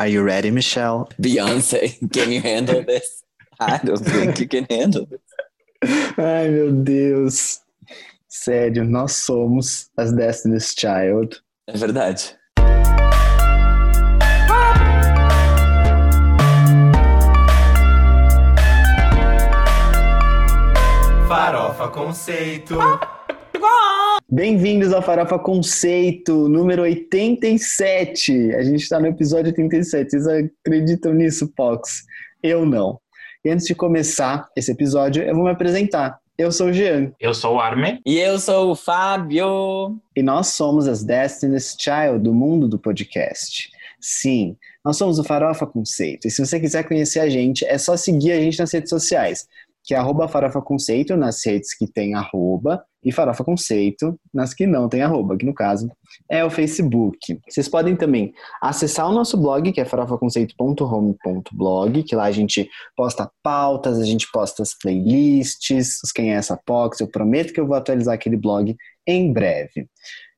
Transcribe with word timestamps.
Are 0.00 0.08
you 0.08 0.22
ready, 0.22 0.50
Michelle? 0.50 1.10
Beyonce, 1.20 2.10
can 2.10 2.32
you 2.32 2.40
handle 2.40 2.82
this? 2.82 3.22
I 3.60 3.76
don't 3.84 3.98
think 3.98 4.40
you 4.40 4.48
can 4.48 4.64
handle 4.64 5.04
this. 5.04 5.20
Ai, 6.16 6.48
meu 6.48 6.72
Deus. 6.72 7.60
Sério, 8.26 8.86
nós 8.86 9.12
somos 9.12 9.90
as 9.98 10.10
Destiny's 10.10 10.74
Child. 10.74 11.42
É 11.66 11.76
verdade. 11.76 12.34
Farofa 21.28 21.88
Conceito. 21.88 22.78
Bem-vindos 24.32 24.92
ao 24.92 25.02
Farofa 25.02 25.40
Conceito, 25.40 26.48
número 26.48 26.82
87. 26.82 28.54
A 28.54 28.62
gente 28.62 28.82
está 28.82 29.00
no 29.00 29.08
episódio 29.08 29.46
87. 29.46 30.08
Vocês 30.08 30.26
acreditam 30.28 31.12
nisso, 31.12 31.48
Pox? 31.48 32.04
Eu 32.40 32.64
não. 32.64 33.00
E 33.44 33.50
antes 33.50 33.66
de 33.66 33.74
começar 33.74 34.48
esse 34.56 34.70
episódio, 34.70 35.24
eu 35.24 35.34
vou 35.34 35.42
me 35.42 35.50
apresentar. 35.50 36.20
Eu 36.38 36.52
sou 36.52 36.68
o 36.68 36.72
Jean. 36.72 37.10
Eu 37.18 37.34
sou 37.34 37.56
o 37.56 37.60
Armin. 37.60 38.00
E 38.06 38.20
eu 38.20 38.38
sou 38.38 38.70
o 38.70 38.76
Fábio. 38.76 39.98
E 40.14 40.22
nós 40.22 40.46
somos 40.46 40.86
as 40.86 41.02
Destiny's 41.02 41.76
Child 41.76 42.20
do 42.20 42.32
mundo 42.32 42.68
do 42.68 42.78
podcast. 42.78 43.68
Sim, 44.00 44.56
nós 44.84 44.96
somos 44.96 45.18
o 45.18 45.24
Farofa 45.24 45.66
Conceito. 45.66 46.28
E 46.28 46.30
se 46.30 46.46
você 46.46 46.60
quiser 46.60 46.86
conhecer 46.86 47.18
a 47.18 47.28
gente, 47.28 47.64
é 47.64 47.76
só 47.76 47.96
seguir 47.96 48.30
a 48.30 48.40
gente 48.40 48.60
nas 48.60 48.72
redes 48.72 48.90
sociais 48.90 49.48
que 49.82 49.94
é 49.94 49.96
arroba 49.96 50.28
farofa 50.28 50.60
conceito 50.60 51.16
nas 51.16 51.44
redes 51.44 51.74
que 51.74 51.86
tem 51.86 52.14
arroba 52.14 52.84
e 53.02 53.10
farofa 53.10 53.42
conceito 53.42 54.20
nas 54.32 54.52
que 54.52 54.66
não 54.66 54.86
tem 54.88 55.02
arroba, 55.02 55.36
que 55.36 55.46
no 55.46 55.54
caso 55.54 55.90
é 56.28 56.44
o 56.44 56.50
Facebook. 56.50 57.40
Vocês 57.48 57.68
podem 57.68 57.96
também 57.96 58.32
acessar 58.60 59.08
o 59.08 59.12
nosso 59.12 59.36
blog, 59.36 59.72
que 59.72 59.80
é 59.80 59.84
farofaconceito.home.blog, 59.84 62.02
que 62.02 62.14
lá 62.14 62.24
a 62.24 62.32
gente 62.32 62.68
posta 62.96 63.30
pautas, 63.42 63.98
a 63.98 64.04
gente 64.04 64.30
posta 64.30 64.62
as 64.62 64.74
playlists, 64.74 65.98
quem 66.14 66.32
é 66.32 66.36
essa 66.36 66.58
Pox, 66.66 67.00
eu 67.00 67.08
prometo 67.08 67.52
que 67.52 67.60
eu 67.60 67.66
vou 67.66 67.76
atualizar 67.76 68.14
aquele 68.14 68.36
blog 68.36 68.76
em 69.06 69.32
breve. 69.32 69.88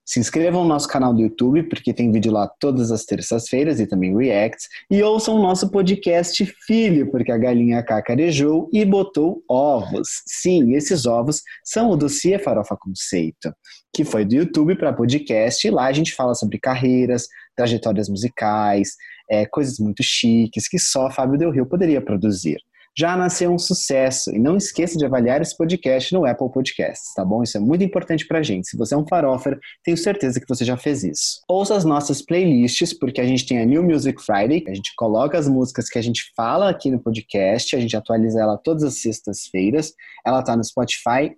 Se 0.04 0.18
inscrevam 0.18 0.62
no 0.62 0.68
nosso 0.68 0.88
canal 0.88 1.14
do 1.14 1.20
YouTube, 1.20 1.62
porque 1.64 1.94
tem 1.94 2.10
vídeo 2.10 2.32
lá 2.32 2.48
todas 2.58 2.90
as 2.90 3.04
terças-feiras 3.04 3.78
e 3.78 3.86
também 3.86 4.16
reacts. 4.16 4.66
E 4.90 5.02
ouçam 5.02 5.36
o 5.36 5.42
nosso 5.42 5.70
podcast 5.70 6.44
Filho, 6.66 7.10
porque 7.10 7.30
a 7.30 7.38
galinha 7.38 7.82
cacarejou 7.84 8.68
e 8.72 8.84
botou 8.84 9.42
ovos. 9.48 10.08
Sim, 10.26 10.74
esses 10.74 11.06
ovos 11.06 11.42
são 11.64 11.90
o 11.90 11.96
dossiê 11.96 12.38
Farofa 12.38 12.76
Conceito, 12.76 13.54
que 13.94 14.04
foi 14.04 14.24
do 14.24 14.34
YouTube 14.34 14.76
para 14.76 14.92
podcast. 14.92 15.66
E 15.66 15.70
lá 15.70 15.86
a 15.86 15.92
gente 15.92 16.14
fala 16.14 16.34
sobre 16.34 16.58
carreiras, 16.58 17.28
trajetórias 17.56 18.08
musicais, 18.08 18.96
é, 19.30 19.46
coisas 19.46 19.78
muito 19.78 20.02
chiques 20.02 20.68
que 20.68 20.78
só 20.78 21.10
Fábio 21.10 21.38
Del 21.38 21.52
Rio 21.52 21.66
poderia 21.66 22.02
produzir 22.02 22.58
já 22.96 23.16
nasceu 23.16 23.50
um 23.50 23.58
sucesso. 23.58 24.30
E 24.34 24.38
não 24.38 24.56
esqueça 24.56 24.98
de 24.98 25.04
avaliar 25.04 25.40
esse 25.40 25.56
podcast 25.56 26.12
no 26.12 26.24
Apple 26.24 26.50
Podcasts, 26.50 27.14
tá 27.14 27.24
bom? 27.24 27.42
Isso 27.42 27.56
é 27.56 27.60
muito 27.60 27.82
importante 27.82 28.26
pra 28.26 28.42
gente. 28.42 28.68
Se 28.68 28.76
você 28.76 28.94
é 28.94 28.98
um 28.98 29.06
farofer, 29.06 29.58
tenho 29.82 29.96
certeza 29.96 30.40
que 30.40 30.48
você 30.48 30.64
já 30.64 30.76
fez 30.76 31.02
isso. 31.02 31.40
Ouça 31.48 31.74
as 31.74 31.84
nossas 31.84 32.22
playlists, 32.22 32.92
porque 32.92 33.20
a 33.20 33.26
gente 33.26 33.46
tem 33.46 33.60
a 33.60 33.64
New 33.64 33.82
Music 33.82 34.22
Friday, 34.22 34.64
a 34.68 34.74
gente 34.74 34.92
coloca 34.96 35.38
as 35.38 35.48
músicas 35.48 35.88
que 35.88 35.98
a 35.98 36.02
gente 36.02 36.32
fala 36.36 36.68
aqui 36.70 36.90
no 36.90 37.00
podcast, 37.00 37.74
a 37.74 37.80
gente 37.80 37.96
atualiza 37.96 38.40
ela 38.40 38.58
todas 38.58 38.82
as 38.82 39.00
sextas-feiras. 39.00 39.92
Ela 40.26 40.42
tá 40.42 40.56
no 40.56 40.64
Spotify, 40.64 41.34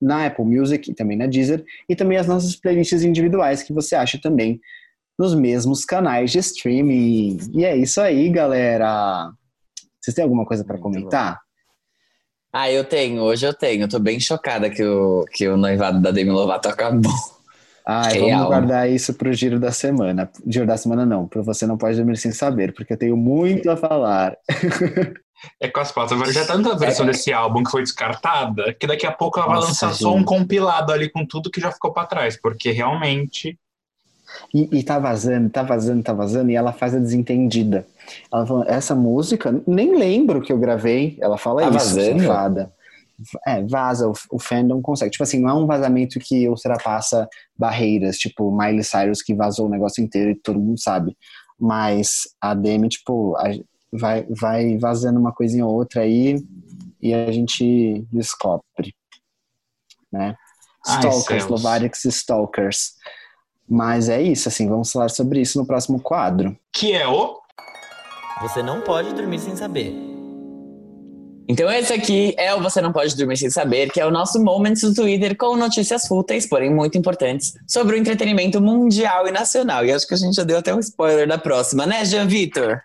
na 0.00 0.26
Apple 0.26 0.44
Music 0.44 0.90
e 0.90 0.94
também 0.94 1.16
na 1.16 1.26
Deezer, 1.26 1.64
e 1.88 1.96
também 1.96 2.18
as 2.18 2.26
nossas 2.26 2.54
playlists 2.54 3.02
individuais 3.02 3.62
que 3.62 3.72
você 3.72 3.96
acha 3.96 4.18
também 4.20 4.60
nos 5.18 5.34
mesmos 5.34 5.84
canais 5.84 6.30
de 6.30 6.38
streaming. 6.38 7.38
E 7.52 7.64
é 7.64 7.76
isso 7.76 8.00
aí, 8.00 8.28
galera. 8.28 9.32
Vocês 10.08 10.14
têm 10.14 10.24
alguma 10.24 10.46
coisa 10.46 10.64
para 10.64 10.78
comentar? 10.78 11.38
Ah, 12.50 12.72
eu 12.72 12.82
tenho, 12.82 13.20
hoje 13.20 13.46
eu 13.46 13.52
tenho. 13.52 13.82
Eu 13.82 13.88
tô 13.88 13.98
bem 13.98 14.18
chocada 14.18 14.70
que 14.70 14.82
o, 14.82 15.26
que 15.30 15.46
o 15.46 15.54
noivado 15.54 16.00
da 16.00 16.10
Demi 16.10 16.30
Lovato 16.30 16.66
acabou. 16.66 17.12
Ah, 17.84 18.08
vamos 18.08 18.46
guardar 18.46 18.90
isso 18.90 19.12
pro 19.12 19.32
giro 19.32 19.58
da 19.58 19.70
semana. 19.70 20.30
Giro 20.46 20.66
da 20.66 20.76
semana 20.76 21.04
não, 21.04 21.26
pro 21.26 21.42
você 21.42 21.66
não 21.66 21.76
pode 21.76 21.96
dormir 21.96 22.16
sem 22.16 22.32
saber, 22.32 22.74
porque 22.74 22.92
eu 22.92 22.98
tenho 22.98 23.16
muito 23.16 23.70
a 23.70 23.76
falar. 23.76 24.36
É 25.60 25.68
com 25.68 25.80
as 25.80 25.92
pautas. 25.92 26.34
Já 26.34 26.44
tanta 26.46 26.76
versão 26.76 27.06
é. 27.06 27.12
desse 27.12 27.32
álbum 27.32 27.62
que 27.62 27.70
foi 27.70 27.82
descartada, 27.82 28.74
que 28.74 28.86
daqui 28.86 29.06
a 29.06 29.12
pouco 29.12 29.38
ela 29.38 29.48
Nossa, 29.48 29.60
vai 29.60 29.68
lançar 29.68 29.88
gente. 29.90 30.02
só 30.02 30.14
um 30.14 30.24
compilado 30.24 30.92
ali 30.92 31.08
com 31.08 31.24
tudo 31.24 31.50
que 31.50 31.60
já 31.60 31.70
ficou 31.70 31.92
para 31.92 32.06
trás, 32.06 32.40
porque 32.40 32.70
realmente. 32.72 33.58
E, 34.52 34.78
e 34.78 34.82
tá 34.82 34.98
vazando, 34.98 35.50
tá 35.50 35.62
vazando, 35.62 36.02
tá 36.02 36.12
vazando, 36.12 36.50
e 36.50 36.56
ela 36.56 36.72
faz 36.72 36.94
a 36.94 36.98
desentendida. 36.98 37.86
Ela 38.32 38.46
falou, 38.46 38.64
essa 38.66 38.94
música, 38.94 39.62
nem 39.66 39.96
lembro 39.96 40.40
que 40.40 40.52
eu 40.52 40.58
gravei. 40.58 41.16
Ela 41.20 41.38
fala 41.38 41.62
tá 41.62 41.76
isso, 41.76 41.94
safada. 41.94 42.72
É, 43.46 43.62
vaza, 43.64 44.08
o, 44.08 44.12
o 44.30 44.38
fandom 44.38 44.80
consegue. 44.80 45.10
Tipo 45.10 45.24
assim, 45.24 45.40
não 45.40 45.48
é 45.50 45.54
um 45.54 45.66
vazamento 45.66 46.18
que 46.20 46.48
ultrapassa 46.48 47.28
barreiras, 47.56 48.16
tipo 48.16 48.56
Miley 48.56 48.84
Cyrus 48.84 49.22
que 49.22 49.34
vazou 49.34 49.66
o 49.66 49.70
negócio 49.70 50.02
inteiro 50.02 50.30
e 50.30 50.36
todo 50.36 50.58
mundo 50.58 50.80
sabe. 50.80 51.16
Mas 51.58 52.28
a 52.40 52.54
Demi, 52.54 52.88
tipo, 52.88 53.36
a, 53.36 53.50
vai, 53.92 54.24
vai 54.28 54.78
vazando 54.78 55.18
uma 55.18 55.32
coisinha 55.32 55.66
ou 55.66 55.74
outra 55.74 56.02
aí 56.02 56.40
e 57.00 57.12
a 57.12 57.30
gente 57.32 58.06
descobre, 58.12 58.94
né? 60.12 60.36
Stalkers, 60.86 61.46
Lovarix 61.46 62.04
Stalkers. 62.04 62.94
Mas 63.68 64.08
é 64.08 64.22
isso, 64.22 64.48
assim, 64.48 64.68
vamos 64.68 64.90
falar 64.90 65.10
sobre 65.10 65.40
isso 65.40 65.58
no 65.58 65.66
próximo 65.66 66.00
quadro. 66.00 66.56
Que 66.72 66.92
é 66.92 67.06
o 67.06 67.36
você 68.40 68.62
não 68.62 68.80
pode 68.80 69.12
dormir 69.14 69.40
sem 69.40 69.56
saber. 69.56 69.92
Então 71.48 71.70
esse 71.70 71.92
aqui 71.92 72.34
é 72.36 72.54
o 72.54 72.62
Você 72.62 72.80
Não 72.80 72.92
Pode 72.92 73.16
Dormir 73.16 73.38
Sem 73.38 73.48
Saber, 73.48 73.90
que 73.90 73.98
é 73.98 74.04
o 74.04 74.10
nosso 74.10 74.38
Moments 74.38 74.82
do 74.82 74.94
Twitter 74.94 75.34
com 75.34 75.56
notícias 75.56 76.06
fúteis, 76.06 76.46
porém 76.46 76.72
muito 76.72 76.98
importantes, 76.98 77.54
sobre 77.66 77.96
o 77.96 77.98
entretenimento 77.98 78.60
mundial 78.60 79.26
e 79.26 79.32
nacional. 79.32 79.82
E 79.84 79.90
acho 79.90 80.06
que 80.06 80.12
a 80.12 80.18
gente 80.18 80.34
já 80.34 80.44
deu 80.44 80.58
até 80.58 80.74
um 80.74 80.78
spoiler 80.78 81.26
da 81.26 81.38
próxima, 81.38 81.86
né, 81.86 82.04
Jean 82.04 82.26
Vitor? 82.26 82.82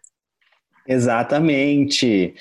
Exatamente 0.87 2.33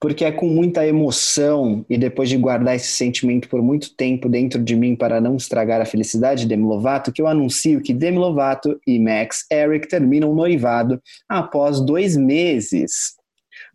porque 0.00 0.24
é 0.24 0.32
com 0.32 0.46
muita 0.46 0.86
emoção 0.86 1.84
e 1.88 1.98
depois 1.98 2.28
de 2.28 2.36
guardar 2.38 2.74
esse 2.74 2.88
sentimento 2.88 3.48
por 3.48 3.62
muito 3.62 3.94
tempo 3.94 4.28
dentro 4.28 4.62
de 4.62 4.74
mim 4.74 4.96
para 4.96 5.20
não 5.20 5.36
estragar 5.36 5.80
a 5.80 5.84
felicidade 5.84 6.42
de 6.42 6.48
Demi 6.48 6.64
Lovato 6.64 7.12
que 7.12 7.20
eu 7.20 7.26
anuncio 7.26 7.82
que 7.82 7.92
Demi 7.92 8.16
Lovato 8.16 8.80
e 8.86 8.98
Max 8.98 9.44
Eric 9.52 9.86
terminam 9.88 10.34
noivado 10.34 11.00
após 11.28 11.80
dois 11.80 12.16
meses. 12.16 13.14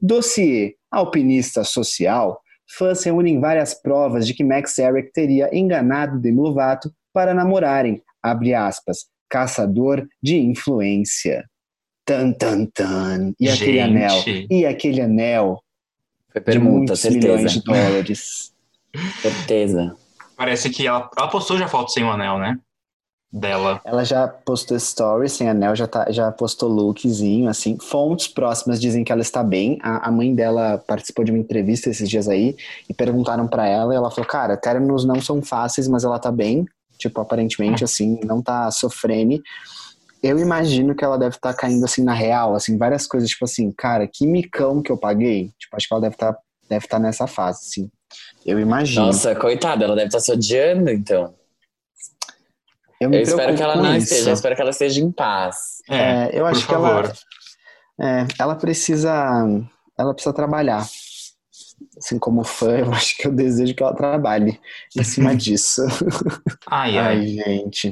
Dossiê 0.01 0.73
Alpinista 0.91 1.63
Social 1.63 2.41
Fãs 2.67 3.03
reúnem 3.03 3.39
várias 3.39 3.73
provas 3.73 4.25
de 4.25 4.33
que 4.33 4.43
Max 4.43 4.77
Eric 4.79 5.11
teria 5.13 5.49
enganado 5.55 6.19
Demi 6.19 6.39
Lovato 6.39 6.91
para 7.13 7.33
namorarem, 7.33 8.01
abre 8.21 8.53
aspas, 8.53 9.05
caçador 9.29 10.07
de 10.21 10.37
influência. 10.37 11.45
Tan, 12.05 12.33
tan, 12.33 12.65
tan. 12.65 13.33
E 13.39 13.47
Gente. 13.47 13.63
aquele 13.63 13.79
anel? 13.79 14.23
E 14.49 14.65
aquele 14.65 15.01
anel? 15.01 15.59
Foi 16.35 16.41
pergunta, 16.41 16.97
certeza. 16.97 17.27
milhões 17.27 17.53
de 17.53 17.63
dólares. 17.63 18.53
certeza. 19.21 19.95
Parece 20.35 20.69
que 20.69 20.85
ela, 20.85 21.09
ela 21.17 21.29
postou 21.29 21.57
já 21.57 21.65
foto 21.65 21.91
sem 21.91 22.03
o 22.03 22.11
anel, 22.11 22.37
né? 22.37 22.59
Dela. 23.31 23.81
Ela 23.85 24.03
já 24.03 24.27
postou 24.27 24.77
stories 24.77 25.31
sem 25.31 25.49
anel, 25.49 25.75
já, 25.75 25.87
tá, 25.87 26.11
já 26.11 26.29
postou 26.31 26.69
lookzinho, 26.69 27.49
assim. 27.49 27.77
Fontes 27.79 28.27
próximas 28.27 28.81
dizem 28.81 29.03
que 29.03 29.13
ela 29.13 29.21
está 29.21 29.41
bem. 29.43 29.79
A, 29.81 30.09
a 30.09 30.11
mãe 30.11 30.35
dela 30.35 30.77
participou 30.85 31.23
de 31.23 31.31
uma 31.31 31.39
entrevista 31.39 31.89
esses 31.89 32.09
dias 32.09 32.27
aí 32.27 32.57
e 32.89 32.93
perguntaram 32.93 33.47
para 33.47 33.65
ela 33.65 33.93
e 33.93 33.97
ela 33.97 34.11
falou: 34.11 34.25
Cara, 34.25 34.57
términos 34.57 35.05
não 35.05 35.21
são 35.21 35.41
fáceis, 35.41 35.87
mas 35.87 36.03
ela 36.03 36.19
tá 36.19 36.31
bem. 36.31 36.65
Tipo, 36.97 37.21
aparentemente, 37.21 37.83
assim, 37.83 38.19
não 38.25 38.41
tá 38.41 38.69
sofrendo 38.71 39.41
eu 40.25 40.39
imagino 40.39 40.95
que 40.95 41.05
ela 41.05 41.19
deve 41.19 41.35
estar 41.35 41.53
tá 41.53 41.59
caindo 41.59 41.85
assim 41.85 42.03
na 42.03 42.13
real, 42.13 42.55
assim, 42.55 42.79
várias 42.79 43.05
coisas, 43.05 43.29
tipo 43.29 43.45
assim, 43.45 43.71
cara, 43.71 44.07
que 44.11 44.25
micão 44.25 44.81
que 44.81 44.91
eu 44.91 44.97
paguei. 44.97 45.51
Tipo, 45.59 45.75
acho 45.75 45.87
que 45.87 45.93
ela 45.93 46.01
deve 46.01 46.15
estar 46.15 46.33
tá, 46.33 46.39
deve 46.67 46.87
tá 46.87 46.97
nessa 46.97 47.27
fase, 47.27 47.59
assim. 47.67 47.91
Eu 48.43 48.59
imagino. 48.59 49.05
Nossa, 49.05 49.35
coitada, 49.35 49.85
ela 49.85 49.95
deve 49.95 50.07
estar 50.07 50.17
tá 50.17 50.23
se 50.23 50.31
odiando, 50.31 50.89
então. 50.89 51.35
Eu, 52.99 53.13
eu 53.13 53.21
espero 53.21 53.55
que 53.55 53.61
ela 53.61 53.75
não 53.75 53.95
isso. 53.95 54.05
esteja, 54.05 54.29
eu 54.31 54.33
espero 54.33 54.55
que 54.55 54.61
ela 54.61 54.71
esteja 54.71 54.99
em 54.99 55.11
paz. 55.11 55.83
É, 55.87 56.35
é 56.35 56.39
eu 56.39 56.45
acho 56.47 56.61
favor. 56.61 57.03
que 57.03 57.19
ela. 57.99 58.21
É, 58.23 58.27
ela 58.39 58.55
precisa. 58.55 59.13
Ela 59.97 60.13
precisa 60.13 60.33
trabalhar. 60.33 60.87
Assim, 61.97 62.17
como 62.17 62.43
fã, 62.43 62.79
eu 62.79 62.91
acho 62.93 63.15
que 63.17 63.27
eu 63.27 63.31
desejo 63.31 63.75
que 63.75 63.83
ela 63.83 63.93
trabalhe 63.93 64.59
em 64.97 65.03
cima 65.03 65.35
disso. 65.37 65.83
Ai, 66.65 66.97
ai. 66.97 67.17
ai 67.17 67.27
gente. 67.27 67.91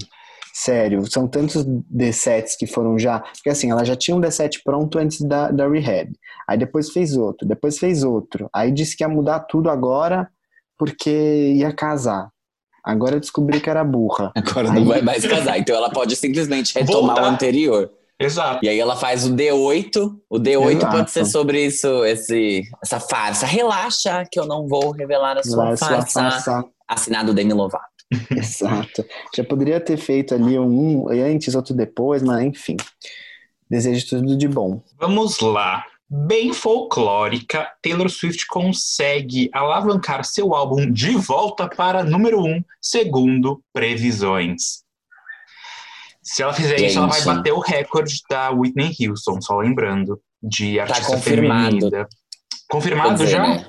Sério, 0.55 1.09
são 1.09 1.27
tantos 1.27 1.65
D7s 1.65 2.55
que 2.59 2.67
foram 2.67 2.99
já. 2.99 3.19
Porque 3.19 3.49
assim, 3.49 3.71
ela 3.71 3.83
já 3.83 3.95
tinha 3.95 4.15
um 4.15 4.21
D7 4.21 4.59
pronto 4.63 4.99
antes 4.99 5.19
da, 5.21 5.49
da 5.49 5.67
Rehab. 5.67 6.11
Aí 6.47 6.57
depois 6.57 6.91
fez 6.91 7.17
outro, 7.17 7.47
depois 7.47 7.79
fez 7.79 8.03
outro. 8.03 8.47
Aí 8.53 8.71
disse 8.71 8.95
que 8.95 9.03
ia 9.03 9.09
mudar 9.09 9.39
tudo 9.39 9.69
agora 9.69 10.29
porque 10.77 11.09
ia 11.55 11.73
casar. 11.73 12.29
Agora 12.83 13.19
descobri 13.19 13.59
que 13.59 13.69
era 13.69 13.83
burra. 13.83 14.31
Agora 14.35 14.69
Aí... 14.69 14.75
não 14.75 14.85
vai 14.85 15.01
mais 15.01 15.25
casar, 15.25 15.57
então 15.57 15.75
ela 15.75 15.89
pode 15.89 16.15
simplesmente 16.15 16.77
retomar 16.77 17.15
Voltar. 17.15 17.23
o 17.23 17.25
anterior. 17.25 17.89
Exato. 18.19 18.59
E 18.63 18.69
aí 18.69 18.79
ela 18.79 18.95
faz 18.95 19.25
o 19.25 19.33
D8. 19.33 20.15
O 20.29 20.39
D8 20.39 20.77
Exato. 20.77 20.97
pode 20.97 21.11
ser 21.11 21.25
sobre 21.25 21.65
isso, 21.65 22.05
esse, 22.05 22.61
essa 22.83 22.99
farsa. 22.99 23.45
Relaxa 23.47 24.23
que 24.31 24.39
eu 24.39 24.45
não 24.45 24.67
vou 24.67 24.91
revelar 24.91 25.37
a 25.37 25.43
sua 25.43 25.65
Vai 25.65 25.77
sua 25.77 25.87
farsa. 25.87 26.21
farsa. 26.21 26.65
Assinado 26.87 27.33
Demi 27.33 27.53
Lovato. 27.53 27.92
Exato. 28.35 29.05
Já 29.35 29.43
poderia 29.43 29.79
ter 29.79 29.97
feito 29.97 30.33
ali 30.33 30.57
um 30.59 31.07
antes, 31.09 31.55
outro 31.55 31.73
depois, 31.73 32.21
mas 32.23 32.41
enfim. 32.43 32.77
Desejo 33.69 34.07
tudo 34.07 34.37
de 34.37 34.47
bom. 34.47 34.81
Vamos 34.99 35.39
lá. 35.39 35.83
Bem 36.09 36.53
folclórica, 36.53 37.67
Taylor 37.81 38.07
Swift 38.09 38.45
consegue 38.47 39.49
alavancar 39.51 40.23
seu 40.23 40.53
álbum 40.53 40.91
de 40.91 41.11
volta 41.15 41.67
para 41.67 42.03
número 42.03 42.39
um, 42.43 42.63
segundo 42.79 43.63
previsões. 43.73 44.83
Se 46.21 46.43
ela 46.43 46.53
fizer 46.53 46.79
isso, 46.79 46.99
ela 46.99 47.07
vai 47.07 47.19
Gente. 47.19 47.35
bater 47.35 47.51
o 47.51 47.59
recorde 47.59 48.21
da 48.29 48.51
Whitney 48.51 48.95
Houston, 49.07 49.41
só 49.41 49.57
lembrando, 49.57 50.21
de 50.41 50.79
artista 50.79 51.03
Tá 51.03 51.15
confirmado. 51.15 51.79
feminina. 51.79 52.07
Confirmado 52.69 53.15
dizer, 53.15 53.31
já? 53.31 53.47
né, 53.47 53.65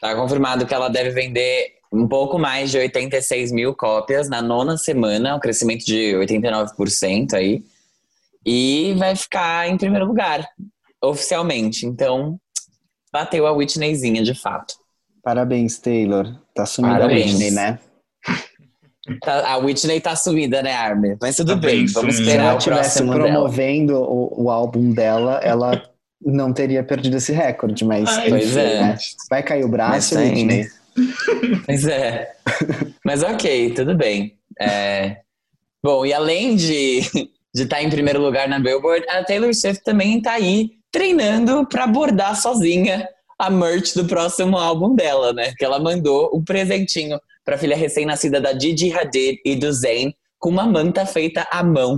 Tá 0.00 0.14
confirmado 0.16 0.66
que 0.66 0.74
ela 0.74 0.88
deve 0.88 1.10
vender 1.10 1.74
um 1.94 2.08
pouco 2.08 2.38
mais 2.38 2.70
de 2.70 2.78
86 2.78 3.52
mil 3.52 3.74
cópias 3.74 4.28
na 4.28 4.42
nona 4.42 4.76
semana, 4.76 5.36
um 5.36 5.40
crescimento 5.40 5.84
de 5.84 6.12
89% 6.16 7.34
aí. 7.34 7.62
E 8.44 8.94
vai 8.98 9.14
ficar 9.16 9.68
em 9.68 9.76
primeiro 9.78 10.04
lugar, 10.06 10.46
oficialmente. 11.02 11.86
Então, 11.86 12.38
bateu 13.12 13.46
a 13.46 13.52
Whitneyzinha, 13.52 14.22
de 14.22 14.34
fato. 14.34 14.74
Parabéns, 15.22 15.78
Taylor. 15.78 16.26
Tá 16.54 16.66
sumida 16.66 16.96
a 16.96 16.98
Parabéns. 17.00 17.32
Whitney, 17.32 17.50
né? 17.52 17.78
Tá- 19.22 19.50
a 19.52 19.56
Whitney 19.58 20.00
tá 20.00 20.16
sumida, 20.16 20.62
né, 20.62 20.72
Armin? 20.74 21.16
Mas 21.20 21.36
tudo 21.36 21.54
Tá 21.54 21.56
bem, 21.56 21.84
bem 21.84 21.86
vamos 21.86 21.92
sumida. 21.94 22.12
Se 22.16 22.22
esperar 22.22 22.44
ela 22.44 22.54
o 22.54 22.58
tivesse 22.58 22.98
próximo 22.98 23.12
dela. 23.12 23.24
promovendo 23.24 23.96
o, 23.98 24.44
o 24.44 24.50
álbum 24.50 24.90
dela, 24.92 25.40
ela 25.42 25.82
não 26.24 26.52
teria 26.52 26.82
perdido 26.82 27.16
esse 27.16 27.32
recorde, 27.32 27.84
mas 27.84 28.08
Ai, 28.08 28.28
Pois 28.30 28.56
é. 28.56 28.80
né? 28.82 28.96
Vai 29.30 29.42
cair 29.42 29.60
o 29.64 29.68
Mas 29.68 29.70
braço, 29.70 30.14
tem. 30.16 30.30
Whitney. 30.34 30.68
Pois 31.66 31.86
é. 31.86 32.34
Mas 33.04 33.22
ok, 33.22 33.72
tudo 33.74 33.96
bem. 33.96 34.36
É, 34.60 35.18
Bom, 35.82 36.06
e 36.06 36.12
além 36.14 36.56
de 36.56 37.00
estar 37.54 37.82
em 37.82 37.90
primeiro 37.90 38.18
lugar 38.20 38.48
na 38.48 38.58
Billboard, 38.58 39.06
a 39.08 39.22
Taylor 39.22 39.52
Swift 39.52 39.84
também 39.84 40.20
tá 40.22 40.32
aí 40.32 40.70
treinando 40.90 41.66
para 41.66 41.84
abordar 41.84 42.40
sozinha 42.40 43.06
a 43.38 43.50
merch 43.50 43.94
do 43.94 44.06
próximo 44.06 44.56
álbum 44.56 44.94
dela, 44.94 45.32
né? 45.34 45.52
Que 45.58 45.64
ela 45.64 45.78
mandou 45.78 46.30
um 46.34 46.42
presentinho 46.42 47.20
para 47.44 47.56
a 47.56 47.58
filha 47.58 47.76
recém-nascida 47.76 48.40
da 48.40 48.58
Gigi 48.58 48.92
Hadid 48.92 49.40
e 49.44 49.56
do 49.56 49.70
Zayn 49.72 50.14
com 50.38 50.48
uma 50.48 50.66
manta 50.66 51.04
feita 51.04 51.46
à 51.50 51.62
mão. 51.62 51.96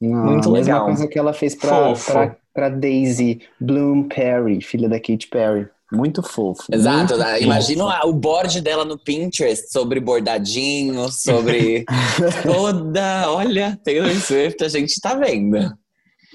Não, 0.00 0.24
Muito 0.26 0.48
a 0.48 0.52
mesma 0.52 0.72
legal. 0.74 0.84
coisa 0.86 1.08
que 1.08 1.18
ela 1.18 1.32
fez 1.32 1.54
pra, 1.54 1.70
Fofo. 1.70 2.12
pra, 2.12 2.36
pra 2.52 2.68
Daisy 2.68 3.40
Bloom 3.60 4.04
Perry, 4.08 4.60
filha 4.60 4.88
da 4.88 4.98
Katy 4.98 5.28
Perry. 5.28 5.68
Muito 5.92 6.22
fofo. 6.22 6.62
Exato, 6.72 6.98
muito 6.98 7.16
né? 7.18 7.32
fofo. 7.32 7.44
imagina 7.44 7.84
a- 7.84 8.06
o 8.06 8.12
board 8.12 8.60
dela 8.60 8.84
no 8.84 8.98
Pinterest 8.98 9.70
sobre 9.72 9.98
bordadinho, 10.00 11.10
sobre 11.10 11.84
toda. 12.44 13.30
Olha, 13.30 13.78
Taylor 13.84 14.14
Swift, 14.14 14.62
a 14.64 14.68
gente 14.68 15.00
tá 15.00 15.14
vendo. 15.14 15.56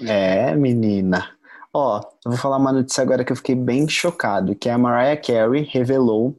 É, 0.02 0.54
menina. 0.54 1.30
Ó, 1.72 2.00
eu 2.24 2.30
vou 2.32 2.36
falar 2.40 2.56
uma 2.56 2.72
notícia 2.72 3.02
agora 3.02 3.24
que 3.24 3.32
eu 3.32 3.36
fiquei 3.36 3.54
bem 3.54 3.88
chocado, 3.88 4.54
que 4.54 4.68
a 4.68 4.78
Mariah 4.78 5.16
Carey 5.20 5.62
revelou 5.70 6.34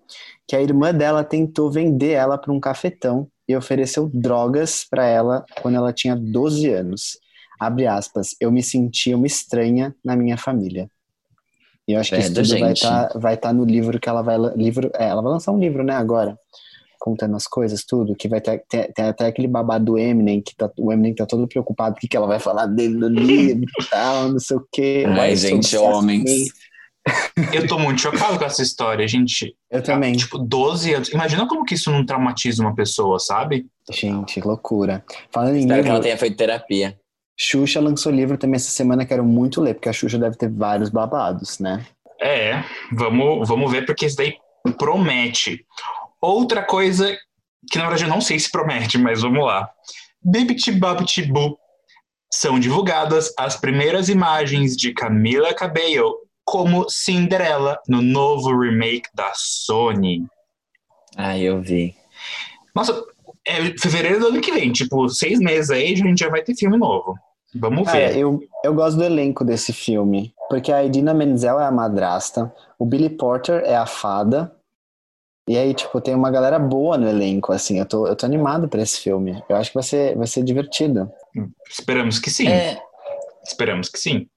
que 0.47 0.55
a 0.55 0.61
irmã 0.61 0.93
dela 0.93 1.23
tentou 1.23 1.69
vender 1.69 2.11
ela 2.11 2.37
para 2.37 2.51
um 2.53 2.59
cafetão 2.59 3.27
e 3.47 3.55
ofereceu 3.55 4.09
drogas 4.13 4.85
para 4.89 5.05
ela 5.05 5.45
quando 5.61 5.75
ela 5.75 5.91
tinha 5.93 6.15
12 6.15 6.69
anos. 6.69 7.17
Abre 7.59 7.85
aspas, 7.87 8.35
eu 8.39 8.51
me 8.51 8.61
senti 8.63 9.13
uma 9.13 9.27
estranha 9.27 9.93
na 10.03 10.15
minha 10.15 10.37
família. 10.37 10.89
E 11.87 11.93
eu 11.93 11.99
acho 11.99 12.09
que 12.09 12.19
isso 12.19 12.33
Credo, 12.33 12.47
tudo 12.47 12.59
vai 12.59 12.73
estar 12.73 13.11
vai 13.15 13.37
tá 13.37 13.53
no 13.53 13.63
livro 13.63 13.99
que 13.99 14.09
ela 14.09 14.21
vai 14.21 14.37
livro, 14.55 14.91
é, 14.95 15.07
ela 15.07 15.21
vai 15.21 15.31
lançar 15.31 15.51
um 15.51 15.59
livro, 15.59 15.83
né, 15.83 15.93
agora. 15.93 16.37
Contando 16.99 17.35
as 17.35 17.47
coisas, 17.47 17.85
tudo, 17.85 18.15
que 18.15 18.27
vai 18.27 18.41
ter, 18.41 18.63
ter, 18.67 18.91
ter 18.91 19.03
até 19.03 19.27
aquele 19.27 19.47
babado 19.47 19.85
do 19.85 19.97
Eminem, 19.97 20.41
que 20.41 20.55
tá, 20.55 20.69
o 20.77 20.91
Eminem 20.91 21.15
tá 21.15 21.25
todo 21.25 21.47
preocupado, 21.47 21.95
o 21.95 21.99
que, 21.99 22.07
que 22.07 22.17
ela 22.17 22.27
vai 22.27 22.39
falar 22.39 22.65
dele 22.65 22.95
no 22.95 23.07
livro 23.07 23.69
e 23.79 23.85
tal, 23.85 24.29
não 24.29 24.39
sei 24.39 24.57
o 24.57 24.67
quê. 24.71 25.05
Ai, 25.07 25.35
gente, 25.35 25.77
homens. 25.77 26.25
assim. 26.25 26.47
Eu 27.53 27.65
tô 27.67 27.79
muito 27.79 28.01
chocado 28.01 28.37
com 28.37 28.43
essa 28.43 28.61
história, 28.61 29.07
gente. 29.07 29.55
Eu 29.71 29.81
também. 29.81 30.13
Tipo, 30.13 30.37
12 30.37 30.93
anos. 30.93 31.09
Imagina 31.09 31.47
como 31.47 31.63
que 31.63 31.75
isso 31.75 31.89
não 31.89 32.05
traumatiza 32.05 32.61
uma 32.61 32.75
pessoa, 32.75 33.17
sabe? 33.19 33.65
Gente, 33.89 34.41
loucura. 34.41 35.05
Falando 35.31 35.55
em 35.55 35.59
Espero 35.59 35.75
que 35.75 35.83
livro, 35.83 35.91
ela 35.91 36.03
tenha 36.03 36.17
feito 36.17 36.35
terapia. 36.35 36.97
Xuxa 37.39 37.79
lançou 37.79 38.11
livro 38.11 38.37
também 38.37 38.55
essa 38.55 38.71
semana, 38.71 39.05
quero 39.05 39.23
muito 39.23 39.61
ler, 39.61 39.75
porque 39.75 39.89
a 39.89 39.93
Xuxa 39.93 40.17
deve 40.17 40.35
ter 40.35 40.49
vários 40.49 40.89
babados, 40.89 41.59
né? 41.59 41.85
É, 42.19 42.63
vamos, 42.91 43.47
vamos 43.47 43.71
ver, 43.71 43.85
porque 43.85 44.07
isso 44.07 44.17
daí 44.17 44.35
promete. 44.77 45.63
Outra 46.19 46.63
coisa 46.63 47.15
que, 47.69 47.77
na 47.77 47.83
verdade, 47.83 48.05
eu 48.05 48.09
não 48.09 48.21
sei 48.21 48.39
se 48.39 48.49
promete, 48.49 48.97
mas 48.97 49.21
vamos 49.21 49.45
lá. 49.45 49.69
Bibiti 50.21 50.71
Babiti 50.71 51.21
Boo. 51.21 51.57
São 52.33 52.59
divulgadas 52.59 53.33
as 53.37 53.55
primeiras 53.55 54.09
imagens 54.09 54.75
de 54.75 54.93
Camila 54.93 55.53
Cabello 55.53 56.13
como 56.43 56.89
Cinderela 56.89 57.79
no 57.87 58.01
novo 58.01 58.57
remake 58.57 59.09
da 59.13 59.31
Sony. 59.33 60.25
Ai, 61.15 61.41
eu 61.41 61.61
vi. 61.61 61.95
Nossa, 62.75 63.01
é 63.45 63.77
fevereiro 63.79 64.19
do 64.19 64.27
ano 64.27 64.41
que 64.41 64.51
vem, 64.51 64.71
tipo, 64.71 65.07
seis 65.09 65.39
meses 65.39 65.69
aí, 65.69 65.93
a 65.93 65.95
gente 65.95 66.19
já 66.19 66.29
vai 66.29 66.43
ter 66.43 66.55
filme 66.55 66.77
novo. 66.77 67.15
Vamos 67.55 67.85
Cara, 67.85 68.09
ver. 68.09 68.17
eu, 68.17 68.39
eu 68.63 68.73
gosto 68.73 68.97
do 68.97 69.03
elenco 69.03 69.43
desse 69.43 69.71
filme, 69.73 70.33
porque 70.49 70.71
a 70.71 70.83
Idina 70.83 71.13
Menzel 71.13 71.59
é 71.59 71.65
a 71.65 71.71
madrasta, 71.71 72.53
o 72.77 72.85
Billy 72.85 73.09
Porter 73.09 73.63
é 73.63 73.75
a 73.75 73.85
fada, 73.85 74.53
e 75.47 75.57
aí, 75.57 75.73
tipo, 75.73 76.01
tem 76.01 76.13
uma 76.13 76.29
galera 76.29 76.59
boa 76.59 76.97
no 76.97 77.07
elenco, 77.07 77.53
assim, 77.53 77.79
eu 77.79 77.85
tô, 77.85 78.05
eu 78.05 78.15
tô 78.17 78.25
animado 78.25 78.67
pra 78.67 78.81
esse 78.81 78.99
filme. 78.99 79.41
Eu 79.47 79.55
acho 79.55 79.69
que 79.69 79.75
vai 79.75 79.83
ser, 79.83 80.17
vai 80.17 80.27
ser 80.27 80.43
divertido. 80.43 81.09
Esperamos 81.69 82.19
que 82.19 82.29
sim. 82.29 82.49
É, 82.49 82.81
Esperamos 83.47 83.87
que 83.87 83.97
sim. 83.97 84.27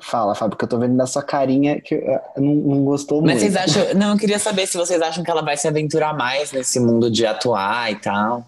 Fala, 0.00 0.34
Fábio, 0.34 0.56
que 0.56 0.64
eu 0.64 0.68
tô 0.68 0.78
vendo 0.78 0.94
na 0.94 1.06
sua 1.06 1.22
carinha 1.22 1.80
que 1.80 1.94
eh, 1.94 2.22
não, 2.36 2.54
não 2.54 2.84
gostou 2.84 3.20
mas 3.20 3.40
muito. 3.42 3.52
vocês 3.52 3.56
acham. 3.56 3.94
Não, 3.94 4.12
eu 4.12 4.18
queria 4.18 4.38
saber 4.38 4.66
se 4.66 4.76
vocês 4.76 5.00
acham 5.02 5.22
que 5.24 5.30
ela 5.30 5.42
vai 5.42 5.56
se 5.56 5.68
aventurar 5.68 6.14
mais 6.14 6.52
nesse 6.52 6.80
mundo 6.80 7.10
de 7.10 7.26
atuar 7.26 7.90
e 7.92 7.96
tal. 7.96 8.44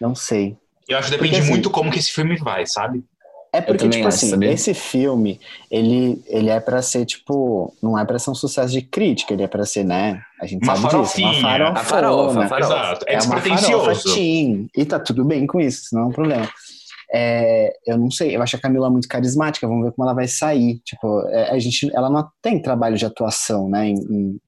Não 0.00 0.14
sei. 0.14 0.56
Eu 0.90 0.98
acho 0.98 1.06
que 1.06 1.12
depende 1.12 1.30
Porque, 1.30 1.42
assim, 1.42 1.50
muito 1.50 1.70
como 1.70 1.90
que 1.90 1.98
esse 1.98 2.10
filme 2.12 2.36
vai, 2.36 2.66
sabe? 2.66 3.02
É 3.52 3.60
porque, 3.60 3.88
tipo 3.88 4.06
acho, 4.06 4.16
assim, 4.16 4.30
sabia? 4.30 4.52
esse 4.52 4.72
filme, 4.74 5.40
ele, 5.70 6.22
ele 6.28 6.50
é 6.50 6.60
pra 6.60 6.80
ser, 6.82 7.04
tipo, 7.04 7.74
não 7.82 7.98
é 7.98 8.04
pra 8.04 8.16
ser 8.18 8.30
um 8.30 8.34
sucesso 8.34 8.72
de 8.72 8.80
crítica, 8.82 9.32
ele 9.34 9.42
é 9.42 9.48
pra 9.48 9.64
ser, 9.64 9.84
né? 9.84 10.22
A 10.40 10.46
gente 10.46 10.62
Uma 10.62 10.76
sabe 10.76 10.86
disso, 10.86 10.96
uma 10.96 11.04
farofinha. 11.08 11.42
farofona. 11.42 11.80
A 11.80 11.84
farofa, 11.84 12.40
a 12.44 12.48
farofa. 12.48 12.74
Exato. 12.74 13.04
É, 13.08 13.14
É 13.14 13.20
uma 13.22 13.40
farofa 13.40 14.14
teen. 14.14 14.68
E 14.76 14.84
tá 14.84 15.00
tudo 15.00 15.24
bem 15.24 15.46
com 15.48 15.60
isso, 15.60 15.82
isso 15.82 15.94
não 15.96 16.02
é 16.02 16.06
um 16.06 16.12
problema. 16.12 16.48
É, 17.12 17.72
eu 17.86 17.98
não 17.98 18.08
sei, 18.10 18.36
eu 18.36 18.42
acho 18.42 18.54
a 18.54 18.60
Camila 18.60 18.88
muito 18.88 19.08
carismática, 19.08 19.66
vamos 19.66 19.84
ver 19.84 19.92
como 19.96 20.06
ela 20.06 20.14
vai 20.14 20.28
sair. 20.28 20.78
Tipo, 20.84 21.20
é, 21.30 21.50
a 21.50 21.58
gente, 21.58 21.90
ela 21.92 22.08
não 22.08 22.28
tem 22.40 22.62
trabalho 22.62 22.96
de 22.96 23.04
atuação, 23.04 23.68
né, 23.68 23.88
em, 23.88 23.94
em, 23.94 24.38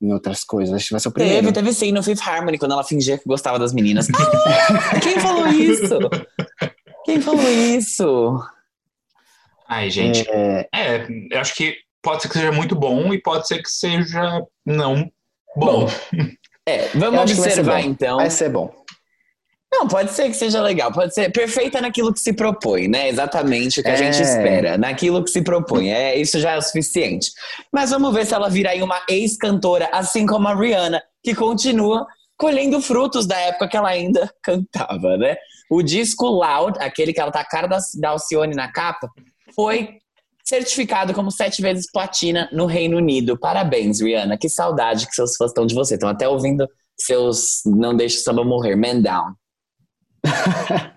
em 0.00 0.12
outras 0.12 0.44
coisas. 0.44 0.74
Acho 0.74 0.86
que 0.88 0.92
vai 0.92 1.00
ser 1.00 1.08
o 1.08 1.12
primeiro. 1.12 1.40
Teve, 1.40 1.52
teve 1.52 1.72
sim 1.72 1.92
no 1.92 2.02
Fifth 2.02 2.26
Harmony, 2.26 2.58
quando 2.58 2.72
ela 2.72 2.84
fingia 2.84 3.18
que 3.18 3.24
gostava 3.26 3.58
das 3.58 3.72
meninas. 3.72 4.08
Ah, 4.10 4.98
quem 5.02 5.18
falou 5.20 5.46
isso? 5.48 5.98
Quem 7.04 7.20
falou 7.20 7.50
isso? 7.50 8.40
Ai, 9.68 9.90
gente. 9.90 10.28
É, 10.28 10.68
É, 10.74 11.06
eu 11.30 11.40
acho 11.40 11.54
que 11.54 11.76
pode 12.02 12.22
ser 12.22 12.28
que 12.28 12.34
seja 12.34 12.52
muito 12.52 12.74
bom 12.76 13.12
e 13.14 13.20
pode 13.20 13.46
ser 13.48 13.62
que 13.62 13.70
seja 13.70 14.42
não 14.64 15.10
bom. 15.56 15.86
Bom, 15.86 15.88
É, 16.66 16.88
vamos 16.94 17.20
observar 17.38 17.82
bom. 17.82 17.88
então. 17.88 18.16
vai 18.16 18.30
ser 18.30 18.50
bom. 18.50 18.83
Não, 19.84 19.88
pode 19.88 20.12
ser 20.12 20.28
que 20.30 20.34
seja 20.34 20.62
legal, 20.62 20.90
pode 20.90 21.12
ser 21.12 21.30
perfeita 21.30 21.78
naquilo 21.78 22.10
que 22.10 22.18
se 22.18 22.32
propõe, 22.32 22.88
né? 22.88 23.06
Exatamente 23.10 23.80
o 23.80 23.82
que 23.82 23.90
a 23.90 23.92
É. 23.92 23.96
gente 23.96 24.22
espera, 24.22 24.78
naquilo 24.78 25.22
que 25.22 25.30
se 25.30 25.42
propõe. 25.42 25.90
É, 25.92 26.16
isso 26.18 26.40
já 26.40 26.52
é 26.52 26.56
o 26.56 26.62
suficiente. 26.62 27.30
Mas 27.70 27.90
vamos 27.90 28.14
ver 28.14 28.24
se 28.24 28.32
ela 28.32 28.48
vira 28.48 28.70
aí 28.70 28.82
uma 28.82 29.02
ex-cantora, 29.08 29.90
assim 29.92 30.24
como 30.24 30.48
a 30.48 30.54
Rihanna, 30.54 31.02
que 31.22 31.34
continua 31.34 32.06
colhendo 32.38 32.80
frutos 32.80 33.26
da 33.26 33.38
época 33.38 33.68
que 33.68 33.76
ela 33.76 33.90
ainda 33.90 34.32
cantava, 34.42 35.18
né? 35.18 35.36
O 35.70 35.82
disco 35.82 36.26
Loud, 36.26 36.78
aquele 36.80 37.12
que 37.12 37.20
ela 37.20 37.30
tá 37.30 37.40
a 37.40 37.44
cara 37.44 37.66
da, 37.66 37.78
da 38.00 38.08
Alcione 38.10 38.54
na 38.54 38.72
capa, 38.72 39.10
foi 39.54 39.98
certificado 40.42 41.12
como 41.12 41.30
sete 41.30 41.60
vezes 41.60 41.90
platina 41.92 42.48
no 42.52 42.64
Reino 42.64 42.96
Unido. 42.96 43.38
Parabéns, 43.38 44.00
Rihanna. 44.00 44.38
Que 44.38 44.48
saudade 44.48 45.06
que 45.06 45.14
seus 45.14 45.36
fãs 45.36 45.50
estão 45.50 45.66
de 45.66 45.74
você. 45.74 45.94
Estão 45.94 46.08
até 46.08 46.26
ouvindo 46.26 46.66
seus 46.98 47.60
Não 47.66 47.94
Deixe 47.94 48.16
o 48.18 48.20
Samba 48.20 48.44
Morrer, 48.44 48.76
Man 48.76 49.00
Down. 49.02 49.34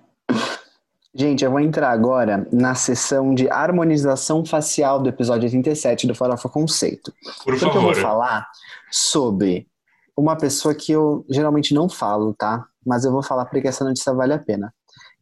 Gente, 1.14 1.44
eu 1.44 1.50
vou 1.50 1.60
entrar 1.60 1.90
agora 1.90 2.48
na 2.52 2.76
sessão 2.76 3.34
de 3.34 3.50
harmonização 3.50 4.46
facial 4.46 5.02
do 5.02 5.10
episódio 5.10 5.46
87 5.46 6.06
do 6.06 6.14
Farofa 6.14 6.48
Conceito. 6.48 7.12
Por 7.44 7.58
Porque 7.58 7.66
eu 7.66 7.82
vou 7.82 7.94
favor. 7.94 7.96
falar 7.96 8.48
sobre 8.92 9.68
uma 10.16 10.36
pessoa 10.38 10.76
que 10.76 10.92
eu 10.92 11.26
geralmente 11.30 11.74
não 11.74 11.90
falo, 11.90 12.34
tá? 12.36 12.66
Mas 12.86 13.04
eu 13.04 13.12
vou 13.12 13.24
falar 13.24 13.46
porque 13.46 13.68
essa 13.68 13.84
notícia 13.84 14.14
vale 14.14 14.34
a 14.34 14.40
pena. 14.40 14.74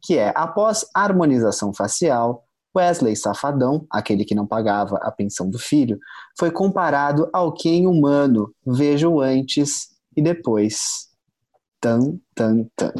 que 0.02 0.18
é 0.18 0.34
após 0.36 0.86
harmonização 0.94 1.74
facial, 1.74 2.44
Wesley 2.76 3.16
Safadão, 3.16 3.88
aquele 3.90 4.26
que 4.26 4.36
não 4.36 4.46
pagava 4.46 4.98
a 5.02 5.10
pensão 5.12 5.50
do 5.50 5.58
filho, 5.58 5.98
foi 6.38 6.52
comparado 6.52 7.30
ao 7.32 7.54
Ken 7.54 7.88
humano. 7.88 8.54
Veja 8.68 9.08
o 9.08 9.22
antes 9.22 9.88
e 10.16 10.22
depois. 10.22 11.08
Tan, 11.80 12.20
tan, 12.36 12.66
tan. 12.76 12.92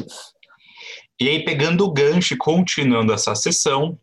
E 1.20 1.28
aí, 1.28 1.44
pegando 1.44 1.84
o 1.84 1.92
gancho 1.92 2.34
e 2.34 2.36
continuando 2.36 3.12
essa 3.12 3.34
sessão, 3.34 3.98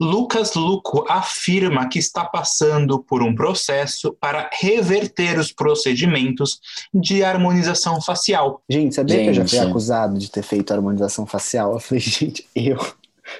Lucas 0.00 0.54
Luco 0.54 1.04
afirma 1.08 1.88
que 1.88 1.98
está 1.98 2.24
passando 2.24 2.98
por 3.02 3.22
um 3.22 3.34
processo 3.34 4.16
para 4.18 4.48
reverter 4.58 5.38
os 5.38 5.52
procedimentos 5.52 6.58
de 6.92 7.22
harmonização 7.22 8.00
facial. 8.00 8.62
Gente, 8.68 8.94
sabia 8.94 9.22
que 9.22 9.28
eu 9.28 9.34
já 9.34 9.46
fui 9.46 9.58
Gente. 9.58 9.68
acusado 9.68 10.18
de 10.18 10.30
ter 10.30 10.42
feito 10.42 10.72
harmonização 10.72 11.26
facial? 11.26 11.74
Eu 11.74 11.80
falei, 11.80 12.00
gente, 12.04 12.46
eu. 12.54 12.78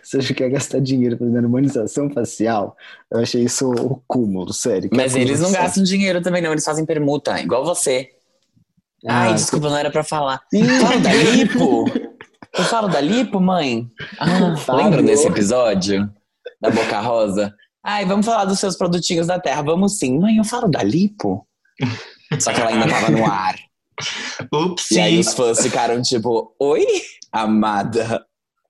Você 0.03 0.19
acha 0.19 0.35
que 0.35 0.43
ia 0.43 0.49
gastar 0.51 0.81
dinheiro 0.81 1.17
fazendo 1.19 1.39
harmonização 1.39 2.09
facial? 2.11 2.77
Eu 3.11 3.21
achei 3.21 3.43
isso 3.43 3.71
o 3.71 4.01
cúmulo, 4.07 4.53
sério. 4.53 4.89
Mas 4.93 5.17
eles 5.17 5.41
não 5.41 5.51
gastam 5.51 5.83
dinheiro 5.83 6.21
também, 6.23 6.41
não. 6.43 6.53
Eles 6.53 6.65
fazem 6.65 6.85
permuta, 6.87 7.41
igual 7.41 7.65
você. 7.65 8.11
Ai, 9.07 9.31
Ah, 9.31 9.33
desculpa, 9.33 9.69
não 9.71 9.77
era 9.79 9.91
pra 9.91 10.05
falar. 10.05 10.43
Falo 10.81 11.01
da 11.01 11.13
lipo? 11.33 11.87
Eu 12.57 12.65
falo 12.65 12.89
da 12.89 13.01
lipo, 13.01 13.41
mãe? 13.41 13.89
Ah, 14.19 14.55
lembra 14.75 15.03
desse 15.03 15.27
episódio? 15.27 16.11
Da 16.61 16.71
Boca 16.71 17.01
Rosa? 17.01 17.55
Ai, 17.85 18.05
vamos 18.05 18.27
falar 18.27 18.45
dos 18.45 18.59
seus 18.59 18.77
produtinhos 18.77 19.27
da 19.27 19.39
Terra. 19.39 19.63
Vamos 19.63 19.99
sim. 19.99 20.19
Mãe, 20.19 20.37
eu 20.37 20.45
falo 20.45 20.69
da 20.69 20.83
lipo? 20.83 21.47
Só 22.39 22.53
que 22.53 22.61
ela 22.61 22.71
ainda 22.71 22.89
tava 22.89 23.11
no 23.11 23.25
ar. 23.25 23.57
Ups! 24.53 24.91
E 24.91 25.01
aí 25.01 25.19
os 25.19 25.35
fãs 25.35 25.63
ficaram 25.63 26.01
tipo, 26.03 26.55
oi, 26.59 26.87
amada. 27.33 28.25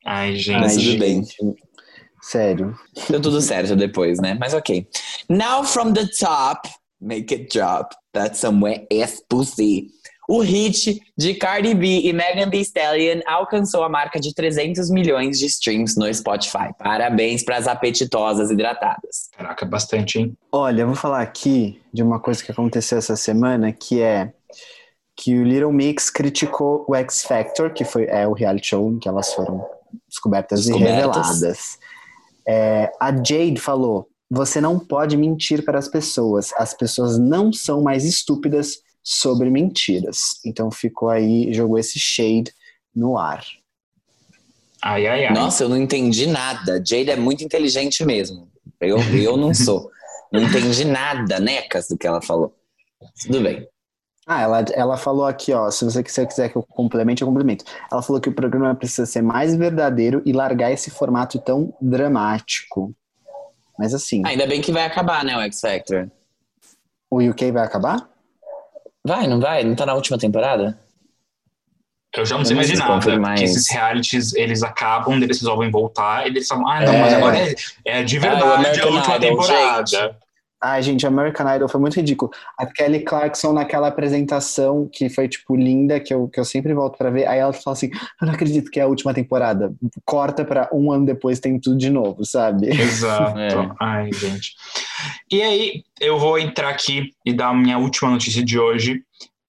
Ai, 0.06 0.36
gente. 0.36 0.60
Mas 0.60 0.76
tudo 0.76 0.98
bem. 0.98 1.24
gente, 1.24 1.56
Sério. 2.22 2.76
Deu 3.08 3.20
tudo 3.20 3.40
certo 3.40 3.74
depois, 3.74 4.20
né? 4.20 4.36
Mas 4.38 4.54
ok. 4.54 4.86
Now 5.28 5.64
from 5.64 5.92
the 5.92 6.06
top, 6.18 6.68
make 7.00 7.34
it 7.34 7.48
drop. 7.52 7.94
That's 8.12 8.38
somewhere 8.38 8.86
ass 8.92 9.22
pussy. 9.28 9.88
O 10.30 10.38
hit 10.42 11.02
de 11.18 11.34
Cardi 11.34 11.74
B 11.74 12.02
e 12.02 12.12
Megan 12.12 12.48
Thee 12.48 12.60
Stallion 12.60 13.20
alcançou 13.26 13.82
a 13.82 13.88
marca 13.88 14.20
de 14.20 14.32
300 14.32 14.88
milhões 14.88 15.40
de 15.40 15.46
streams 15.46 15.98
no 15.98 16.14
Spotify. 16.14 16.72
Parabéns 16.78 17.42
para 17.42 17.56
as 17.56 17.66
apetitosas 17.66 18.48
hidratadas. 18.48 19.28
Caraca, 19.36 19.66
bastante, 19.66 20.20
hein? 20.20 20.36
Olha, 20.52 20.82
eu 20.82 20.86
vou 20.86 20.94
falar 20.94 21.20
aqui 21.20 21.82
de 21.92 22.00
uma 22.00 22.20
coisa 22.20 22.44
que 22.44 22.52
aconteceu 22.52 22.98
essa 22.98 23.16
semana, 23.16 23.72
que 23.72 24.00
é 24.00 24.32
que 25.16 25.36
o 25.36 25.42
Little 25.42 25.72
Mix 25.72 26.08
criticou 26.08 26.84
o 26.86 26.94
X 26.94 27.24
Factor, 27.24 27.72
que 27.72 27.84
foi 27.84 28.04
é, 28.04 28.24
o 28.28 28.32
reality 28.32 28.68
show 28.68 28.88
em 28.88 29.00
que 29.00 29.08
elas 29.08 29.34
foram 29.34 29.66
descobertas, 30.08 30.64
Descobertas. 30.64 30.92
e 30.92 30.94
reveladas. 30.94 31.78
É, 32.46 32.92
a 33.00 33.10
Jade 33.10 33.56
falou: 33.60 34.06
você 34.30 34.60
não 34.60 34.78
pode 34.78 35.16
mentir 35.16 35.64
para 35.64 35.76
as 35.76 35.88
pessoas. 35.88 36.52
As 36.56 36.72
pessoas 36.72 37.18
não 37.18 37.52
são 37.52 37.82
mais 37.82 38.04
estúpidas 38.04 38.78
sobre 39.02 39.50
mentiras. 39.50 40.40
Então 40.44 40.70
ficou 40.70 41.08
aí, 41.08 41.52
jogou 41.52 41.78
esse 41.78 41.98
shade 41.98 42.52
no 42.94 43.18
ar. 43.18 43.44
Ai, 44.82 45.06
ai, 45.06 45.26
ai. 45.26 45.34
Nossa, 45.34 45.64
eu 45.64 45.68
não 45.68 45.76
entendi 45.76 46.26
nada. 46.26 46.76
Jade 46.76 47.10
é 47.10 47.16
muito 47.16 47.44
inteligente 47.44 48.04
mesmo. 48.04 48.50
Eu, 48.80 48.98
eu 49.14 49.36
não 49.36 49.52
sou. 49.52 49.90
Não 50.32 50.42
entendi 50.42 50.84
nada, 50.84 51.38
necas, 51.38 51.88
do 51.88 51.98
que 51.98 52.06
ela 52.06 52.22
falou. 52.22 52.54
Tudo 53.22 53.40
bem. 53.40 53.68
Ah, 54.26 54.42
ela, 54.42 54.64
ela 54.74 54.96
falou 54.96 55.26
aqui, 55.26 55.52
ó, 55.52 55.70
se 55.70 55.84
você 55.84 56.02
quiser, 56.02 56.26
quiser 56.26 56.48
que 56.50 56.56
eu 56.56 56.62
complemente, 56.62 57.20
eu 57.20 57.26
complemento. 57.28 57.64
Ela 57.90 58.00
falou 58.00 58.20
que 58.20 58.28
o 58.28 58.34
programa 58.34 58.74
precisa 58.74 59.04
ser 59.04 59.22
mais 59.22 59.56
verdadeiro 59.56 60.22
e 60.24 60.32
largar 60.32 60.70
esse 60.70 60.88
formato 60.88 61.38
tão 61.40 61.74
dramático. 61.80 62.94
Mas 63.78 63.92
assim, 63.92 64.22
Ainda 64.24 64.46
bem 64.46 64.60
que 64.60 64.70
vai 64.70 64.84
acabar, 64.84 65.24
né, 65.24 65.36
o 65.36 65.40
X 65.40 65.60
Factor? 65.60 66.10
o 67.10 67.20
UK 67.20 67.50
vai 67.50 67.64
acabar? 67.64 68.08
Vai, 69.06 69.26
não 69.26 69.40
vai? 69.40 69.64
Não 69.64 69.74
tá 69.74 69.86
na 69.86 69.94
última 69.94 70.18
temporada? 70.18 70.78
Eu 72.12 72.26
já 72.26 72.36
não 72.36 72.44
sei 72.44 72.52
Eu 72.52 72.56
não 72.56 72.58
mais 72.58 72.70
de 72.70 72.76
sei 72.76 72.86
nada. 72.88 73.18
mais. 73.20 73.40
esses 73.40 73.70
realities, 73.70 74.34
eles 74.34 74.62
acabam, 74.62 75.14
eles 75.22 75.38
resolvem 75.40 75.70
voltar, 75.70 76.26
e 76.26 76.30
eles 76.30 76.48
falam, 76.48 76.66
ah, 76.68 76.80
não, 76.80 76.92
É. 76.92 77.00
mas 77.00 77.14
agora 77.14 77.38
é, 77.38 77.54
é 77.84 78.02
de 78.02 78.16
Ah, 78.18 78.20
verdade 78.20 78.42
a 78.44 78.54
American 78.56 78.92
última 78.92 79.20
temporada. 79.20 79.86
gente. 79.86 80.14
Ai, 80.62 80.82
gente, 80.82 81.06
American 81.06 81.54
Idol 81.54 81.68
foi 81.68 81.80
muito 81.80 81.96
ridículo. 81.96 82.30
A 82.58 82.66
Kelly 82.66 83.00
Clarkson 83.00 83.52
naquela 83.54 83.88
apresentação 83.88 84.88
que 84.92 85.08
foi, 85.08 85.26
tipo, 85.26 85.56
linda, 85.56 85.98
que 85.98 86.12
eu, 86.12 86.28
que 86.28 86.38
eu 86.38 86.44
sempre 86.44 86.74
volto 86.74 86.98
pra 86.98 87.08
ver, 87.08 87.26
aí 87.26 87.38
ela 87.38 87.52
fala 87.52 87.74
assim, 87.74 87.90
eu 88.20 88.26
não 88.26 88.34
acredito 88.34 88.70
que 88.70 88.78
é 88.78 88.82
a 88.82 88.86
última 88.86 89.14
temporada. 89.14 89.72
Corta 90.04 90.44
pra 90.44 90.68
um 90.70 90.92
ano 90.92 91.06
depois, 91.06 91.40
tem 91.40 91.58
tudo 91.58 91.78
de 91.78 91.88
novo, 91.88 92.24
sabe? 92.24 92.68
Exato. 92.68 93.30
É. 93.40 93.48
Ai, 93.80 94.12
gente. 94.12 94.54
E 95.30 95.40
aí, 95.40 95.82
eu 96.00 96.18
vou 96.18 96.38
entrar 96.38 96.68
aqui 96.68 97.10
e 97.24 97.32
dar 97.32 97.48
a 97.48 97.54
minha 97.54 97.78
última 97.78 98.10
notícia 98.10 98.44
de 98.44 98.58
hoje. 98.58 99.02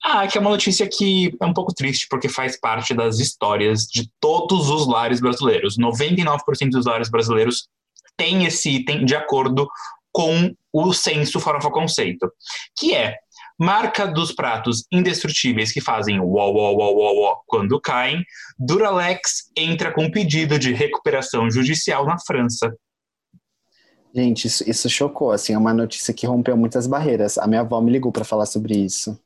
Ah, 0.03 0.25
que 0.27 0.37
é 0.37 0.41
uma 0.41 0.49
notícia 0.49 0.87
que 0.87 1.35
é 1.39 1.45
um 1.45 1.53
pouco 1.53 1.73
triste, 1.73 2.07
porque 2.09 2.29
faz 2.29 2.59
parte 2.59 2.93
das 2.93 3.19
histórias 3.19 3.83
de 3.83 4.09
todos 4.19 4.69
os 4.69 4.87
lares 4.87 5.19
brasileiros. 5.19 5.77
99% 5.77 6.69
dos 6.71 6.85
lares 6.85 7.09
brasileiros 7.09 7.67
têm 8.17 8.45
esse 8.45 8.69
item 8.69 9.05
de 9.05 9.15
acordo 9.15 9.67
com 10.11 10.53
o 10.73 10.93
censo 10.93 11.39
Farofa 11.39 11.69
Conceito, 11.69 12.31
que 12.77 12.93
é 12.93 13.15
marca 13.59 14.07
dos 14.07 14.31
pratos 14.31 14.85
indestrutíveis 14.91 15.71
que 15.71 15.79
fazem 15.79 16.19
uó, 16.19 16.49
uó, 16.49 16.71
uó, 16.71 16.91
uó, 16.91 17.11
uó 17.13 17.35
quando 17.45 17.79
caem, 17.79 18.23
Duralex 18.57 19.51
entra 19.55 19.91
com 19.91 20.09
pedido 20.09 20.57
de 20.57 20.73
recuperação 20.73 21.49
judicial 21.49 22.05
na 22.05 22.17
França. 22.19 22.73
Gente, 24.13 24.45
isso, 24.47 24.69
isso 24.69 24.89
chocou, 24.89 25.31
assim, 25.31 25.53
é 25.53 25.57
uma 25.57 25.73
notícia 25.73 26.13
que 26.13 26.25
rompeu 26.27 26.57
muitas 26.57 26.85
barreiras. 26.85 27.37
A 27.37 27.47
minha 27.47 27.61
avó 27.61 27.79
me 27.79 27.91
ligou 27.91 28.11
pra 28.11 28.25
falar 28.25 28.45
sobre 28.45 28.75
isso. 28.75 29.17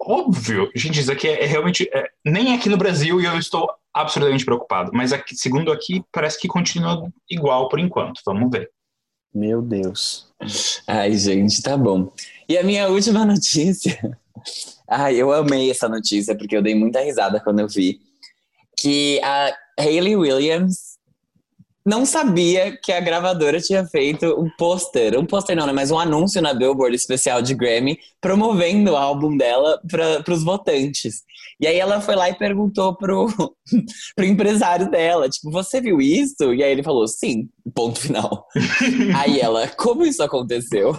Óbvio, 0.00 0.70
gente, 0.74 1.00
isso 1.00 1.12
aqui 1.12 1.28
é, 1.28 1.44
é 1.44 1.46
realmente 1.46 1.88
é, 1.92 2.08
nem 2.24 2.54
aqui 2.54 2.68
no 2.68 2.76
Brasil 2.76 3.20
e 3.20 3.24
eu 3.24 3.38
estou 3.38 3.70
absolutamente 3.92 4.44
preocupado. 4.44 4.90
Mas 4.92 5.12
aqui, 5.12 5.34
segundo 5.36 5.72
aqui, 5.72 6.02
parece 6.12 6.38
que 6.38 6.48
continua 6.48 7.10
igual 7.30 7.68
por 7.68 7.78
enquanto. 7.78 8.20
Vamos 8.26 8.50
ver. 8.50 8.70
Meu 9.32 9.62
Deus. 9.62 10.28
Ai, 10.86 11.12
gente, 11.16 11.62
tá 11.62 11.76
bom. 11.76 12.12
E 12.48 12.58
a 12.58 12.62
minha 12.62 12.88
última 12.88 13.24
notícia. 13.26 13.98
Ai, 14.88 15.16
eu 15.16 15.32
amei 15.32 15.70
essa 15.70 15.88
notícia 15.88 16.36
porque 16.36 16.56
eu 16.56 16.62
dei 16.62 16.74
muita 16.74 17.00
risada 17.00 17.40
quando 17.40 17.60
eu 17.60 17.68
vi 17.68 18.00
que 18.76 19.20
a 19.22 19.54
Hayley 19.78 20.16
Williams 20.16 20.93
não 21.84 22.06
sabia 22.06 22.76
que 22.82 22.90
a 22.90 23.00
gravadora 23.00 23.60
tinha 23.60 23.84
feito 23.84 24.26
um 24.40 24.48
pôster, 24.56 25.18
um 25.18 25.26
pôster 25.26 25.54
não, 25.54 25.66
né, 25.66 25.72
mas 25.72 25.90
um 25.90 25.98
anúncio 25.98 26.40
na 26.40 26.54
Billboard 26.54 26.96
especial 26.96 27.42
de 27.42 27.54
Grammy 27.54 27.98
promovendo 28.20 28.92
o 28.92 28.96
álbum 28.96 29.36
dela 29.36 29.78
para 29.88 30.32
os 30.32 30.42
votantes. 30.42 31.22
E 31.60 31.66
aí 31.66 31.78
ela 31.78 32.00
foi 32.00 32.16
lá 32.16 32.30
e 32.30 32.34
perguntou 32.34 32.96
pro, 32.96 33.26
pro 34.16 34.24
empresário 34.24 34.90
dela, 34.90 35.28
tipo, 35.28 35.50
você 35.50 35.80
viu 35.80 36.00
isso? 36.00 36.54
E 36.54 36.62
aí 36.62 36.72
ele 36.72 36.82
falou, 36.82 37.06
sim, 37.06 37.48
ponto 37.74 38.00
final. 38.00 38.46
Aí 39.16 39.40
ela, 39.40 39.68
como 39.68 40.04
isso 40.04 40.22
aconteceu? 40.22 40.96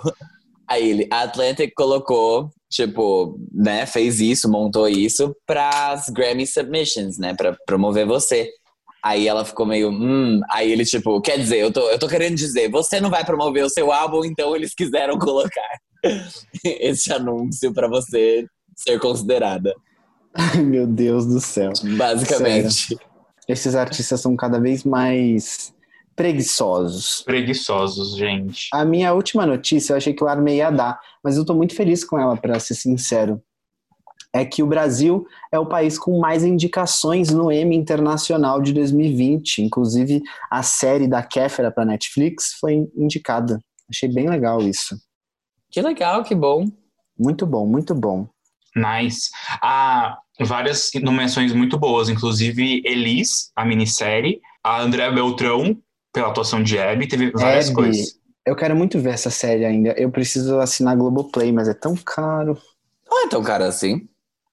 Aí 0.67 0.89
ele, 0.89 1.07
a 1.11 1.21
Atlantic 1.21 1.71
colocou, 1.75 2.49
tipo, 2.69 3.37
né, 3.53 3.85
fez 3.85 4.19
isso, 4.19 4.49
montou 4.49 4.87
isso 4.87 5.35
pras 5.45 6.09
Grammy 6.09 6.47
Submissions, 6.47 7.17
né, 7.17 7.33
pra 7.35 7.55
promover 7.65 8.05
você. 8.05 8.49
Aí 9.05 9.27
ela 9.27 9.45
ficou 9.45 9.67
meio, 9.67 9.91
hum, 9.91 10.41
aí 10.49 10.71
ele, 10.71 10.83
tipo, 10.83 11.21
quer 11.21 11.37
dizer, 11.37 11.57
eu 11.57 11.71
tô, 11.71 11.87
eu 11.91 11.99
tô 11.99 12.07
querendo 12.07 12.33
dizer, 12.33 12.71
você 12.71 12.99
não 12.99 13.11
vai 13.11 13.23
promover 13.23 13.63
o 13.63 13.69
seu 13.69 13.91
álbum, 13.91 14.25
então 14.25 14.55
eles 14.55 14.73
quiseram 14.73 15.15
colocar 15.21 15.61
esse 16.63 17.13
anúncio 17.13 17.71
pra 17.71 17.87
você 17.87 18.47
ser 18.75 18.99
considerada, 18.99 19.75
Ai, 20.33 20.63
meu 20.63 20.87
Deus 20.87 21.27
do 21.27 21.39
céu. 21.39 21.71
basicamente. 21.97 22.97
Esses 23.47 23.75
artistas 23.75 24.19
são 24.19 24.35
cada 24.35 24.59
vez 24.59 24.83
mais 24.83 25.71
preguiçosos. 26.15 27.21
Preguiçosos, 27.21 28.17
gente. 28.17 28.69
A 28.73 28.83
minha 28.83 29.13
última 29.13 29.45
notícia, 29.45 29.93
eu 29.93 29.97
achei 29.97 30.13
que 30.13 30.23
o 30.23 30.27
Armei 30.27 30.55
ia 30.57 30.71
dar, 30.71 30.99
mas 31.23 31.37
eu 31.37 31.45
tô 31.45 31.53
muito 31.53 31.75
feliz 31.75 32.03
com 32.03 32.19
ela, 32.19 32.35
pra 32.35 32.59
ser 32.59 32.73
sincero. 32.73 33.39
É 34.35 34.43
que 34.43 34.61
o 34.61 34.67
Brasil 34.67 35.25
é 35.49 35.57
o 35.57 35.65
país 35.65 35.97
com 35.97 36.19
mais 36.19 36.43
indicações 36.43 37.29
no 37.29 37.49
Emmy 37.49 37.77
Internacional 37.77 38.61
de 38.61 38.73
2020. 38.73 39.59
Inclusive, 39.59 40.21
a 40.51 40.61
série 40.61 41.07
da 41.07 41.23
Kéfera 41.23 41.71
para 41.71 41.85
Netflix 41.85 42.57
foi 42.59 42.85
indicada. 42.97 43.61
Achei 43.89 44.11
bem 44.11 44.29
legal 44.29 44.61
isso. 44.61 44.97
Que 45.71 45.81
legal, 45.81 46.21
que 46.21 46.35
bom. 46.35 46.65
Muito 47.17 47.45
bom, 47.45 47.65
muito 47.65 47.95
bom. 47.95 48.27
Nice. 48.75 49.29
Há 49.61 50.17
várias 50.41 50.91
nomeações 51.01 51.53
muito 51.53 51.77
boas, 51.77 52.09
inclusive 52.09 52.81
Elis, 52.83 53.51
a 53.55 53.63
minissérie, 53.63 54.41
a 54.61 54.81
Andréa 54.81 55.13
Beltrão, 55.13 55.77
pela 56.11 56.27
atuação 56.27 56.61
de 56.61 56.77
Abby, 56.77 57.07
teve 57.07 57.31
várias 57.31 57.67
Abby. 57.67 57.75
coisas. 57.75 58.19
Eu 58.45 58.55
quero 58.55 58.75
muito 58.75 58.99
ver 58.99 59.13
essa 59.13 59.29
série 59.29 59.63
ainda. 59.63 59.91
Eu 59.97 60.11
preciso 60.11 60.59
assinar 60.59 60.97
Globoplay, 60.97 61.53
mas 61.53 61.69
é 61.69 61.73
tão 61.73 61.95
caro. 61.95 62.57
Não 63.09 63.25
é 63.25 63.29
tão 63.29 63.41
caro 63.41 63.63
assim. 63.63 64.07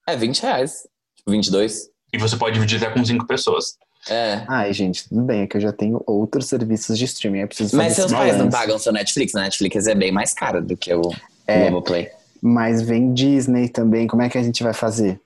É 0.07 0.17
20 0.17 0.41
reais. 0.43 0.87
Tipo, 1.17 1.31
22. 1.31 1.89
E 2.13 2.19
você 2.19 2.37
pode 2.37 2.55
dividir 2.55 2.77
até 2.83 2.91
com 2.93 3.05
cinco 3.05 3.27
pessoas. 3.27 3.77
É. 4.09 4.45
Ai, 4.49 4.73
gente, 4.73 5.09
tudo 5.09 5.23
bem, 5.23 5.43
é 5.43 5.47
que 5.47 5.57
eu 5.57 5.61
já 5.61 5.73
tenho 5.73 6.03
outros 6.07 6.47
serviços 6.47 6.99
de 6.99 7.05
streaming. 7.05 7.41
Eu 7.41 7.49
preciso 7.49 7.77
Mas 7.77 7.95
seus 7.95 8.13
pais 8.13 8.37
não 8.37 8.51
pagam 8.51 8.79
seu 8.79 8.93
Netflix? 8.93 9.33
Na 9.33 9.43
Netflix 9.43 9.87
é 9.87 9.95
bem 9.95 10.11
mais 10.11 10.35
caro 10.35 10.61
do 10.61 10.77
que 10.77 10.93
o 10.93 11.03
É. 11.47 11.63
Globoplay. 11.69 12.09
Mas 12.43 12.83
vem 12.83 13.15
Disney 13.15 13.69
também, 13.69 14.07
como 14.09 14.23
é 14.23 14.29
que 14.29 14.37
a 14.37 14.43
gente 14.43 14.63
vai 14.63 14.75
fazer? 14.75 15.21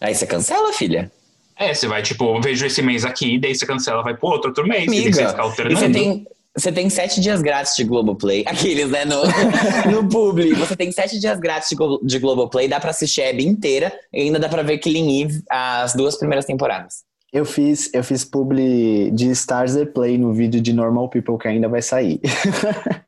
Aí 0.00 0.14
você 0.14 0.26
cancela, 0.26 0.72
filha. 0.72 1.12
É, 1.58 1.72
você 1.74 1.86
vai, 1.86 2.02
tipo, 2.02 2.40
vejo 2.40 2.64
esse 2.66 2.80
mês 2.82 3.04
aqui, 3.04 3.38
daí 3.38 3.54
você 3.54 3.66
cancela, 3.66 4.02
vai 4.02 4.14
pro 4.16 4.28
outro, 4.28 4.48
outro 4.48 4.66
mês. 4.66 4.84
e 4.84 4.86
daí 4.86 4.96
você 5.02 5.08
Amiga, 5.20 5.28
fica 5.28 5.40
e 5.42 5.44
alternando. 5.44 5.78
você 5.80 5.90
tem, 5.90 6.26
você 6.56 6.72
tem 6.72 6.88
sete 6.88 7.20
dias 7.20 7.42
grátis 7.42 7.74
de 7.76 7.84
Globoplay. 7.84 8.44
Aqueles, 8.46 8.90
né? 8.90 9.04
No, 9.04 9.22
no 10.02 10.08
Publi. 10.08 10.54
Você 10.54 10.76
tem 10.76 10.90
sete 10.92 11.18
dias 11.18 11.38
grátis 11.38 11.68
de, 11.68 11.76
Glo- 11.76 12.00
de 12.02 12.18
Globoplay. 12.18 12.68
Dá 12.68 12.80
pra 12.80 12.90
assistir 12.90 13.22
a 13.22 13.30
Abby 13.30 13.46
inteira. 13.46 13.92
E 14.12 14.22
ainda 14.22 14.38
dá 14.38 14.48
pra 14.48 14.62
ver 14.62 14.78
Killing 14.78 15.22
Eve 15.22 15.42
as 15.50 15.94
duas 15.94 16.16
primeiras 16.16 16.44
temporadas. 16.44 17.04
Eu 17.32 17.44
fiz, 17.44 17.92
eu 17.92 18.02
fiz 18.02 18.24
publi 18.24 19.10
de 19.10 19.30
Stars 19.32 19.74
Play 19.92 20.16
no 20.16 20.32
vídeo 20.32 20.60
de 20.60 20.72
Normal 20.72 21.08
People 21.10 21.36
que 21.36 21.48
ainda 21.48 21.68
vai 21.68 21.82
sair. 21.82 22.20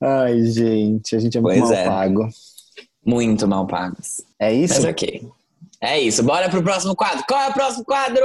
Ai, 0.00 0.42
gente, 0.46 1.14
a 1.14 1.18
gente 1.18 1.36
é 1.36 1.40
muito 1.40 1.58
Pois 1.58 1.70
mal 1.70 1.78
é. 1.78 1.84
pago. 1.84 2.28
Muito 3.04 3.46
mal 3.48 3.66
pagos. 3.66 4.22
É 4.38 4.52
isso? 4.52 4.74
Mas 4.74 4.84
ok. 4.86 5.28
É 5.80 6.00
isso. 6.00 6.22
Bora 6.22 6.48
pro 6.48 6.62
próximo 6.62 6.94
quadro. 6.94 7.24
Qual 7.28 7.40
é 7.40 7.48
o 7.48 7.52
próximo 7.52 7.84
quadro? 7.84 8.24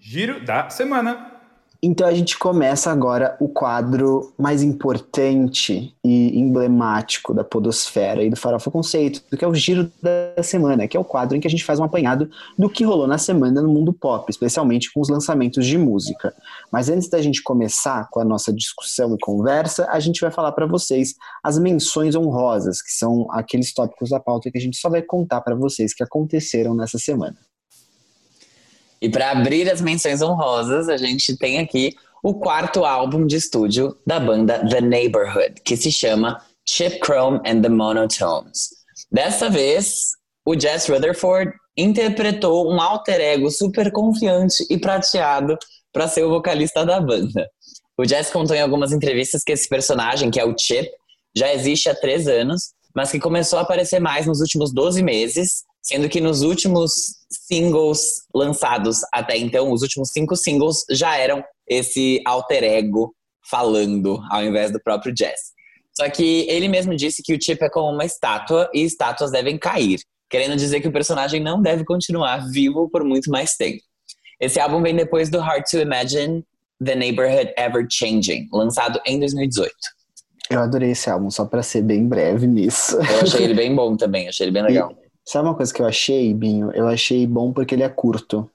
Giro 0.00 0.44
da 0.44 0.70
semana. 0.70 1.32
Então 1.80 2.08
a 2.08 2.12
gente 2.12 2.36
começa 2.36 2.90
agora 2.90 3.36
o 3.38 3.48
quadro 3.48 4.32
mais 4.36 4.64
importante 4.64 5.94
e 6.02 6.36
emblemático 6.36 7.32
da 7.32 7.44
podosfera 7.44 8.20
e 8.24 8.28
do 8.28 8.34
Farofa 8.34 8.68
Conceito, 8.68 9.22
que 9.36 9.44
é 9.44 9.48
o 9.48 9.54
Giro 9.54 9.88
da 10.02 10.42
Semana, 10.42 10.88
que 10.88 10.96
é 10.96 11.00
o 11.00 11.04
quadro 11.04 11.36
em 11.36 11.40
que 11.40 11.46
a 11.46 11.50
gente 11.50 11.64
faz 11.64 11.78
um 11.78 11.84
apanhado 11.84 12.28
do 12.58 12.68
que 12.68 12.82
rolou 12.82 13.06
na 13.06 13.16
semana 13.16 13.62
no 13.62 13.68
mundo 13.68 13.92
pop, 13.92 14.28
especialmente 14.28 14.92
com 14.92 15.00
os 15.00 15.08
lançamentos 15.08 15.64
de 15.64 15.78
música. 15.78 16.34
Mas 16.72 16.88
antes 16.88 17.08
da 17.08 17.22
gente 17.22 17.44
começar 17.44 18.08
com 18.10 18.18
a 18.18 18.24
nossa 18.24 18.52
discussão 18.52 19.14
e 19.14 19.18
conversa, 19.18 19.86
a 19.88 20.00
gente 20.00 20.20
vai 20.20 20.32
falar 20.32 20.50
para 20.50 20.66
vocês 20.66 21.14
as 21.44 21.60
menções 21.60 22.16
honrosas, 22.16 22.82
que 22.82 22.90
são 22.90 23.28
aqueles 23.30 23.72
tópicos 23.72 24.10
da 24.10 24.18
pauta 24.18 24.50
que 24.50 24.58
a 24.58 24.60
gente 24.60 24.76
só 24.76 24.90
vai 24.90 25.02
contar 25.02 25.42
para 25.42 25.54
vocês 25.54 25.94
que 25.94 26.02
aconteceram 26.02 26.74
nessa 26.74 26.98
semana. 26.98 27.36
E 29.00 29.08
para 29.08 29.30
abrir 29.30 29.70
as 29.70 29.80
menções 29.80 30.20
honrosas, 30.22 30.88
a 30.88 30.96
gente 30.96 31.36
tem 31.36 31.58
aqui 31.58 31.94
o 32.22 32.34
quarto 32.34 32.84
álbum 32.84 33.26
de 33.26 33.36
estúdio 33.36 33.96
da 34.06 34.18
banda 34.18 34.66
The 34.68 34.80
Neighborhood, 34.80 35.60
que 35.64 35.76
se 35.76 35.92
chama 35.92 36.42
Chip 36.66 37.00
Chrome 37.04 37.40
and 37.46 37.62
the 37.62 37.68
Monotones. 37.68 38.70
Dessa 39.10 39.48
vez, 39.48 40.10
o 40.44 40.58
Jess 40.58 40.88
Rutherford 40.88 41.52
interpretou 41.76 42.70
um 42.70 42.80
alter 42.80 43.20
ego 43.20 43.50
super 43.50 43.92
confiante 43.92 44.66
e 44.68 44.76
prateado 44.76 45.56
para 45.92 46.08
ser 46.08 46.24
o 46.24 46.30
vocalista 46.30 46.84
da 46.84 47.00
banda. 47.00 47.48
O 47.96 48.04
Jess 48.04 48.30
contou 48.30 48.54
em 48.54 48.60
algumas 48.60 48.92
entrevistas 48.92 49.42
que 49.42 49.52
esse 49.52 49.68
personagem, 49.68 50.30
que 50.30 50.40
é 50.40 50.44
o 50.44 50.56
Chip, 50.58 50.88
já 51.36 51.52
existe 51.52 51.88
há 51.88 51.94
três 51.94 52.26
anos, 52.26 52.72
mas 52.94 53.10
que 53.10 53.20
começou 53.20 53.58
a 53.58 53.62
aparecer 53.62 54.00
mais 54.00 54.26
nos 54.26 54.40
últimos 54.40 54.72
12 54.72 55.02
meses, 55.02 55.64
sendo 55.88 56.06
que 56.06 56.20
nos 56.20 56.42
últimos 56.42 56.92
singles 57.30 58.00
lançados 58.34 58.98
até 59.10 59.38
então, 59.38 59.72
os 59.72 59.80
últimos 59.80 60.10
cinco 60.10 60.36
singles 60.36 60.84
já 60.90 61.16
eram 61.16 61.42
esse 61.66 62.20
alter 62.26 62.62
ego 62.62 63.14
falando 63.50 64.20
ao 64.30 64.44
invés 64.44 64.70
do 64.70 64.78
próprio 64.82 65.14
Jazz. 65.14 65.56
Só 65.96 66.08
que 66.10 66.46
ele 66.46 66.68
mesmo 66.68 66.94
disse 66.94 67.22
que 67.22 67.34
o 67.34 67.42
Chip 67.42 67.64
é 67.64 67.70
como 67.70 67.90
uma 67.90 68.04
estátua 68.04 68.70
e 68.74 68.82
estátuas 68.82 69.30
devem 69.30 69.56
cair, 69.58 69.98
querendo 70.28 70.56
dizer 70.56 70.82
que 70.82 70.88
o 70.88 70.92
personagem 70.92 71.42
não 71.42 71.62
deve 71.62 71.86
continuar 71.86 72.46
vivo 72.50 72.90
por 72.90 73.02
muito 73.02 73.30
mais 73.30 73.56
tempo. 73.56 73.82
Esse 74.38 74.60
álbum 74.60 74.82
vem 74.82 74.94
depois 74.94 75.30
do 75.30 75.40
Hard 75.40 75.64
to 75.70 75.78
Imagine 75.78 76.44
The 76.84 76.94
Neighborhood 76.94 77.54
Ever 77.56 77.86
Changing, 77.90 78.46
lançado 78.52 79.00
em 79.06 79.18
2018. 79.18 79.72
Eu 80.50 80.60
adorei 80.60 80.90
esse 80.90 81.08
álbum, 81.08 81.30
só 81.30 81.46
para 81.46 81.62
ser 81.62 81.82
bem 81.82 82.06
breve 82.06 82.46
nisso. 82.46 82.96
Eu 82.96 83.22
achei 83.22 83.44
ele 83.44 83.54
bem 83.56 83.74
bom 83.74 83.96
também, 83.96 84.28
achei 84.28 84.44
ele 84.44 84.52
bem 84.52 84.62
legal. 84.62 84.94
Sabe 85.30 85.46
uma 85.48 85.54
coisa 85.54 85.72
que 85.74 85.82
eu 85.82 85.86
achei, 85.86 86.32
Binho? 86.32 86.70
Eu 86.72 86.88
achei 86.88 87.26
bom 87.26 87.52
porque 87.52 87.74
ele 87.74 87.82
é 87.82 87.88
curto. 87.88 88.48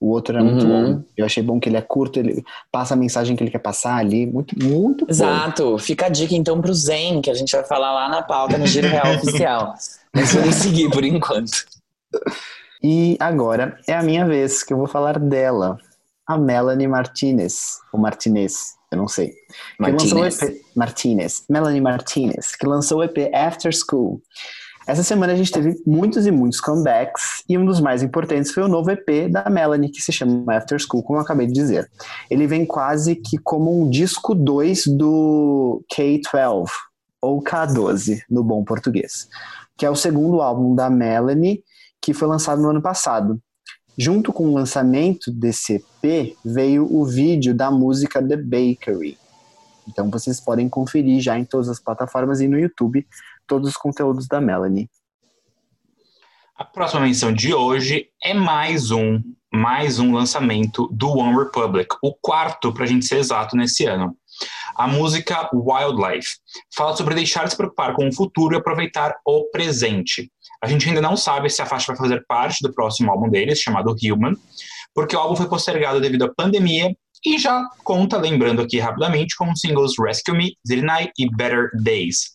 O 0.00 0.10
outro 0.10 0.36
era 0.36 0.44
muito 0.44 0.64
Uhum. 0.66 0.82
longo. 0.92 1.04
Eu 1.16 1.24
achei 1.24 1.42
bom 1.42 1.58
que 1.58 1.68
ele 1.68 1.76
é 1.78 1.80
curto, 1.80 2.18
ele 2.20 2.44
passa 2.70 2.92
a 2.94 2.96
mensagem 2.96 3.34
que 3.34 3.42
ele 3.42 3.50
quer 3.50 3.58
passar 3.58 3.96
ali. 3.96 4.26
Muito, 4.26 4.54
muito 4.62 5.06
bom. 5.06 5.10
Exato. 5.10 5.78
Fica 5.78 6.06
a 6.06 6.08
dica 6.08 6.34
então 6.34 6.60
pro 6.60 6.72
Zen, 6.74 7.20
que 7.22 7.30
a 7.30 7.34
gente 7.34 7.50
vai 7.52 7.64
falar 7.64 7.92
lá 7.94 8.08
na 8.10 8.22
pauta 8.22 8.58
no 8.58 8.66
Giro 8.66 8.88
Real 8.88 9.14
Oficial. 9.16 9.74
Mas 10.14 10.32
vou 10.32 10.42
nem 10.42 10.52
seguir 10.52 10.90
por 10.90 11.02
enquanto. 11.02 11.64
E 12.82 13.16
agora 13.18 13.78
é 13.88 13.94
a 13.94 14.02
minha 14.02 14.24
vez 14.26 14.62
que 14.62 14.72
eu 14.72 14.76
vou 14.76 14.86
falar 14.86 15.18
dela. 15.18 15.78
A 16.26 16.36
Melanie 16.36 16.86
Martinez. 16.86 17.78
Ou 17.90 17.98
Martinez, 17.98 18.74
eu 18.92 18.98
não 18.98 19.08
sei. 19.08 19.32
Que 19.82 19.90
lançou 19.90 20.18
o 20.18 20.20
Martinez. 20.20 20.42
EP, 20.42 20.62
Martinez. 20.76 21.44
Melanie 21.48 21.80
Martinez, 21.80 22.54
que 22.54 22.66
lançou 22.66 22.98
o 22.98 23.02
EP 23.02 23.30
After 23.34 23.72
School. 23.74 24.20
Essa 24.88 25.02
semana 25.02 25.34
a 25.34 25.36
gente 25.36 25.52
teve 25.52 25.78
muitos 25.86 26.26
e 26.26 26.30
muitos 26.30 26.62
comebacks, 26.62 27.44
e 27.46 27.58
um 27.58 27.66
dos 27.66 27.78
mais 27.78 28.02
importantes 28.02 28.52
foi 28.52 28.62
o 28.62 28.68
novo 28.68 28.90
EP 28.90 29.30
da 29.30 29.50
Melanie, 29.50 29.90
que 29.90 30.00
se 30.00 30.10
chama 30.10 30.56
After 30.56 30.78
School, 30.80 31.02
como 31.02 31.18
eu 31.18 31.22
acabei 31.22 31.46
de 31.46 31.52
dizer. 31.52 31.90
Ele 32.30 32.46
vem 32.46 32.64
quase 32.64 33.14
que 33.14 33.36
como 33.36 33.82
um 33.82 33.90
disco 33.90 34.34
2 34.34 34.86
do 34.86 35.84
K-12, 35.94 36.70
ou 37.20 37.42
K12, 37.42 38.20
no 38.30 38.42
bom 38.42 38.64
português, 38.64 39.28
que 39.76 39.84
é 39.84 39.90
o 39.90 39.94
segundo 39.94 40.40
álbum 40.40 40.74
da 40.74 40.88
Melanie, 40.88 41.62
que 42.00 42.14
foi 42.14 42.26
lançado 42.26 42.62
no 42.62 42.70
ano 42.70 42.80
passado. 42.80 43.38
Junto 43.98 44.32
com 44.32 44.46
o 44.46 44.54
lançamento 44.54 45.30
desse 45.30 45.74
EP, 45.74 46.34
veio 46.42 46.88
o 46.90 47.04
vídeo 47.04 47.54
da 47.54 47.70
música 47.70 48.26
The 48.26 48.38
Bakery. 48.38 49.18
Então 49.86 50.10
vocês 50.10 50.40
podem 50.40 50.66
conferir 50.66 51.20
já 51.20 51.38
em 51.38 51.44
todas 51.44 51.68
as 51.68 51.78
plataformas 51.78 52.40
e 52.40 52.48
no 52.48 52.58
YouTube 52.58 53.06
todos 53.48 53.70
os 53.70 53.76
conteúdos 53.76 54.28
da 54.28 54.40
Melanie. 54.40 54.88
A 56.56 56.64
próxima 56.64 57.00
menção 57.00 57.32
de 57.32 57.54
hoje 57.54 58.08
é 58.22 58.34
mais 58.34 58.90
um, 58.90 59.20
mais 59.52 59.98
um 59.98 60.12
lançamento 60.12 60.88
do 60.92 61.08
One 61.08 61.36
Republic, 61.36 61.88
o 62.02 62.14
quarto, 62.14 62.72
para 62.72 62.84
a 62.84 62.86
gente 62.86 63.06
ser 63.06 63.18
exato, 63.18 63.56
nesse 63.56 63.86
ano. 63.86 64.16
A 64.76 64.86
música 64.86 65.48
Wildlife 65.52 66.36
fala 66.74 66.96
sobre 66.96 67.14
deixar 67.14 67.44
de 67.44 67.50
se 67.50 67.56
preocupar 67.56 67.94
com 67.94 68.08
o 68.08 68.14
futuro 68.14 68.54
e 68.54 68.58
aproveitar 68.58 69.14
o 69.24 69.44
presente. 69.50 70.30
A 70.62 70.66
gente 70.68 70.88
ainda 70.88 71.00
não 71.00 71.16
sabe 71.16 71.48
se 71.48 71.62
a 71.62 71.66
faixa 71.66 71.92
vai 71.92 71.96
fazer 71.96 72.24
parte 72.26 72.62
do 72.62 72.72
próximo 72.72 73.10
álbum 73.10 73.28
deles, 73.28 73.60
chamado 73.60 73.94
Human, 74.02 74.34
porque 74.94 75.16
o 75.16 75.18
álbum 75.18 75.36
foi 75.36 75.48
postergado 75.48 76.00
devido 76.00 76.24
à 76.24 76.34
pandemia 76.34 76.94
e 77.24 77.38
já 77.38 77.64
conta, 77.82 78.16
lembrando 78.16 78.62
aqui 78.62 78.78
rapidamente, 78.78 79.36
com 79.36 79.50
os 79.50 79.60
singles 79.60 79.94
Rescue 79.98 80.36
Me, 80.36 80.56
Zirinai 80.66 81.10
e 81.18 81.28
Better 81.34 81.70
Days. 81.82 82.32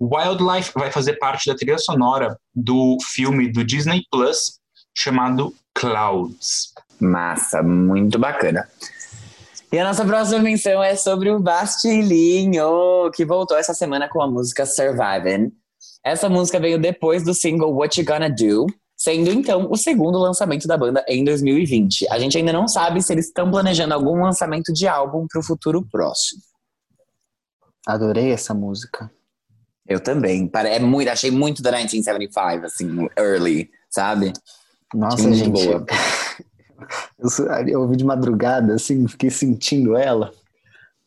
Wildlife 0.00 0.72
vai 0.74 0.90
fazer 0.90 1.14
parte 1.14 1.50
da 1.50 1.56
trilha 1.56 1.78
sonora 1.78 2.38
do 2.54 2.96
filme 3.02 3.50
do 3.50 3.64
Disney 3.64 4.02
Plus 4.10 4.58
chamado 4.96 5.54
Clouds. 5.74 6.72
Massa, 7.00 7.62
muito 7.62 8.18
bacana. 8.18 8.68
E 9.72 9.78
a 9.78 9.84
nossa 9.84 10.04
próxima 10.04 10.38
menção 10.38 10.82
é 10.82 10.94
sobre 10.96 11.30
o 11.30 11.40
Bastilinho, 11.40 13.10
que 13.14 13.24
voltou 13.24 13.56
essa 13.56 13.74
semana 13.74 14.08
com 14.08 14.22
a 14.22 14.28
música 14.28 14.64
Surviving. 14.64 15.52
Essa 16.04 16.28
música 16.28 16.60
veio 16.60 16.80
depois 16.80 17.24
do 17.24 17.34
single 17.34 17.74
What 17.74 18.00
You 18.00 18.06
Gonna 18.06 18.30
Do, 18.30 18.66
sendo 18.96 19.30
então 19.30 19.68
o 19.70 19.76
segundo 19.76 20.18
lançamento 20.18 20.68
da 20.68 20.78
banda 20.78 21.04
em 21.08 21.24
2020. 21.24 22.06
A 22.10 22.18
gente 22.18 22.38
ainda 22.38 22.52
não 22.52 22.68
sabe 22.68 23.02
se 23.02 23.12
eles 23.12 23.26
estão 23.26 23.50
planejando 23.50 23.92
algum 23.92 24.22
lançamento 24.22 24.72
de 24.72 24.86
álbum 24.86 25.26
para 25.28 25.40
o 25.40 25.44
futuro 25.44 25.86
próximo. 25.90 26.40
Adorei 27.86 28.30
essa 28.32 28.54
música. 28.54 29.10
Eu 29.88 30.00
também. 30.00 30.50
É 30.54 30.78
muito, 30.78 31.08
achei 31.08 31.30
muito 31.30 31.62
da 31.62 31.70
1975, 31.70 32.66
assim, 32.66 33.08
early, 33.18 33.70
sabe? 33.90 34.32
Nossa, 34.94 35.22
Muito 35.22 35.36
gente. 35.36 35.50
boa. 35.50 35.84
Eu, 37.18 37.30
sou- 37.30 37.46
eu 37.46 37.80
ouvi 37.80 37.96
de 37.96 38.04
madrugada, 38.04 38.74
assim, 38.74 39.08
fiquei 39.08 39.30
sentindo 39.30 39.96
ela. 39.96 40.30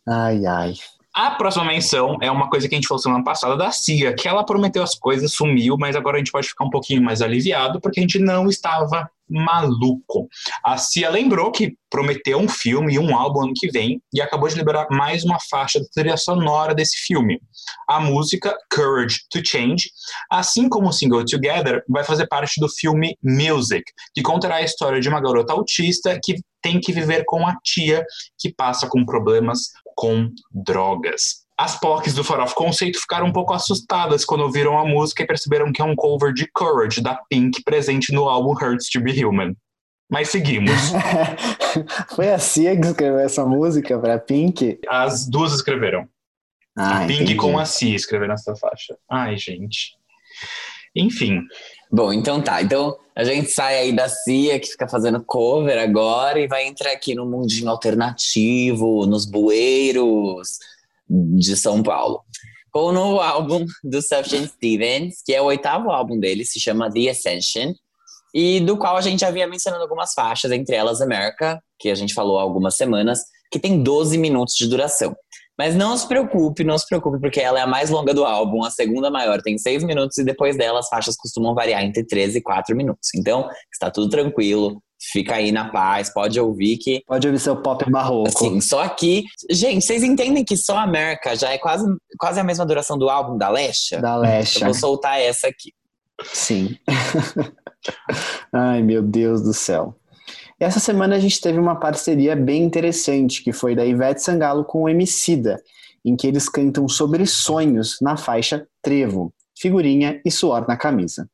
Ai, 0.08 0.44
ai. 0.46 0.74
A 1.14 1.32
próxima 1.32 1.64
menção 1.64 2.18
é 2.22 2.30
uma 2.32 2.50
coisa 2.50 2.68
que 2.68 2.74
a 2.74 2.78
gente 2.78 2.88
falou 2.88 3.02
semana 3.02 3.24
passada 3.24 3.56
da 3.56 3.72
Cia, 3.72 4.14
que 4.14 4.28
ela 4.28 4.44
prometeu 4.44 4.82
as 4.82 4.96
coisas, 4.96 5.32
sumiu, 5.32 5.78
mas 5.78 5.96
agora 5.96 6.18
a 6.18 6.20
gente 6.20 6.32
pode 6.32 6.48
ficar 6.50 6.66
um 6.66 6.70
pouquinho 6.72 7.04
mais 7.04 7.22
aliviado, 7.22 7.80
porque 7.80 8.00
a 8.00 8.04
gente 8.04 8.18
não 8.18 8.50
estava 8.50 9.10
maluco. 9.30 10.28
A 10.64 10.78
Cia 10.78 11.10
lembrou 11.10 11.52
que 11.52 11.74
prometeu 11.90 12.38
um 12.38 12.48
filme 12.48 12.94
e 12.94 13.00
um 13.00 13.16
álbum 13.18 13.44
ano 13.44 13.54
que 13.56 13.70
vem, 13.72 14.02
e 14.14 14.22
acabou 14.22 14.48
de 14.48 14.56
liberar 14.56 14.88
mais 14.92 15.24
uma 15.24 15.38
faixa 15.50 15.80
da 15.80 15.86
trilha 15.94 16.18
sonora 16.18 16.76
desse 16.76 16.98
filme. 17.06 17.42
A 17.88 18.00
música 18.00 18.56
Courage 18.72 19.20
to 19.30 19.42
Change, 19.44 19.90
assim 20.32 20.70
como 20.70 20.90
o 20.90 20.94
single 20.94 21.26
Together, 21.26 21.84
vai 21.88 22.04
fazer 22.04 22.28
parte 22.28 22.60
do 22.60 22.70
filme 22.70 23.18
Music, 23.24 23.84
que 24.14 24.22
contará 24.22 24.58
a 24.58 24.64
história 24.64 25.00
de 25.00 25.10
uma 25.10 25.22
garota 25.22 25.54
autista 25.54 26.20
que 26.24 26.36
tem 26.62 26.80
que 26.80 26.92
viver 26.92 27.24
com 27.26 27.48
a 27.48 27.56
tia 27.64 28.04
que 28.38 28.54
passa 28.54 28.88
com 28.88 29.06
problemas 29.06 29.60
com 29.96 30.30
drogas. 30.52 31.46
As 31.60 31.78
POCs 31.78 32.14
do 32.14 32.24
Farof 32.24 32.54
Conceito 32.54 32.98
ficaram 33.02 33.28
um 33.28 33.34
pouco 33.34 33.54
assustadas 33.54 34.24
quando 34.24 34.46
ouviram 34.46 34.80
a 34.80 34.86
música 34.86 35.24
e 35.24 35.28
perceberam 35.28 35.74
que 35.74 35.82
é 35.82 35.84
um 35.84 35.94
cover 35.94 36.32
de 36.32 36.48
Courage, 36.48 37.02
da 37.02 37.20
Pink, 37.30 37.62
presente 37.64 38.14
no 38.14 38.30
álbum 38.30 38.52
Hurts 38.52 38.90
to 38.90 39.02
Be 39.02 39.26
Human. 39.26 39.54
Mas 40.10 40.30
seguimos. 40.30 40.72
Foi 42.16 42.32
a 42.32 42.40
Cia 42.40 42.80
que 42.80 42.88
escreveu 42.88 43.20
essa 43.20 43.46
música 43.46 44.00
pra 44.00 44.18
Pink? 44.18 44.80
As 44.88 45.28
duas 45.28 45.52
escreveram. 45.52 46.08
Ah, 46.78 47.00
a 47.00 47.08
Pink 47.08 47.24
entendi. 47.24 47.36
com 47.36 47.60
a 47.60 47.66
Cia 47.66 47.94
escreveram 47.94 48.36
essa 48.36 48.56
faixa. 48.56 48.96
Ai, 49.12 49.36
gente. 49.36 49.98
Enfim, 50.96 51.42
Bom, 51.92 52.14
então 52.14 52.42
tá. 52.42 52.62
Então 52.62 52.98
a 53.14 53.26
gente 53.26 53.50
sai 53.50 53.80
aí 53.80 53.92
da 53.92 54.08
CIA, 54.08 54.62
que 54.62 54.68
fica 54.68 54.88
fazendo 54.88 55.22
cover 55.26 55.78
agora, 55.78 56.40
e 56.40 56.48
vai 56.48 56.66
entrar 56.66 56.94
aqui 56.94 57.14
no 57.14 57.26
mundinho 57.26 57.70
alternativo, 57.70 59.06
nos 59.06 59.26
bueiros 59.26 60.58
de 61.10 61.56
São 61.58 61.82
Paulo. 61.82 62.22
Com 62.72 62.82
o 62.82 62.92
novo 62.92 63.20
álbum 63.20 63.66
do 63.84 64.02
Sufjan 64.02 64.46
Stevens, 64.46 65.22
que 65.26 65.34
é 65.34 65.42
o 65.42 65.46
oitavo 65.46 65.90
álbum 65.90 66.20
dele, 66.20 66.46
se 66.46 66.60
chama 66.60 66.92
The 66.92 67.10
Ascension, 67.10 67.74
e 68.34 68.60
do 68.60 68.78
qual 68.78 68.96
a 68.96 69.02
gente 69.02 69.22
já 69.22 69.32
vinha 69.32 69.48
mencionando 69.48 69.82
algumas 69.84 70.14
faixas, 70.14 70.52
entre 70.52 70.76
elas 70.76 71.02
America, 71.02 71.60
que 71.80 71.90
a 71.90 71.96
gente 71.96 72.14
falou 72.14 72.38
há 72.38 72.44
algumas 72.44 72.76
semanas, 72.76 73.22
que 73.52 73.60
tem 73.60 73.82
12 73.82 74.18
minutos 74.18 74.56
de 74.56 74.68
duração. 74.68 75.16
Mas 75.58 75.76
não 75.76 75.98
se 75.98 76.08
preocupe, 76.08 76.64
não 76.64 76.78
se 76.78 76.88
preocupe, 76.88 77.20
porque 77.20 77.40
ela 77.40 77.60
é 77.60 77.64
a 77.64 77.68
mais 77.68 77.90
longa 77.90 78.14
do 78.14 78.24
álbum, 78.24 78.64
a 78.64 78.70
segunda 78.70 79.10
maior 79.10 79.42
tem 79.42 79.58
6 79.58 79.84
minutos, 79.84 80.18
e 80.18 80.24
depois 80.24 80.56
dela 80.56 80.80
as 80.80 80.88
faixas 80.88 81.16
costumam 81.18 81.56
variar 81.56 81.84
entre 81.84 82.06
13 82.06 82.38
e 82.38 82.42
4 82.42 82.76
minutos. 82.78 83.10
Então, 83.16 83.50
está 83.74 83.90
tudo 83.90 84.10
tranquilo, 84.10 84.82
fica 85.00 85.36
aí 85.36 85.52
na 85.52 85.70
paz, 85.70 86.14
pode 86.14 86.40
ouvir 86.40 86.78
que 86.78 87.02
Pode 87.08 87.26
ouvir 87.28 87.40
seu 87.40 87.56
pop 87.56 87.90
barroco. 87.90 88.28
Assim, 88.30 88.60
só 88.62 88.88
que. 88.90 89.24
Gente, 89.50 89.86
vocês 89.86 90.04
entendem 90.04 90.44
que 90.44 90.58
só 90.58 90.78
América 90.78 91.36
já 91.36 91.52
é 91.52 91.58
quase, 91.58 91.86
quase 92.18 92.40
a 92.40 92.44
mesma 92.44 92.66
duração 92.66 92.98
do 92.98 93.10
álbum 93.10 93.38
da 93.38 93.50
Lesha? 93.50 94.02
Da 94.02 94.16
Eu 94.16 94.22
Lesha. 94.22 94.66
vou 94.66 94.74
soltar 94.74 95.20
essa 95.20 95.48
aqui. 95.48 95.74
Sim. 96.26 96.78
Ai, 98.52 98.82
meu 98.82 99.02
Deus 99.02 99.42
do 99.42 99.54
céu. 99.54 99.96
Essa 100.60 100.80
semana 100.80 101.16
a 101.16 101.20
gente 101.20 101.40
teve 101.40 101.58
uma 101.58 101.80
parceria 101.80 102.36
bem 102.36 102.64
interessante, 102.64 103.42
que 103.42 103.54
foi 103.54 103.76
da 103.76 103.86
Ivete 103.86 104.22
Sangalo 104.22 104.66
com 104.66 104.84
o 104.84 104.90
Emicida, 104.90 105.58
em 106.04 106.18
que 106.18 106.28
eles 106.28 106.50
cantam 106.50 106.88
sobre 106.90 107.26
sonhos 107.26 107.98
na 108.02 108.18
faixa 108.18 108.68
Trevo, 108.82 109.34
figurinha 109.58 110.22
e 110.26 110.30
suor 110.30 110.68
na 110.68 110.76
camisa. 110.76 111.30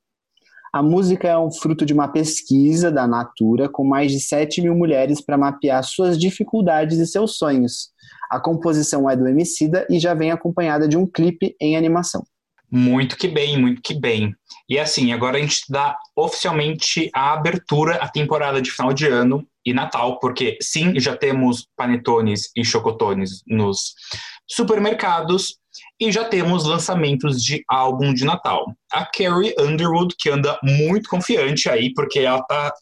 A 0.76 0.84
música 0.84 1.30
é 1.30 1.38
um 1.38 1.50
fruto 1.50 1.86
de 1.86 1.94
uma 1.94 2.10
pesquisa 2.10 2.92
da 2.92 3.08
Natura 3.08 3.70
com 3.70 3.86
mais 3.86 4.12
de 4.12 4.20
7 4.20 4.62
mil 4.62 4.76
mulheres 4.76 5.22
para 5.22 5.38
mapear 5.38 5.82
suas 5.82 6.20
dificuldades 6.20 7.00
e 7.00 7.08
seus 7.08 7.38
sonhos. 7.38 7.92
A 8.30 8.42
composição 8.42 9.10
é 9.10 9.16
do 9.16 9.26
Emicida 9.26 9.88
e 9.90 10.00
já 10.00 10.14
vem 10.14 10.32
acompanhada 10.32 10.86
de 10.86 10.98
um 10.98 11.08
clipe 11.08 11.56
em 11.62 11.78
animação. 11.78 12.26
muito 12.70 13.16
que 13.16 13.30
bem, 13.30 13.58
muito 13.58 13.82
que 13.82 13.94
bem. 13.94 14.36
E 14.68 14.78
assim, 14.78 15.14
agora 15.14 15.38
a 15.38 15.40
gente 15.40 15.64
dá 15.70 15.98
oficialmente 16.14 17.10
a 17.16 17.32
abertura 17.32 17.96
à 17.96 18.10
temporada 18.10 18.62
de 18.62 18.70
final 18.70 18.92
de 18.92 19.08
ano 19.08 19.48
e 19.66 19.74
Natal, 19.74 20.20
porque 20.20 20.58
sim, 20.62 21.00
já 21.00 21.16
temos 21.16 21.70
panetones 21.78 22.52
e 22.54 22.66
chocotones 22.66 23.42
nos 23.48 23.94
supermercados 24.46 25.58
e 26.00 26.12
já 26.12 26.24
temos 26.26 26.66
lançamentos 26.66 27.42
de 27.42 27.64
álbum 27.70 28.14
de 28.14 28.26
Natal. 28.26 28.66
A 28.92 29.06
Carrie 29.06 29.56
Underwood, 29.60 30.16
que 30.18 30.30
anda 30.30 30.58
muito 30.64 31.10
confiante 31.10 31.70
aí, 31.70 31.94
porque 31.94 32.20
ela 32.20 32.42
tá 32.44 32.74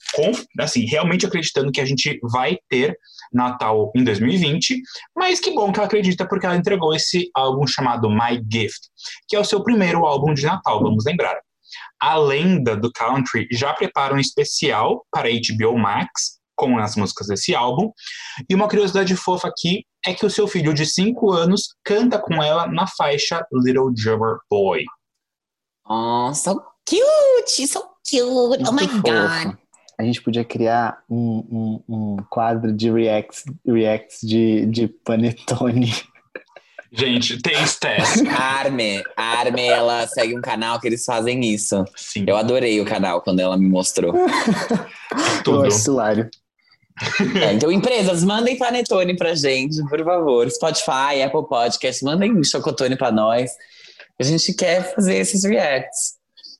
assim, 0.60 0.86
realmente 0.86 1.26
acreditando 1.26 1.72
que 1.72 1.82
a 1.82 1.86
gente 1.86 2.20
vai 2.32 2.58
ter 2.70 2.98
Natal 3.32 3.92
em 3.96 4.04
2020, 4.04 4.82
mas 5.16 5.40
que 5.40 5.52
bom 5.52 5.72
que 5.72 5.80
ela 5.80 5.88
acredita 5.88 6.28
porque 6.28 6.46
ela 6.46 6.56
entregou 6.56 6.94
esse 6.96 7.30
álbum 7.36 7.66
chamado 7.66 8.10
My 8.10 8.42
Gift, 8.52 8.88
que 9.28 9.36
é 9.36 9.40
o 9.40 9.46
seu 9.46 9.64
primeiro 9.64 10.06
álbum 10.06 10.34
de 10.34 10.46
Natal, 10.46 10.82
vamos 10.82 11.06
lembrar. 11.06 11.40
A 12.00 12.18
lenda 12.18 12.76
do 12.76 12.92
country 12.92 13.48
já 13.52 13.74
prepara 13.74 14.14
um 14.14 14.20
especial 14.20 15.06
para 15.12 15.30
HBO 15.30 15.78
Max 15.78 16.40
com 16.56 16.78
as 16.78 16.96
músicas 16.96 17.28
desse 17.28 17.56
álbum. 17.56 17.92
E 18.50 18.54
uma 18.54 18.68
curiosidade 18.68 19.16
fofa 19.16 19.48
aqui 19.48 19.86
é 20.06 20.14
que 20.14 20.26
o 20.26 20.30
seu 20.30 20.48
filho 20.48 20.74
de 20.74 20.86
5 20.86 21.32
anos 21.32 21.76
canta 21.84 22.20
com 22.20 22.42
ela 22.42 22.68
na 22.68 22.88
faixa 22.88 23.46
Little 23.52 23.94
Drummer 23.94 24.38
Boy. 24.50 24.84
Oh, 25.88 26.34
so 26.34 26.62
cute, 26.86 27.68
so 27.68 27.82
cute. 28.10 28.64
Oh 28.68 28.72
my 28.72 28.88
Muito 28.88 29.02
god. 29.02 29.44
fofo. 29.44 29.58
A 30.00 30.04
gente 30.04 30.22
podia 30.22 30.44
criar 30.44 31.04
um, 31.10 31.84
um, 31.88 31.96
um 31.96 32.18
quadro 32.30 32.74
de 32.74 32.92
reacts, 32.92 33.44
reacts 33.66 34.20
de, 34.22 34.66
de 34.66 34.88
panetone. 34.88 35.94
Gente, 36.96 37.42
test. 37.42 37.84
A 37.86 38.44
Arme, 38.60 39.02
a 39.18 39.24
Arme, 39.40 39.66
ela 39.66 40.06
segue 40.06 40.38
um 40.38 40.42
canal 40.42 40.80
que 40.80 40.88
eles 40.88 41.04
fazem 41.04 41.42
isso. 41.42 41.84
Sim, 41.96 42.26
Eu 42.28 42.38
adorei 42.38 42.80
o 42.80 42.86
canal 42.86 43.20
quando 43.22 43.40
ela 43.40 43.58
me 43.58 43.68
mostrou. 43.68 44.14
Eu 45.10 45.44
tudo. 45.44 45.66
acho 45.66 45.90
hilário. 45.90 46.30
É, 47.42 47.54
então, 47.54 47.72
empresas, 47.72 48.24
mandem 48.24 48.58
panetone 48.58 49.16
pra 49.16 49.34
gente, 49.34 49.84
por 49.88 50.04
favor. 50.04 50.50
Spotify, 50.50 51.22
Apple 51.26 51.48
Podcast, 51.48 52.04
mandem 52.04 52.44
chocotone 52.44 52.96
pra 52.96 53.12
nós. 53.12 53.52
A 54.20 54.24
gente 54.24 54.54
quer 54.54 54.94
fazer 54.94 55.16
esses 55.16 55.44
reacts. 55.44 56.14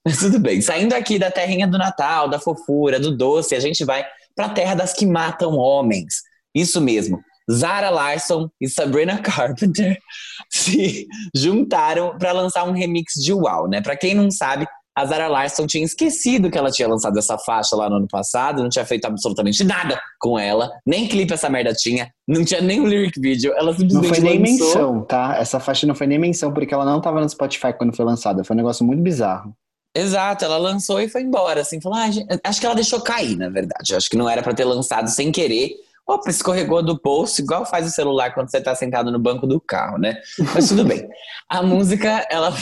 Mas 0.06 0.18
tudo 0.18 0.40
bem. 0.40 0.60
Saindo 0.62 0.94
aqui 0.94 1.18
da 1.18 1.32
terrinha 1.32 1.68
do 1.68 1.78
Natal, 1.78 2.28
da 2.28 2.40
fofura, 2.40 3.00
do 3.00 3.16
doce, 3.16 3.56
a 3.56 3.60
gente 3.60 3.86
vai 3.86 4.06
pra 4.36 4.50
terra 4.50 4.76
das 4.76 4.94
que 4.94 5.06
matam 5.06 5.56
homens. 5.56 6.16
Isso 6.54 6.82
mesmo. 6.82 7.22
Zara 7.52 7.90
Larson 7.90 8.50
e 8.60 8.70
Sabrina 8.70 9.18
Carpenter 9.20 9.98
se 10.50 11.08
juntaram 11.36 12.18
para 12.18 12.32
lançar 12.32 12.64
um 12.64 12.72
remix 12.72 13.14
de 13.16 13.34
Wow, 13.34 13.68
né? 13.68 13.82
Pra 13.82 13.96
quem 13.96 14.16
não 14.16 14.32
sabe, 14.32 14.66
a 14.96 15.06
Zara 15.06 15.28
Larson 15.28 15.66
tinha 15.66 15.84
esquecido 15.84 16.52
que 16.52 16.58
ela 16.58 16.70
tinha 16.70 16.88
lançado 16.88 17.18
essa 17.18 17.38
faixa 17.38 17.76
lá 17.76 17.90
no 17.90 17.98
ano 17.98 18.08
passado, 18.08 18.62
não 18.62 18.70
tinha 18.70 18.86
feito 18.86 19.06
absolutamente 19.06 19.64
nada 19.64 20.00
com 20.20 20.38
ela, 20.38 20.70
nem 20.86 21.08
clipe 21.08 21.34
essa 21.34 21.50
merda 21.50 21.74
tinha, 21.74 22.12
não 22.28 22.46
tinha 22.46 22.62
nem 22.62 22.80
um 22.80 22.86
lyric 22.86 23.20
video, 23.20 23.54
ela 23.54 23.72
Não 23.72 23.78
simplesmente 23.80 24.10
foi 24.10 24.20
nem 24.20 24.40
lançou. 24.40 24.68
menção, 24.68 25.02
tá? 25.06 25.36
Essa 25.38 25.60
faixa 25.60 25.88
não 25.88 25.96
foi 25.96 26.06
nem 26.08 26.20
menção, 26.20 26.54
porque 26.54 26.74
ela 26.74 26.86
não 26.86 27.02
tava 27.02 27.20
no 27.22 27.30
Spotify 27.30 27.74
quando 27.74 27.96
foi 27.96 28.06
lançada. 28.06 28.44
Foi 28.44 28.54
um 28.56 28.58
negócio 28.58 28.86
muito 28.86 29.02
bizarro. 29.02 29.56
Exato, 29.96 30.44
ela 30.46 30.58
lançou 30.58 31.00
e 31.02 31.08
foi 31.10 31.22
embora, 31.22 31.62
assim, 31.62 31.80
falou, 31.80 31.98
ah, 32.00 32.10
acho 32.44 32.60
que 32.60 32.66
ela 32.66 32.74
deixou 32.76 33.00
cair, 33.02 33.36
na 33.38 33.50
verdade, 33.50 33.96
acho 33.96 34.10
que 34.10 34.18
não 34.18 34.28
era 34.30 34.42
pra 34.42 34.54
ter 34.54 34.66
lançado 34.66 35.08
sem 35.10 35.32
querer. 35.32 35.72
Opa, 36.06 36.30
escorregou 36.30 36.84
do 36.84 37.00
bolso, 37.00 37.42
igual 37.42 37.66
faz 37.66 37.88
o 37.88 37.92
celular 37.92 38.34
quando 38.34 38.50
você 38.52 38.60
tá 38.60 38.76
sentado 38.76 39.12
no 39.12 39.20
banco 39.20 39.48
do 39.48 39.62
carro, 39.62 39.98
né? 39.98 40.18
Mas 40.54 40.68
tudo 40.68 40.84
bem. 40.84 41.08
A 41.48 41.62
música, 41.64 42.28
ela 42.30 42.54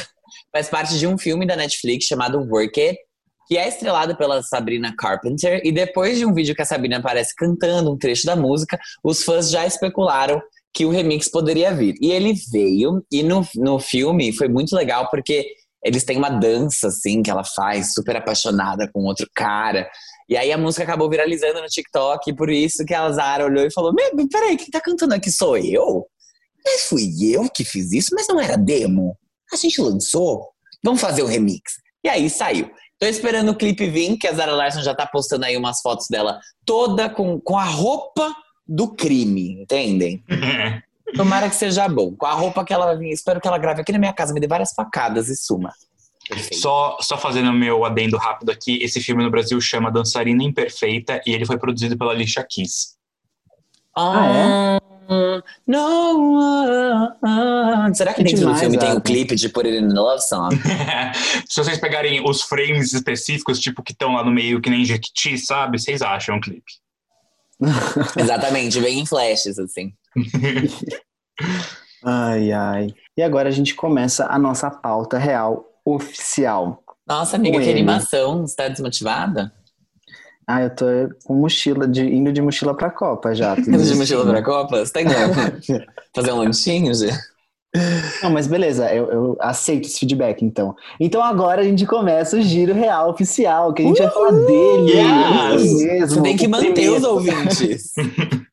faz 0.52 0.70
parte 0.70 0.98
de 0.98 1.08
um 1.08 1.18
filme 1.18 1.46
da 1.46 1.56
Netflix 1.56 2.06
chamado 2.06 2.40
Work 2.40 2.80
It, 2.80 2.98
que 3.48 3.58
é 3.58 3.68
estrelado 3.68 4.16
pela 4.16 4.42
Sabrina 4.44 4.94
Carpenter, 4.98 5.62
e 5.64 5.72
depois 5.72 6.18
de 6.18 6.26
um 6.26 6.34
vídeo 6.34 6.56
que 6.56 6.62
a 6.62 6.66
Sabrina 6.66 6.98
aparece 6.98 7.34
cantando 7.36 7.92
um 7.92 7.98
trecho 7.98 8.26
da 8.26 8.36
música, 8.36 8.80
os 9.04 9.24
fãs 9.24 9.50
já 9.50 9.66
especularam 9.66 10.42
que 10.74 10.86
o 10.86 10.90
remix 10.90 11.30
poderia 11.30 11.74
vir. 11.74 11.96
E 12.02 12.12
ele 12.12 12.34
veio, 12.52 13.04
e 13.12 13.24
no, 13.24 13.46
no 13.56 13.80
filme 13.80 14.32
foi 14.32 14.48
muito 14.48 14.74
legal, 14.76 15.10
porque 15.10 15.48
eles 15.84 16.04
têm 16.04 16.18
uma 16.18 16.30
dança, 16.30 16.88
assim, 16.88 17.22
que 17.22 17.30
ela 17.30 17.44
faz, 17.44 17.94
super 17.94 18.16
apaixonada 18.16 18.90
com 18.94 19.02
outro 19.02 19.28
cara. 19.36 19.90
E 20.30 20.38
aí 20.38 20.52
a 20.52 20.58
música 20.58 20.84
acabou 20.84 21.10
viralizando 21.10 21.62
no 21.62 21.68
TikTok, 21.68 22.30
e 22.30 22.36
por 22.36 22.50
isso 22.50 22.86
que 22.86 22.94
a 22.94 23.12
Zara 23.12 23.46
olhou 23.46 23.66
e 23.66 23.74
falou: 23.74 23.94
"Meu, 23.94 24.28
Peraí, 24.30 24.56
quem 24.56 24.70
tá 24.70 24.80
cantando 24.80 25.14
aqui 25.14 25.30
sou 25.32 25.58
eu? 25.58 26.06
Mas 26.64 26.84
fui 26.84 27.10
eu 27.34 27.50
que 27.50 27.66
fiz 27.66 27.92
isso, 27.92 28.10
mas 28.14 28.28
não 28.28 28.40
era 28.40 28.56
demo. 28.56 29.18
A 29.52 29.56
gente 29.56 29.82
lançou. 29.82 30.50
Vamos 30.84 31.02
fazer 31.02 31.24
o 31.24 31.28
remix. 31.28 31.74
E 32.04 32.10
aí 32.10 32.30
saiu. 32.30 32.72
Tô 33.00 33.06
esperando 33.06 33.50
o 33.50 33.56
clipe 33.56 33.90
vir, 33.90 34.18
que 34.18 34.28
a 34.28 34.34
Zara 34.34 34.54
Larson 34.54 34.82
já 34.82 34.94
tá 34.94 35.06
postando 35.08 35.46
aí 35.46 35.58
umas 35.58 35.82
fotos 35.82 36.08
dela 36.08 36.40
toda 36.66 37.10
com, 37.10 37.40
com 37.40 37.58
a 37.58 37.64
roupa 37.64 38.34
do 38.68 38.94
crime, 38.94 39.62
entendem? 39.62 40.24
Tomara 41.16 41.50
que 41.50 41.56
seja 41.56 41.88
bom. 41.90 42.16
Com 42.16 42.26
a 42.26 42.34
roupa 42.34 42.64
que 42.64 42.74
ela 42.74 42.98
espero 43.06 43.42
que 43.42 43.48
ela 43.48 43.58
grave 43.58 43.82
aqui 43.82 43.92
na 43.92 44.00
minha 44.00 44.14
casa, 44.14 44.34
me 44.34 44.40
dê 44.40 44.48
várias 44.48 44.74
facadas 44.74 45.30
e 45.30 45.36
suma. 45.36 45.74
Perfeito. 46.28 46.62
Só, 46.62 46.98
só 47.02 47.18
fazendo 47.18 47.52
meu 47.52 47.84
adendo 47.84 48.18
rápido 48.18 48.52
aqui, 48.52 48.82
esse 48.82 49.02
filme 49.02 49.24
no 49.24 49.32
Brasil 49.32 49.60
chama 49.60 49.92
Dançarina 49.92 50.44
Imperfeita 50.44 51.22
e 51.26 51.34
ele 51.34 51.46
foi 51.46 51.58
produzido 51.58 51.98
pela 51.98 52.12
Alicia 52.12 52.46
Keys. 52.50 52.96
Ah, 53.98 54.78
Ah, 54.78 54.80
não. 55.68 56.40
ah, 56.40 57.16
ah. 57.24 57.94
Será 57.94 58.14
que 58.14 58.24
dentro 58.24 58.38
do 58.38 58.40
demais, 58.42 58.60
filme 58.60 58.78
tem 58.78 58.88
o 58.88 58.92
Adam. 58.92 59.02
clipe 59.04 59.36
de 59.36 59.50
Put 59.50 59.68
It 59.68 59.78
in 59.78 59.90
the 59.90 59.94
Love 59.94 60.22
Song? 60.22 60.56
Se 61.48 61.64
vocês 61.64 61.80
pegarem 61.80 62.28
os 62.28 62.42
frames 62.42 62.94
específicos, 62.94 63.60
tipo 63.60 63.84
que 63.84 63.92
estão 63.92 64.14
lá 64.14 64.24
no 64.24 64.32
meio, 64.32 64.62
que 64.62 64.70
nem 64.70 64.86
Jequiti, 64.86 65.38
sabe? 65.38 65.80
Vocês 65.80 66.02
acham 66.02 66.38
o 66.38 66.42
clipe. 66.42 66.72
Exatamente, 68.18 68.80
bem 68.82 69.00
em 69.00 69.06
flashes, 69.06 69.60
assim. 69.60 69.94
Ai, 72.04 72.52
ai. 72.52 72.94
E 73.18 73.22
agora 73.22 73.50
a 73.50 73.52
gente 73.52 73.76
começa 73.76 74.26
a 74.28 74.40
nossa 74.40 74.70
pauta 74.72 75.18
real 75.18 75.66
oficial. 75.86 76.84
Nossa, 77.08 77.36
amiga, 77.36 77.58
Com 77.58 77.64
que 77.64 77.70
ele. 77.70 77.80
animação. 77.80 78.42
Você 78.48 78.56
tá 78.56 78.68
desmotivada? 78.68 79.52
Ah, 80.54 80.64
eu 80.64 80.76
tô 80.76 80.86
com 81.24 81.36
mochila, 81.36 81.88
de, 81.88 82.02
indo 82.04 82.32
de 82.34 82.42
mochila 82.42 82.76
pra 82.76 82.90
Copa 82.90 83.34
já. 83.34 83.56
Indo 83.60 83.84
de 83.84 83.96
mochila 83.96 84.26
pra 84.26 84.44
Copa? 84.44 84.86
Você 84.86 84.92
tá 84.92 85.02
indo 85.02 85.12
fazer 86.14 86.32
um 86.34 86.40
lanchinho, 86.40 86.94
Gê? 86.94 87.10
Não, 88.22 88.32
mas 88.32 88.48
beleza, 88.48 88.94
eu, 88.94 89.10
eu 89.10 89.38
aceito 89.40 89.86
esse 89.86 90.00
feedback, 90.00 90.44
então. 90.44 90.76
Então 91.00 91.24
agora 91.24 91.62
a 91.62 91.64
gente 91.64 91.86
começa 91.86 92.36
o 92.36 92.42
giro 92.42 92.74
real 92.74 93.10
oficial, 93.10 93.74
que 93.74 93.82
a 93.82 93.86
gente 93.86 94.02
vai 94.02 94.12
falar 94.12 94.32
dele. 94.32 94.92
Yes! 94.92 95.78
Mesmo, 95.78 96.08
Você 96.08 96.22
tem 96.22 96.36
que 96.36 96.48
manter 96.50 96.74
primeiro. 96.74 96.98
os 96.98 97.04
ouvintes. 97.04 97.94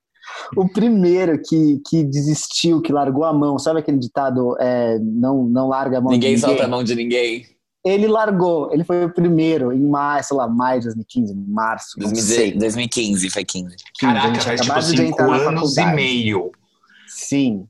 O 0.57 0.67
primeiro 0.67 1.39
que, 1.43 1.79
que 1.87 2.03
desistiu, 2.03 2.81
que 2.81 2.91
largou 2.91 3.25
a 3.25 3.35
mão, 3.35 3.59
sabe 3.59 3.81
aquele 3.81 3.99
ditado, 3.99 4.57
é, 4.59 4.99
não, 4.99 5.45
não 5.45 5.69
larga 5.69 5.99
a 5.99 6.01
mão 6.01 6.11
ninguém 6.11 6.37
de 6.37 6.41
ninguém? 6.41 6.49
solta 6.57 6.65
a 6.65 6.69
mão 6.69 6.83
de 6.83 6.95
ninguém. 6.95 7.45
Ele 7.85 8.07
largou, 8.09 8.73
ele 8.73 8.83
foi 8.85 9.05
o 9.05 9.13
primeiro 9.15 9.73
em 9.73 9.81
maio, 9.89 10.23
sei 10.25 10.37
lá, 10.37 10.49
maio 10.49 10.81
de 10.81 10.87
2015, 10.87 11.35
março, 11.35 11.99
não 11.99 12.15
sei. 12.15 12.53
2015, 12.59 13.31
foi 13.31 13.45
15. 13.45 13.75
a 13.75 14.01
Caraca, 14.01 14.27
gente 14.35 14.45
faz 14.45 14.61
tipo 14.61 14.83
cinco 14.83 15.23
anos 15.23 15.77
e 15.77 15.85
meio. 15.87 16.51
Sim. 17.07 17.67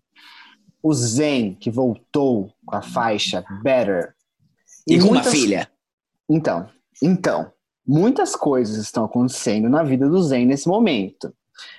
O 0.82 0.94
Zen, 0.94 1.54
que 1.54 1.70
voltou 1.70 2.50
com 2.64 2.74
a 2.76 2.82
faixa 2.82 3.44
Better. 3.62 4.14
E, 4.86 4.98
com 4.98 5.04
uma 5.06 5.14
muitas- 5.14 5.32
filha. 5.32 5.68
Então, 6.28 6.68
então, 7.02 7.52
muitas 7.86 8.34
coisas 8.34 8.76
estão 8.76 9.04
acontecendo 9.04 9.68
na 9.68 9.82
vida 9.82 10.08
do 10.08 10.22
Zen 10.22 10.46
nesse 10.46 10.68
momento. 10.68 11.32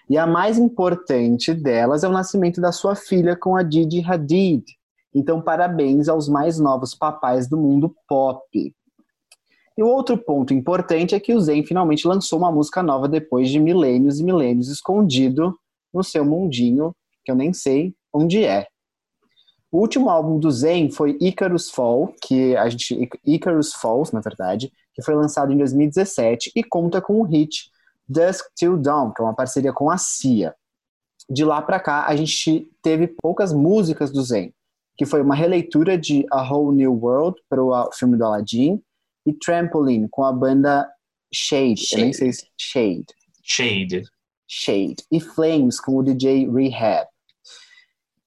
E 0.09 0.17
a 0.17 0.27
mais 0.27 0.57
importante 0.57 1.53
delas 1.53 2.03
é 2.03 2.07
o 2.07 2.11
nascimento 2.11 2.59
da 2.61 2.71
sua 2.71 2.95
filha 2.95 3.35
com 3.35 3.55
a 3.55 3.63
Didi 3.63 4.03
Hadid. 4.05 4.63
Então, 5.13 5.41
parabéns 5.41 6.07
aos 6.07 6.29
mais 6.29 6.59
novos 6.59 6.93
papais 6.93 7.47
do 7.47 7.57
mundo 7.57 7.95
pop. 8.07 8.73
E 9.77 9.83
o 9.83 9.87
outro 9.87 10.17
ponto 10.17 10.53
importante 10.53 11.15
é 11.15 11.19
que 11.19 11.33
o 11.33 11.39
Zen 11.39 11.65
finalmente 11.65 12.07
lançou 12.07 12.37
uma 12.37 12.51
música 12.51 12.83
nova 12.83 13.07
depois 13.07 13.49
de 13.49 13.59
milênios 13.59 14.19
e 14.19 14.23
milênios 14.23 14.67
escondido 14.67 15.57
no 15.93 16.03
seu 16.03 16.25
mundinho, 16.25 16.93
que 17.23 17.31
eu 17.31 17.35
nem 17.35 17.53
sei 17.53 17.95
onde 18.13 18.43
é. 18.43 18.67
O 19.71 19.79
último 19.79 20.09
álbum 20.09 20.39
do 20.39 20.51
Zen 20.51 20.91
foi 20.91 21.15
Icarus 21.21 21.69
Fall, 21.69 22.13
que 22.21 22.55
a 22.57 22.67
gente 22.69 23.09
Icarus 23.25 23.73
Falls, 23.73 24.13
na 24.13 24.19
verdade, 24.19 24.71
que 24.93 25.01
foi 25.01 25.15
lançado 25.15 25.53
em 25.53 25.57
2017 25.57 26.51
e 26.55 26.63
conta 26.63 26.99
com 26.99 27.21
o 27.21 27.23
hit 27.23 27.71
Dusk 28.07 28.47
Till 28.55 28.77
Dawn, 28.77 29.11
que 29.11 29.21
é 29.21 29.23
uma 29.23 29.35
parceria 29.35 29.71
com 29.71 29.89
a 29.89 29.97
Cia. 29.97 30.55
De 31.29 31.45
lá 31.45 31.61
pra 31.61 31.79
cá, 31.79 32.05
a 32.07 32.15
gente 32.15 32.67
teve 32.81 33.07
poucas 33.07 33.53
músicas 33.53 34.11
do 34.11 34.23
Zen, 34.23 34.51
que 34.99 35.05
foi 35.05 35.21
uma 35.21 35.33
releitura 35.33 35.97
de 35.97 36.25
A 36.29 36.43
Whole 36.43 36.75
New 36.75 36.93
World 36.93 37.41
para 37.47 37.63
o 37.63 37.89
filme 37.93 38.17
do 38.17 38.25
Aladdin 38.25 38.83
e 39.25 39.31
Trampoline 39.31 40.09
com 40.11 40.25
a 40.25 40.33
banda 40.33 40.85
Shade, 41.33 41.85
eu 41.93 41.99
nem 41.99 42.11
sei 42.11 42.33
se 42.33 42.45
Shade. 42.57 43.05
Shade. 43.41 44.03
Shade 44.45 44.97
e 45.09 45.21
Flames 45.21 45.79
com 45.79 45.95
o 45.95 46.03
DJ 46.03 46.49
Rehab. 46.51 47.07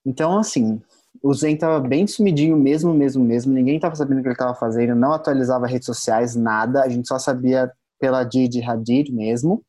Então, 0.07 0.39
assim, 0.39 0.81
o 1.23 1.35
Zen 1.35 1.59
tava 1.59 1.79
bem 1.79 2.07
sumidinho 2.07 2.57
mesmo, 2.57 2.95
mesmo, 2.95 3.23
mesmo. 3.23 3.53
Ninguém 3.53 3.79
tava 3.79 3.95
sabendo 3.95 4.21
o 4.21 4.23
que 4.23 4.29
ele 4.29 4.35
tava 4.35 4.55
fazendo, 4.55 4.95
não 4.95 5.13
atualizava 5.13 5.67
redes 5.67 5.85
sociais, 5.85 6.35
nada. 6.35 6.83
A 6.83 6.89
gente 6.89 7.07
só 7.07 7.19
sabia 7.19 7.71
pela 8.01 8.25
Didi 8.25 8.63
Hadid 8.63 9.13
mesmo. 9.13 9.63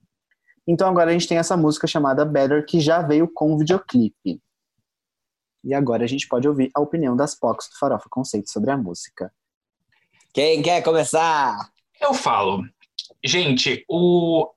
Então 0.65 0.87
agora 0.87 1.09
a 1.09 1.13
gente 1.13 1.27
tem 1.27 1.37
essa 1.37 1.57
música 1.57 1.85
chamada 1.85 2.23
Better, 2.23 2.65
que 2.65 2.79
já 2.79 3.01
veio 3.01 3.27
com 3.27 3.57
videoclipe. 3.57 4.39
E 5.63 5.73
agora 5.73 6.03
a 6.03 6.07
gente 6.07 6.27
pode 6.27 6.47
ouvir 6.47 6.69
a 6.75 6.81
opinião 6.81 7.15
das 7.15 7.35
POCs 7.35 7.69
do 7.69 7.77
Farofa 7.77 8.07
Conceito 8.09 8.51
sobre 8.51 8.71
a 8.71 8.77
música. 8.77 9.31
Quem 10.33 10.61
quer 10.61 10.81
começar? 10.81 11.69
Eu 12.01 12.13
falo, 12.13 12.63
gente, 13.23 13.85
o 13.87 14.49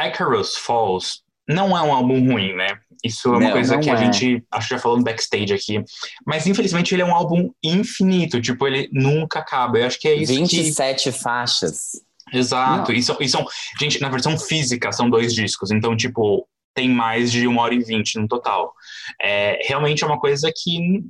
Icarus 0.00 0.56
Falls 0.56 1.22
não 1.48 1.76
é 1.76 1.82
um 1.82 1.92
álbum 1.94 2.30
ruim, 2.32 2.54
né? 2.54 2.78
Isso 3.02 3.28
é 3.28 3.30
uma 3.32 3.40
Não, 3.40 3.52
coisa 3.52 3.74
não 3.74 3.82
que 3.82 3.90
a 3.90 3.94
é. 3.94 3.96
gente 3.96 4.44
acho 4.50 4.68
que 4.68 4.74
já 4.74 4.80
falou 4.80 4.98
no 4.98 5.04
backstage 5.04 5.52
aqui. 5.54 5.82
Mas 6.26 6.46
infelizmente 6.46 6.94
ele 6.94 7.02
é 7.02 7.04
um 7.04 7.14
álbum 7.14 7.50
infinito, 7.62 8.40
tipo, 8.40 8.66
ele 8.66 8.88
nunca 8.92 9.38
acaba. 9.38 9.78
Eu 9.78 9.86
acho 9.86 9.98
que 9.98 10.06
é 10.08 10.14
isso 10.14 10.32
que 10.32 10.38
27 10.62 11.10
faixas. 11.12 11.92
Exato. 12.32 12.92
E 12.92 13.02
são, 13.02 13.16
e 13.20 13.28
são- 13.28 13.46
gente, 13.80 14.00
na 14.00 14.08
versão 14.08 14.38
física 14.38 14.92
são 14.92 15.08
dois 15.10 15.32
discos, 15.34 15.70
então, 15.70 15.96
tipo, 15.96 16.46
tem 16.74 16.88
mais 16.88 17.30
de 17.30 17.46
uma 17.46 17.62
hora 17.62 17.74
e 17.74 17.82
vinte 17.82 18.18
no 18.18 18.28
total. 18.28 18.72
É, 19.20 19.60
realmente 19.66 20.04
é 20.04 20.06
uma 20.06 20.18
coisa 20.18 20.52
que 20.54 21.02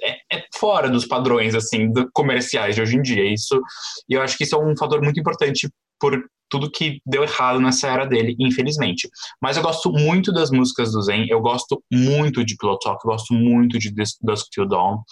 é, 0.00 0.36
é 0.36 0.44
fora 0.56 0.88
dos 0.88 1.06
padrões, 1.06 1.54
assim, 1.54 1.92
do- 1.92 2.10
comerciais 2.12 2.74
de 2.74 2.82
hoje 2.82 2.96
em 2.96 3.02
dia. 3.02 3.32
Isso, 3.32 3.60
e 4.08 4.14
eu 4.14 4.22
acho 4.22 4.36
que 4.36 4.44
isso 4.44 4.54
é 4.54 4.58
um 4.58 4.76
fator 4.76 5.02
muito 5.02 5.20
importante 5.20 5.68
por 6.00 6.18
tudo 6.50 6.70
que 6.70 7.00
deu 7.04 7.22
errado 7.22 7.60
nessa 7.60 7.88
era 7.88 8.06
dele, 8.06 8.34
infelizmente. 8.38 9.08
Mas 9.42 9.56
eu 9.56 9.62
gosto 9.62 9.92
muito 9.92 10.32
das 10.32 10.50
músicas 10.50 10.92
do 10.92 11.02
Zen, 11.02 11.26
eu 11.28 11.40
gosto 11.40 11.82
muito 11.92 12.42
de 12.44 12.56
Pillow 12.56 12.78
Talk, 12.78 12.98
eu 13.04 13.10
gosto 13.10 13.34
muito 13.34 13.78
de 13.78 13.92
Dusk 14.22 14.46
Till 14.50 14.66
Dawn. 14.66 15.02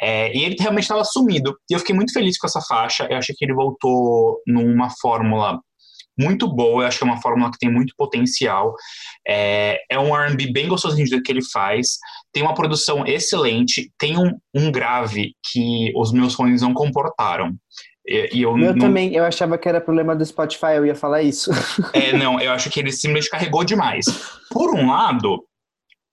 É, 0.00 0.34
e 0.36 0.44
ele 0.44 0.56
realmente 0.58 0.84
estava 0.84 1.04
sumido. 1.04 1.54
E 1.70 1.74
eu 1.74 1.78
fiquei 1.78 1.94
muito 1.94 2.12
feliz 2.12 2.38
com 2.38 2.46
essa 2.46 2.60
faixa. 2.62 3.06
Eu 3.10 3.18
achei 3.18 3.34
que 3.36 3.44
ele 3.44 3.54
voltou 3.54 4.40
numa 4.46 4.88
fórmula 5.00 5.60
muito 6.22 6.48
boa. 6.48 6.82
Eu 6.82 6.86
acho 6.86 6.98
que 6.98 7.04
é 7.04 7.06
uma 7.06 7.20
fórmula 7.20 7.50
que 7.50 7.58
tem 7.58 7.70
muito 7.70 7.94
potencial. 7.96 8.74
É, 9.26 9.78
é 9.90 9.98
um 9.98 10.16
R&B 10.16 10.52
bem 10.52 10.68
gostosinho 10.68 11.08
do 11.08 11.22
que 11.22 11.32
ele 11.32 11.44
faz. 11.44 11.98
Tem 12.32 12.42
uma 12.42 12.54
produção 12.54 13.06
excelente. 13.06 13.90
Tem 13.98 14.16
um, 14.16 14.30
um 14.54 14.70
grave 14.70 15.34
que 15.50 15.92
os 15.96 16.12
meus 16.12 16.34
fones 16.34 16.62
não 16.62 16.72
comportaram. 16.72 17.54
E, 18.06 18.38
e 18.38 18.42
eu 18.42 18.50
Eu 18.50 18.56
não, 18.56 18.78
também, 18.78 19.14
eu 19.14 19.24
achava 19.24 19.58
que 19.58 19.68
era 19.68 19.80
problema 19.80 20.16
do 20.16 20.24
Spotify, 20.24 20.74
eu 20.76 20.86
ia 20.86 20.94
falar 20.94 21.22
isso. 21.22 21.50
é, 21.92 22.12
não, 22.16 22.40
eu 22.40 22.52
acho 22.52 22.70
que 22.70 22.80
ele 22.80 22.92
simplesmente 22.92 23.30
carregou 23.30 23.64
demais. 23.64 24.04
Por 24.50 24.74
um 24.74 24.88
lado, 24.88 25.44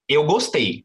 eu 0.08 0.26
gostei. 0.26 0.84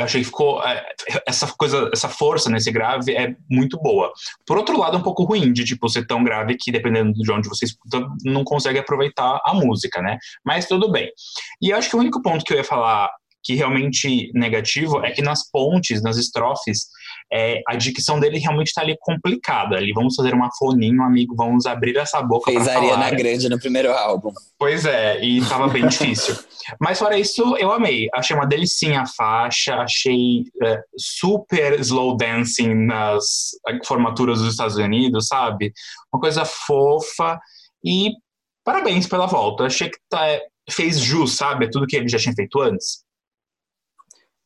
Eu 0.00 0.04
achei 0.04 0.22
que 0.22 0.26
ficou. 0.26 0.62
é, 0.64 0.82
essa 1.26 1.46
coisa, 1.46 1.90
essa 1.92 2.08
força 2.08 2.48
nesse 2.48 2.72
grave 2.72 3.14
é 3.14 3.36
muito 3.50 3.78
boa. 3.78 4.10
Por 4.46 4.56
outro 4.56 4.78
lado, 4.78 4.96
é 4.96 4.98
um 4.98 5.02
pouco 5.02 5.24
ruim 5.24 5.52
de 5.52 5.62
tipo 5.64 5.88
ser 5.90 6.06
tão 6.06 6.24
grave 6.24 6.56
que, 6.58 6.72
dependendo 6.72 7.12
de 7.12 7.30
onde 7.30 7.48
você 7.48 7.66
escuta, 7.66 8.06
não 8.24 8.42
consegue 8.42 8.78
aproveitar 8.78 9.40
a 9.44 9.52
música, 9.52 10.00
né? 10.00 10.16
Mas 10.42 10.66
tudo 10.66 10.90
bem. 10.90 11.10
E 11.60 11.70
eu 11.70 11.76
acho 11.76 11.90
que 11.90 11.96
o 11.96 11.98
único 11.98 12.22
ponto 12.22 12.44
que 12.44 12.54
eu 12.54 12.56
ia 12.56 12.64
falar 12.64 13.10
que 13.42 13.54
realmente 13.54 14.30
negativo 14.34 15.04
é 15.04 15.10
que 15.10 15.22
nas 15.22 15.50
pontes, 15.50 16.02
nas 16.02 16.16
estrofes, 16.16 16.88
é, 17.32 17.62
a 17.68 17.76
dicção 17.76 18.18
dele 18.18 18.38
realmente 18.38 18.68
está 18.68 18.82
ali 18.82 18.96
complicada. 19.00 19.76
Ali, 19.76 19.92
vamos 19.92 20.14
fazer 20.16 20.34
uma 20.34 20.50
foninho, 20.58 21.02
amigo, 21.02 21.34
vamos 21.36 21.66
abrir 21.66 21.96
essa 21.96 22.20
boca 22.22 22.50
Fez 22.50 22.66
a 22.66 22.76
Ariana. 22.76 23.10
Grande 23.10 23.48
no 23.48 23.58
primeiro 23.58 23.92
álbum. 23.92 24.32
Pois 24.58 24.84
é, 24.84 25.22
e 25.24 25.40
tava 25.46 25.68
bem 25.68 25.86
difícil. 25.88 26.36
Mas 26.80 26.98
fora 26.98 27.18
isso, 27.18 27.56
eu 27.56 27.72
amei. 27.72 28.08
Achei 28.14 28.34
uma 28.34 28.46
delicinha 28.46 29.02
a 29.02 29.06
faixa, 29.06 29.76
achei 29.76 30.44
é, 30.62 30.82
super 30.96 31.78
slow 31.80 32.16
dancing 32.16 32.74
nas 32.74 33.50
formaturas 33.84 34.40
dos 34.40 34.52
Estados 34.52 34.76
Unidos, 34.76 35.28
sabe? 35.28 35.72
Uma 36.12 36.20
coisa 36.20 36.44
fofa 36.44 37.40
e 37.84 38.10
parabéns 38.64 39.06
pela 39.06 39.26
volta. 39.26 39.64
Achei 39.64 39.88
que 39.88 39.98
tá, 40.08 40.20
fez 40.68 40.98
jus, 40.98 41.36
sabe? 41.36 41.70
Tudo 41.70 41.86
que 41.86 41.96
ele 41.96 42.08
já 42.08 42.18
tinha 42.18 42.34
feito 42.34 42.60
antes. 42.60 43.04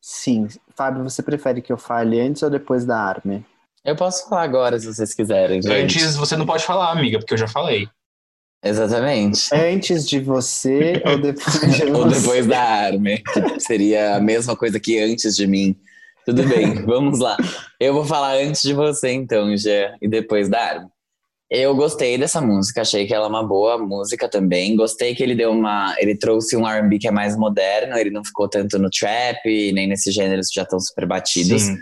Sim. 0.07 0.47
Fábio, 0.75 1.03
você 1.03 1.23
prefere 1.23 1.63
que 1.63 1.73
eu 1.73 1.79
fale 1.79 2.21
antes 2.21 2.43
ou 2.43 2.49
depois 2.51 2.85
da 2.85 2.95
Army? 2.95 3.43
Eu 3.83 3.95
posso 3.95 4.29
falar 4.29 4.43
agora, 4.43 4.79
se 4.79 4.85
vocês 4.85 5.15
quiserem, 5.15 5.59
gente. 5.63 5.73
Antes 5.73 6.15
você 6.15 6.37
não 6.37 6.45
pode 6.45 6.63
falar, 6.63 6.91
amiga, 6.91 7.17
porque 7.17 7.33
eu 7.33 7.37
já 7.39 7.47
falei. 7.47 7.87
Exatamente. 8.63 9.49
Antes 9.51 10.07
de 10.07 10.19
você 10.19 11.01
ou 11.09 11.17
depois 11.17 11.59
de 11.59 11.67
você? 11.67 11.91
Ou 11.91 12.07
depois 12.07 12.45
da 12.45 12.61
Army, 12.61 13.17
que 13.17 13.59
seria 13.59 14.17
a 14.17 14.19
mesma 14.19 14.55
coisa 14.55 14.79
que 14.79 14.99
antes 14.99 15.35
de 15.35 15.47
mim. 15.47 15.75
Tudo 16.23 16.43
bem, 16.43 16.85
vamos 16.85 17.17
lá. 17.17 17.35
Eu 17.79 17.95
vou 17.95 18.05
falar 18.05 18.35
antes 18.35 18.61
de 18.61 18.75
você, 18.75 19.11
então, 19.11 19.57
Gê, 19.57 19.91
e 19.99 20.07
depois 20.07 20.47
da 20.47 20.59
Army. 20.59 20.89
Eu 21.57 21.73
gostei 21.73 22.17
dessa 22.17 22.41
música, 22.41 22.81
achei 22.81 23.07
que 23.07 23.13
ela 23.13 23.27
é 23.27 23.29
uma 23.29 23.47
boa 23.47 23.77
música 23.77 24.27
também. 24.27 24.75
Gostei 24.75 25.15
que 25.15 25.23
ele 25.23 25.33
deu 25.33 25.51
uma. 25.51 25.95
Ele 25.97 26.13
trouxe 26.13 26.57
um 26.57 26.67
RB 26.67 26.99
que 26.99 27.07
é 27.07 27.11
mais 27.11 27.37
moderno, 27.37 27.97
ele 27.97 28.09
não 28.09 28.25
ficou 28.25 28.49
tanto 28.49 28.77
no 28.77 28.89
trap, 28.89 29.39
nem 29.71 29.87
nesses 29.87 30.13
gêneros 30.13 30.49
que 30.49 30.55
já 30.55 30.63
estão 30.63 30.77
super 30.81 31.07
batidos. 31.07 31.61
Sim. 31.61 31.77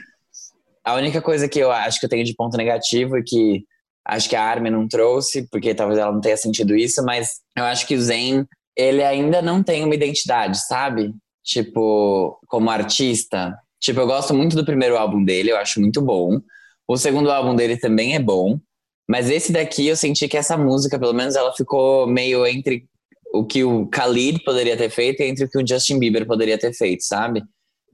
A 0.86 0.94
única 0.94 1.20
coisa 1.24 1.50
que 1.50 1.58
eu 1.58 1.72
acho 1.72 2.00
que 2.00 2.06
eu 2.06 2.10
tenho 2.10 2.24
de 2.24 2.36
ponto 2.36 2.56
negativo 2.56 3.18
e 3.18 3.24
que 3.24 3.64
acho 4.06 4.30
que 4.30 4.36
a 4.36 4.44
Armin 4.44 4.70
não 4.70 4.88
trouxe, 4.88 5.48
porque 5.50 5.74
talvez 5.74 5.98
ela 5.98 6.12
não 6.12 6.22
tenha 6.22 6.38
sentido 6.38 6.76
isso, 6.76 7.04
mas 7.04 7.30
eu 7.58 7.64
acho 7.64 7.88
que 7.88 7.96
o 7.96 8.02
Zen, 8.02 8.46
ele 8.78 9.02
ainda 9.02 9.42
não 9.42 9.64
tem 9.64 9.84
uma 9.84 9.96
identidade, 9.96 10.60
sabe? 10.68 11.16
Tipo, 11.44 12.38
como 12.48 12.70
artista. 12.70 13.58
Tipo, 13.80 14.02
eu 14.02 14.06
gosto 14.06 14.36
muito 14.36 14.56
do 14.56 14.64
primeiro 14.64 14.98
álbum 14.98 15.24
dele, 15.24 15.52
eu 15.52 15.58
acho 15.58 15.82
muito 15.82 16.00
bom. 16.00 16.40
O 16.88 16.96
segundo 16.96 17.32
álbum 17.32 17.56
dele 17.56 17.76
também 17.76 18.14
é 18.14 18.20
bom. 18.20 18.60
Mas 19.08 19.30
esse 19.30 19.52
daqui 19.52 19.88
eu 19.88 19.96
senti 19.96 20.28
que 20.28 20.38
essa 20.38 20.58
música, 20.58 20.98
pelo 20.98 21.14
menos, 21.14 21.36
ela 21.36 21.54
ficou 21.54 22.08
meio 22.08 22.46
entre 22.46 22.86
o 23.34 23.44
que 23.44 23.64
o 23.64 23.88
Khalid 23.90 24.44
poderia 24.44 24.78
ter 24.78 24.90
feito 24.90 25.22
e 25.22 25.26
entre 25.26 25.46
o 25.46 25.50
que 25.50 25.58
o 25.58 25.68
Justin 25.68 26.00
Bieber 26.00 26.26
poderia 26.26 26.58
ter 26.58 26.74
feito, 26.74 27.04
sabe? 27.04 27.44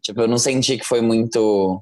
Tipo, 0.02 0.22
eu 0.22 0.28
não 0.28 0.38
senti 0.38 0.78
que 0.78 0.86
foi 0.86 1.02
muito 1.02 1.82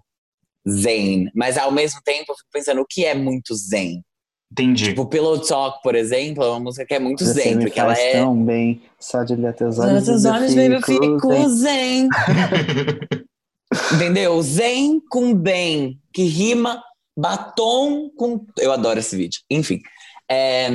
zen. 0.70 1.30
Mas 1.36 1.58
ao 1.58 1.72
mesmo 1.72 2.00
tempo, 2.04 2.32
eu 2.32 2.36
fico 2.36 2.50
pensando, 2.52 2.82
o 2.82 2.86
que 2.88 3.06
é 3.06 3.16
muito 3.16 3.56
zen? 3.56 4.04
Entendi. 4.52 4.86
Tipo, 4.86 5.06
Pillow 5.06 5.40
Talk, 5.40 5.82
por 5.84 5.94
exemplo, 5.96 6.44
é 6.44 6.50
uma 6.50 6.60
música 6.60 6.86
que 6.86 6.94
é 6.94 7.00
muito 7.00 7.26
Você 7.26 7.34
zen, 7.34 7.60
porque 7.60 7.80
ela 7.80 7.94
é. 7.94 8.13
tão 8.13 8.46
bem. 8.46 8.82
Só 9.00 9.24
de 9.24 9.34
olhar 9.34 9.54
teus 9.54 9.78
olhos, 9.78 9.92
Olha 9.92 10.06
teus 10.06 10.26
eu 10.26 10.32
olhos, 10.32 10.56
baby, 10.56 10.74
eu 10.76 10.82
fico 10.82 11.20
fico 11.20 11.50
zen. 11.50 11.50
zen. 11.50 12.10
Entendeu? 13.94 14.42
Zen 14.42 15.02
com 15.10 15.34
bem, 15.34 16.00
que 16.13 16.24
rima 16.24 16.82
batom 17.18 18.10
com. 18.16 18.46
Eu 18.58 18.72
adoro 18.72 19.00
esse 19.00 19.16
vídeo. 19.18 19.42
Enfim. 19.50 19.82
É... 20.30 20.70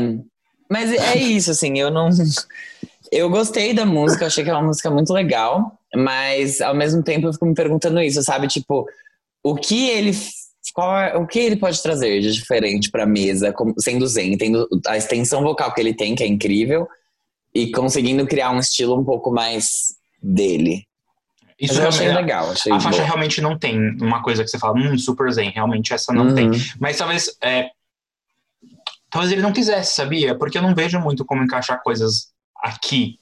Mas 0.68 0.92
é 0.92 1.16
isso, 1.22 1.52
assim, 1.52 1.78
eu 1.78 1.90
não. 1.90 2.08
Eu 3.10 3.30
gostei 3.30 3.72
da 3.72 3.86
música, 3.86 4.26
achei 4.26 4.42
que 4.42 4.50
é 4.50 4.54
uma 4.54 4.66
música 4.66 4.90
muito 4.90 5.12
legal, 5.12 5.78
mas 5.94 6.60
ao 6.60 6.74
mesmo 6.74 7.02
tempo 7.02 7.26
eu 7.28 7.32
fico 7.32 7.46
me 7.46 7.54
perguntando 7.54 8.00
isso, 8.00 8.22
sabe? 8.22 8.48
Tipo, 8.48 8.86
o 9.42 9.54
que 9.54 9.88
ele. 9.88 10.12
Qual 10.74 10.96
é, 10.96 11.16
o 11.16 11.26
que 11.26 11.38
ele 11.38 11.56
pode 11.56 11.82
trazer 11.82 12.20
de 12.20 12.32
diferente 12.32 12.90
pra 12.90 13.04
mesa, 13.04 13.52
como, 13.52 13.74
sendo 13.78 14.06
zen, 14.06 14.38
tendo 14.38 14.66
a 14.86 14.96
extensão 14.96 15.42
vocal 15.42 15.74
que 15.74 15.80
ele 15.80 15.92
tem, 15.92 16.14
que 16.14 16.22
é 16.22 16.26
incrível, 16.26 16.88
e 17.54 17.70
conseguindo 17.70 18.26
criar 18.26 18.50
um 18.52 18.58
estilo 18.58 18.98
um 18.98 19.04
pouco 19.04 19.30
mais 19.30 19.94
dele. 20.22 20.86
Isso 21.60 21.80
eu 21.80 21.88
achei 21.88 22.06
realmente- 22.06 22.24
legal, 22.26 22.50
achei 22.50 22.72
A 22.72 22.80
faixa 22.80 22.98
boa. 22.98 23.06
realmente 23.06 23.40
não 23.40 23.58
tem 23.58 23.78
uma 24.00 24.22
coisa 24.22 24.42
que 24.42 24.50
você 24.50 24.58
fala, 24.58 24.78
hum, 24.78 24.96
super 24.98 25.30
zen, 25.32 25.50
realmente 25.50 25.92
essa 25.92 26.12
não 26.12 26.26
Uhum. 26.28 26.34
tem. 26.34 26.50
Mas 26.80 26.96
talvez. 26.96 27.36
É, 27.42 27.68
talvez 29.10 29.32
ele 29.32 29.42
não 29.42 29.52
quisesse, 29.52 29.94
sabia? 29.94 30.36
Porque 30.36 30.58
eu 30.58 30.62
não 30.62 30.74
vejo 30.74 30.98
muito 31.00 31.24
como 31.24 31.42
encaixar 31.42 31.82
coisas 31.82 32.32
aqui, 32.56 33.18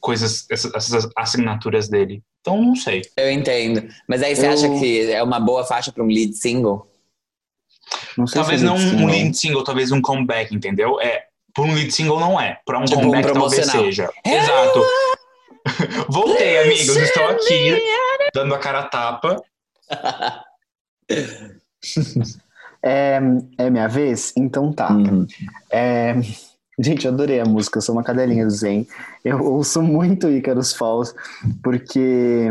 coisas, 0.00 0.46
essas, 0.50 0.72
essas 0.74 1.08
assinaturas 1.16 1.88
dele. 1.88 2.22
Então 2.40 2.62
não 2.62 2.76
sei. 2.76 3.02
Eu 3.16 3.30
entendo. 3.30 3.88
Mas 4.08 4.22
aí 4.22 4.34
você 4.34 4.46
Eu- 4.46 4.52
acha 4.52 4.68
que 4.78 5.10
é 5.12 5.22
uma 5.22 5.40
boa 5.40 5.64
faixa 5.64 5.90
pra 5.92 6.02
um 6.02 6.06
lead 6.06 6.34
single? 6.34 6.86
Não 8.16 8.26
sei 8.26 8.40
Talvez 8.40 8.60
se 8.60 8.66
não 8.66 8.76
lead 8.76 8.96
um 9.02 9.06
lead 9.06 9.36
single, 9.36 9.64
talvez 9.64 9.90
um 9.92 10.00
comeback, 10.00 10.54
entendeu? 10.54 11.00
É, 11.00 11.24
por 11.54 11.66
um 11.66 11.74
lead 11.74 11.90
single 11.90 12.20
não 12.20 12.40
é. 12.40 12.60
Pra 12.64 12.78
um 12.78 12.84
Tipo, 12.84 13.00
um 13.00 13.04
comeback 13.04 13.32
talvez 13.32 13.54
promocional. 13.54 13.84
seja. 13.86 14.10
Exato. 14.24 14.84
Voltei, 16.08 16.58
amigos. 16.58 16.96
Estou 16.96 17.28
aqui 17.28 17.80
dando 18.34 18.54
a 18.54 18.58
cara 18.58 18.80
a 18.80 18.88
tapa. 18.88 19.42
É, 22.80 23.18
é 23.58 23.70
minha 23.70 23.88
vez? 23.88 24.32
Então 24.36 24.72
tá. 24.72 24.92
Uhum. 24.92 25.26
É, 25.68 26.14
Gente, 26.78 27.06
eu 27.06 27.12
adorei 27.12 27.40
a 27.40 27.44
música, 27.44 27.78
eu 27.78 27.82
sou 27.82 27.94
uma 27.94 28.04
cadelinha 28.04 28.44
do 28.44 28.50
Zen. 28.50 28.86
Eu 29.24 29.42
ouço 29.42 29.82
muito 29.82 30.30
Icarus 30.30 30.72
Falls, 30.72 31.12
porque. 31.62 32.48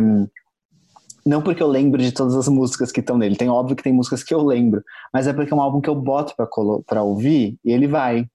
Não 1.26 1.42
porque 1.42 1.64
eu 1.64 1.68
lembro 1.68 2.02
de 2.02 2.12
todas 2.12 2.36
as 2.36 2.48
músicas 2.48 2.92
que 2.92 3.00
estão 3.00 3.18
nele, 3.18 3.36
tem 3.36 3.50
óbvio 3.50 3.76
que 3.76 3.84
tem 3.84 3.94
músicas 3.94 4.24
que 4.24 4.34
eu 4.34 4.42
lembro, 4.42 4.82
mas 5.14 5.28
é 5.28 5.34
porque 5.34 5.52
é 5.52 5.56
um 5.56 5.62
álbum 5.62 5.82
que 5.82 5.90
eu 5.90 5.96
boto 5.96 6.34
pra, 6.36 6.48
pra 6.86 7.04
ouvir 7.04 7.58
e 7.64 7.72
ele 7.72 7.88
vai. 7.88 8.26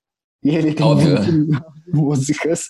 E 0.43 0.57
ele 0.57 0.75
tem 0.75 0.85
Óbvio. 0.85 1.17
músicas. 1.93 2.69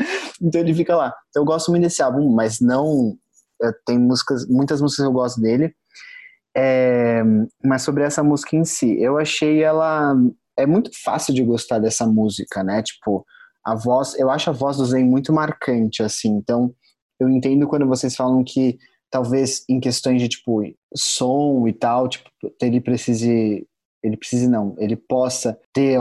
então 0.40 0.60
ele 0.60 0.74
fica 0.74 0.96
lá. 0.96 1.14
Eu 1.34 1.44
gosto 1.44 1.70
muito 1.70 1.82
desse 1.82 2.02
álbum, 2.02 2.30
mas 2.30 2.60
não. 2.60 3.16
é, 3.62 3.70
Tem 3.86 3.98
músicas, 3.98 4.46
muitas 4.48 4.80
músicas 4.80 5.04
eu 5.04 5.12
gosto 5.12 5.40
dele. 5.40 5.74
É, 6.56 7.22
mas 7.64 7.82
sobre 7.82 8.02
essa 8.02 8.22
música 8.22 8.56
em 8.56 8.64
si, 8.64 9.00
eu 9.00 9.18
achei 9.18 9.62
ela 9.62 10.14
é 10.58 10.66
muito 10.66 10.90
fácil 11.04 11.32
de 11.32 11.42
gostar 11.44 11.78
dessa 11.78 12.06
música, 12.06 12.62
né? 12.64 12.82
Tipo, 12.82 13.24
a 13.64 13.74
voz, 13.74 14.18
eu 14.18 14.30
acho 14.30 14.50
a 14.50 14.52
voz 14.52 14.76
do 14.76 14.84
Zen 14.84 15.04
muito 15.04 15.32
marcante, 15.32 16.02
assim. 16.02 16.28
Então, 16.30 16.74
eu 17.20 17.28
entendo 17.28 17.68
quando 17.68 17.86
vocês 17.86 18.16
falam 18.16 18.42
que 18.42 18.78
talvez 19.10 19.64
em 19.68 19.80
questões 19.80 20.20
de 20.20 20.28
tipo 20.28 20.62
som 20.94 21.66
e 21.66 21.72
tal, 21.72 22.08
tipo, 22.08 22.28
ele 22.60 22.80
precise 22.80 23.66
ele 24.02 24.16
precise 24.16 24.48
não, 24.48 24.74
ele 24.78 24.96
possa 24.96 25.58
ter 25.74 25.98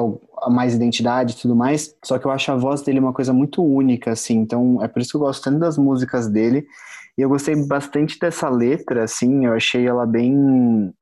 mais 0.50 0.76
identidade 0.76 1.34
e 1.34 1.38
tudo 1.38 1.56
mais, 1.56 1.96
só 2.04 2.18
que 2.18 2.26
eu 2.26 2.32
acho 2.32 2.52
a 2.52 2.56
voz 2.56 2.82
dele 2.82 3.00
uma 3.00 3.14
coisa 3.14 3.34
muito 3.34 3.64
única, 3.64 4.12
assim, 4.12 4.38
então 4.38 4.84
é 4.84 4.88
por 4.88 5.02
isso 5.02 5.12
que 5.12 5.18
eu 5.18 5.22
gosto 5.22 5.44
tanto 5.44 5.60
das 5.60 5.78
músicas 5.78 6.28
dele, 6.28 6.66
e 7.18 7.22
eu 7.22 7.30
gostei 7.30 7.56
bastante 7.68 8.18
dessa 8.20 8.50
letra, 8.50 9.04
assim, 9.04 9.46
eu 9.46 9.54
achei 9.54 9.86
ela 9.88 10.06
bem 10.06 10.94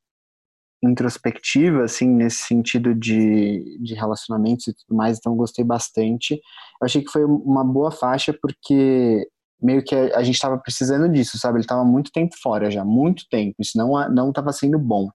introspectiva, 0.83 1.83
assim, 1.83 2.07
nesse 2.07 2.41
sentido 2.43 2.93
de, 2.93 3.77
de 3.79 3.93
relacionamentos 3.93 4.67
e 4.67 4.73
tudo 4.73 4.95
mais, 4.95 5.17
então 5.17 5.33
eu 5.33 5.37
gostei 5.37 5.65
bastante. 5.65 6.33
Eu 6.33 6.85
achei 6.85 7.03
que 7.03 7.11
foi 7.11 7.25
uma 7.25 7.63
boa 7.63 7.91
faixa 7.91 8.35
porque 8.39 9.27
meio 9.61 9.83
que 9.83 9.95
a, 9.95 10.17
a 10.17 10.23
gente 10.23 10.35
estava 10.35 10.57
precisando 10.57 11.09
disso, 11.11 11.37
sabe? 11.37 11.57
Ele 11.57 11.63
estava 11.65 11.83
muito 11.83 12.11
tempo 12.11 12.35
fora 12.41 12.69
já, 12.69 12.85
muito 12.85 13.27
tempo, 13.29 13.55
isso 13.59 13.77
não 13.77 14.09
não 14.09 14.29
estava 14.29 14.51
sendo 14.51 14.77
bom. 14.77 15.09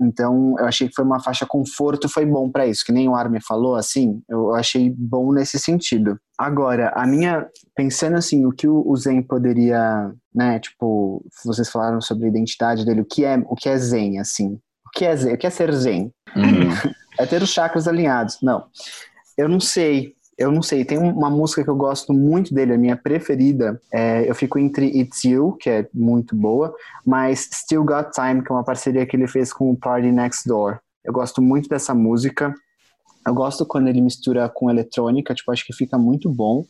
Então, 0.00 0.54
eu 0.58 0.66
achei 0.66 0.88
que 0.88 0.94
foi 0.94 1.04
uma 1.04 1.20
faixa 1.20 1.44
conforto, 1.44 2.08
foi 2.08 2.24
bom 2.24 2.50
para 2.50 2.66
isso, 2.66 2.84
que 2.84 2.92
nem 2.92 3.08
o 3.08 3.14
Armin 3.14 3.40
falou, 3.40 3.74
assim, 3.74 4.22
eu 4.28 4.54
achei 4.54 4.94
bom 4.96 5.32
nesse 5.32 5.58
sentido. 5.58 6.18
Agora, 6.38 6.92
a 6.94 7.04
minha, 7.04 7.48
pensando 7.74 8.16
assim, 8.16 8.46
o 8.46 8.52
que 8.52 8.68
o, 8.68 8.94
Zen 8.96 9.22
poderia, 9.22 10.12
né, 10.32 10.60
tipo, 10.60 11.24
vocês 11.44 11.68
falaram 11.68 12.00
sobre 12.00 12.26
a 12.26 12.28
identidade 12.28 12.84
dele, 12.84 13.00
o 13.00 13.04
que 13.04 13.24
é, 13.24 13.36
o 13.48 13.56
que 13.56 13.68
é 13.68 13.76
Zen, 13.76 14.20
assim, 14.20 14.58
o 14.86 14.90
que 14.94 15.04
é 15.04 15.16
Zen, 15.16 15.34
o 15.34 15.38
que 15.38 15.46
é 15.46 15.50
ser 15.50 15.72
Zen? 15.72 16.12
Uhum. 16.36 16.92
É 17.20 17.26
ter 17.26 17.42
os 17.42 17.50
chakras 17.50 17.88
alinhados. 17.88 18.38
Não, 18.40 18.66
eu 19.36 19.48
não 19.48 19.58
sei. 19.58 20.14
Eu 20.38 20.52
não 20.52 20.62
sei. 20.62 20.84
Tem 20.84 20.96
uma 20.96 21.28
música 21.28 21.64
que 21.64 21.68
eu 21.68 21.74
gosto 21.74 22.14
muito 22.14 22.54
dele, 22.54 22.74
a 22.74 22.78
minha 22.78 22.96
preferida. 22.96 23.80
É, 23.92 24.30
eu 24.30 24.34
fico 24.36 24.56
entre 24.56 24.86
It's 25.00 25.24
You, 25.24 25.56
que 25.60 25.68
é 25.68 25.88
muito 25.92 26.36
boa, 26.36 26.72
mas 27.04 27.48
Still 27.52 27.82
Got 27.82 28.12
Time, 28.12 28.44
que 28.44 28.52
é 28.52 28.54
uma 28.54 28.62
parceria 28.62 29.04
que 29.04 29.16
ele 29.16 29.26
fez 29.26 29.52
com 29.52 29.68
o 29.72 29.76
Party 29.76 30.12
Next 30.12 30.48
Door. 30.48 30.78
Eu 31.04 31.12
gosto 31.12 31.42
muito 31.42 31.68
dessa 31.68 31.92
música. 31.92 32.54
Eu 33.26 33.34
gosto 33.34 33.66
quando 33.66 33.88
ele 33.88 34.00
mistura 34.00 34.48
com 34.48 34.70
eletrônica, 34.70 35.34
tipo, 35.34 35.50
acho 35.50 35.66
que 35.66 35.72
fica 35.72 35.98
muito 35.98 36.30
bom. 36.30 36.64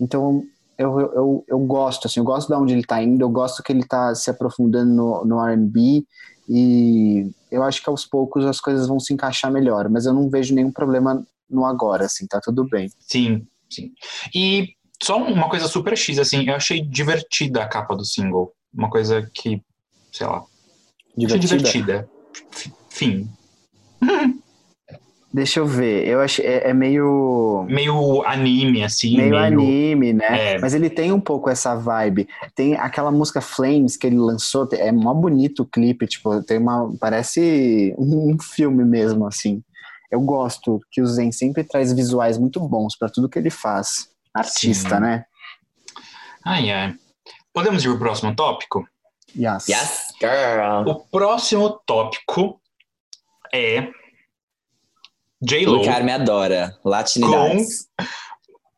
Então, 0.00 0.42
eu, 0.78 0.98
eu, 0.98 1.44
eu, 1.46 1.58
gosto, 1.60 2.06
assim, 2.06 2.18
eu 2.18 2.24
gosto 2.24 2.48
de 2.48 2.54
onde 2.54 2.72
ele 2.72 2.82
tá 2.82 3.02
indo, 3.02 3.22
eu 3.22 3.28
gosto 3.28 3.62
que 3.62 3.72
ele 3.72 3.84
tá 3.84 4.14
se 4.14 4.30
aprofundando 4.30 4.92
no, 4.92 5.24
no 5.24 5.46
R&B 5.46 6.04
e 6.48 7.30
eu 7.50 7.62
acho 7.62 7.82
que 7.82 7.90
aos 7.90 8.06
poucos 8.06 8.44
as 8.46 8.58
coisas 8.58 8.88
vão 8.88 8.98
se 8.98 9.12
encaixar 9.12 9.52
melhor, 9.52 9.88
mas 9.88 10.06
eu 10.06 10.12
não 10.12 10.28
vejo 10.28 10.54
nenhum 10.54 10.72
problema 10.72 11.22
no 11.52 11.64
agora, 11.64 12.06
assim, 12.06 12.26
tá 12.26 12.40
tudo 12.42 12.66
bem. 12.68 12.88
Sim, 13.00 13.46
sim. 13.70 13.92
E 14.34 14.70
só 15.02 15.16
uma 15.18 15.48
coisa 15.48 15.66
super 15.68 15.96
X, 15.96 16.18
assim, 16.18 16.48
eu 16.48 16.54
achei 16.54 16.80
divertida 16.80 17.62
a 17.62 17.68
capa 17.68 17.94
do 17.94 18.04
single. 18.04 18.52
Uma 18.72 18.88
coisa 18.88 19.28
que, 19.34 19.60
sei 20.12 20.26
lá, 20.26 20.38
achei 20.38 21.38
Divertida. 21.38 21.56
divertida. 21.56 22.10
Fim. 22.88 23.28
Deixa 25.34 25.60
eu 25.60 25.66
ver, 25.66 26.06
eu 26.06 26.20
achei, 26.20 26.44
é, 26.44 26.68
é 26.68 26.74
meio... 26.74 27.64
Meio 27.66 28.22
anime, 28.26 28.84
assim. 28.84 29.16
Meio 29.16 29.34
anime, 29.34 30.12
né? 30.12 30.52
É. 30.56 30.58
Mas 30.58 30.74
ele 30.74 30.90
tem 30.90 31.10
um 31.10 31.20
pouco 31.20 31.48
essa 31.48 31.74
vibe. 31.74 32.28
Tem 32.54 32.74
aquela 32.74 33.10
música 33.10 33.40
Flames 33.40 33.96
que 33.96 34.06
ele 34.06 34.18
lançou, 34.18 34.68
é 34.72 34.92
mó 34.92 35.14
bonito 35.14 35.62
o 35.62 35.66
clipe, 35.66 36.06
tipo, 36.06 36.42
tem 36.42 36.58
uma. 36.58 36.92
Parece 37.00 37.94
um 37.96 38.36
filme 38.38 38.84
mesmo, 38.84 39.26
assim. 39.26 39.62
Eu 40.12 40.20
gosto 40.20 40.78
que 40.90 41.00
o 41.00 41.06
Zen 41.06 41.32
sempre 41.32 41.64
traz 41.64 41.90
visuais 41.90 42.36
muito 42.36 42.60
bons 42.60 42.94
pra 42.98 43.08
tudo 43.08 43.30
que 43.30 43.38
ele 43.38 43.48
faz. 43.48 44.10
Artista, 44.34 44.96
Sim. 44.96 45.00
né? 45.00 45.24
Ai, 46.44 46.70
ai. 46.70 46.94
Podemos 47.50 47.82
ir 47.82 47.88
pro 47.88 47.98
próximo 47.98 48.36
tópico? 48.36 48.86
Yes. 49.34 49.68
Yes, 49.68 50.12
girl. 50.20 50.86
O 50.86 51.06
próximo 51.06 51.80
tópico 51.86 52.60
é 53.54 53.88
J-Lo 55.40 55.80
O 55.80 55.84
cara 55.84 56.04
me 56.04 56.12
adora. 56.12 56.78
Latinidades. 56.84 57.88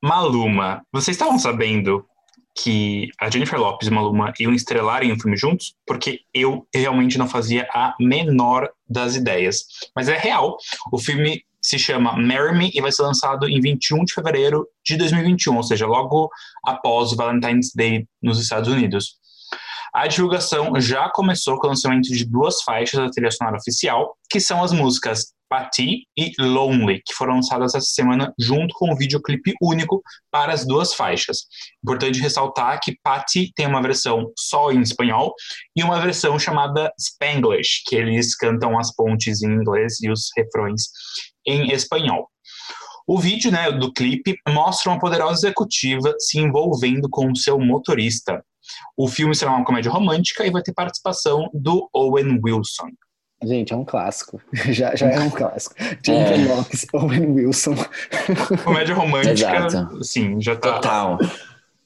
Maluma. 0.01 0.87
Vocês 0.93 1.17
estavam 1.17 1.39
sabendo 1.39 2.07
que 2.55 3.09
a 3.21 3.29
Jennifer 3.29 3.59
Lopes 3.59 3.89
e 3.89 3.91
o 3.91 3.95
Maluma 3.95 4.33
iam 4.39 4.53
estrelarem 4.53 5.13
um 5.13 5.19
filme 5.19 5.37
juntos? 5.37 5.75
Porque 5.87 6.21
eu 6.33 6.67
realmente 6.75 7.19
não 7.19 7.29
fazia 7.29 7.67
a 7.73 7.95
menor 7.99 8.71
das 8.89 9.17
ideias. 9.17 9.65
Mas 9.95 10.09
é 10.09 10.17
real. 10.17 10.57
O 10.93 10.99
filme 10.99 11.43
se 11.61 11.79
chama 11.79 12.17
Marry 12.17 12.57
Me 12.57 12.71
e 12.75 12.81
vai 12.81 12.93
ser 12.93 13.03
lançado 13.03 13.49
em 13.49 13.61
21 13.61 14.05
de 14.05 14.13
fevereiro 14.13 14.67
de 14.85 14.97
2021, 14.97 15.57
ou 15.57 15.63
seja, 15.63 15.87
logo 15.87 16.29
após 16.65 17.13
o 17.13 17.17
Valentine's 17.17 17.73
Day 17.75 18.07
nos 18.23 18.39
Estados 18.39 18.69
Unidos. 18.69 19.15
A 19.95 20.07
divulgação 20.07 20.79
já 20.81 21.09
começou 21.09 21.57
com 21.59 21.67
o 21.67 21.71
lançamento 21.71 22.09
de 22.13 22.25
duas 22.25 22.63
faixas 22.63 23.01
da 23.01 23.11
trilha 23.11 23.31
sonora 23.31 23.57
oficial, 23.57 24.17
que 24.29 24.41
são 24.41 24.63
as 24.63 24.73
músicas 24.73 25.33
Patti 25.49 26.07
e 26.17 26.33
Lonely, 26.39 27.03
que 27.05 27.15
foram 27.15 27.37
lançadas 27.37 27.75
essa 27.75 27.87
semana 27.87 28.33
junto 28.39 28.75
com 28.75 28.93
um 28.93 28.97
videoclipe 28.97 29.55
único 29.61 30.03
para 30.31 30.53
as 30.53 30.67
duas 30.67 30.95
faixas. 30.95 31.47
Importante 31.83 32.21
ressaltar 32.21 32.81
que 32.83 32.99
Patti 33.03 33.53
tem 33.55 33.67
uma 33.67 33.83
versão 33.83 34.33
só 34.39 34.73
em 34.73 34.81
espanhol 34.81 35.35
e 35.77 35.83
uma 35.83 36.01
versão 36.01 36.39
chamada 36.39 36.93
Spanglish, 36.99 37.83
que 37.87 37.97
eles 37.97 38.37
cantam 38.37 38.79
as 38.79 38.95
pontes 38.95 39.43
em 39.43 39.53
inglês 39.53 40.01
e 40.03 40.11
os 40.11 40.31
refrões 40.37 40.85
em 41.47 41.73
espanhol. 41.73 42.29
O 43.07 43.19
vídeo 43.19 43.51
né, 43.51 43.71
do 43.71 43.93
clipe 43.93 44.35
mostra 44.49 44.91
uma 44.91 44.99
poderosa 44.99 45.47
executiva 45.47 46.15
se 46.19 46.39
envolvendo 46.39 47.09
com 47.11 47.31
o 47.31 47.37
seu 47.37 47.59
motorista. 47.59 48.43
O 48.97 49.07
filme 49.09 49.35
será 49.35 49.53
uma 49.53 49.65
comédia 49.65 49.91
romântica 49.91 50.47
e 50.47 50.51
vai 50.51 50.63
ter 50.63 50.73
participação 50.73 51.51
do 51.53 51.89
Owen 51.93 52.41
Wilson. 52.43 52.89
Gente, 53.47 53.73
é 53.73 53.77
um 53.77 53.85
clássico. 53.85 54.41
Já, 54.71 54.95
já 54.95 55.09
é 55.09 55.21
um 55.21 55.31
clássico. 55.31 55.75
Jennifer 56.05 56.57
Lopes, 56.57 56.87
Owen 56.93 57.31
Wilson. 57.33 57.75
Comédia 58.65 58.95
romântica, 58.95 59.67
Exato. 59.67 60.05
sim, 60.05 60.41
já 60.41 60.57
tá 60.57 60.75
Total. 60.75 61.19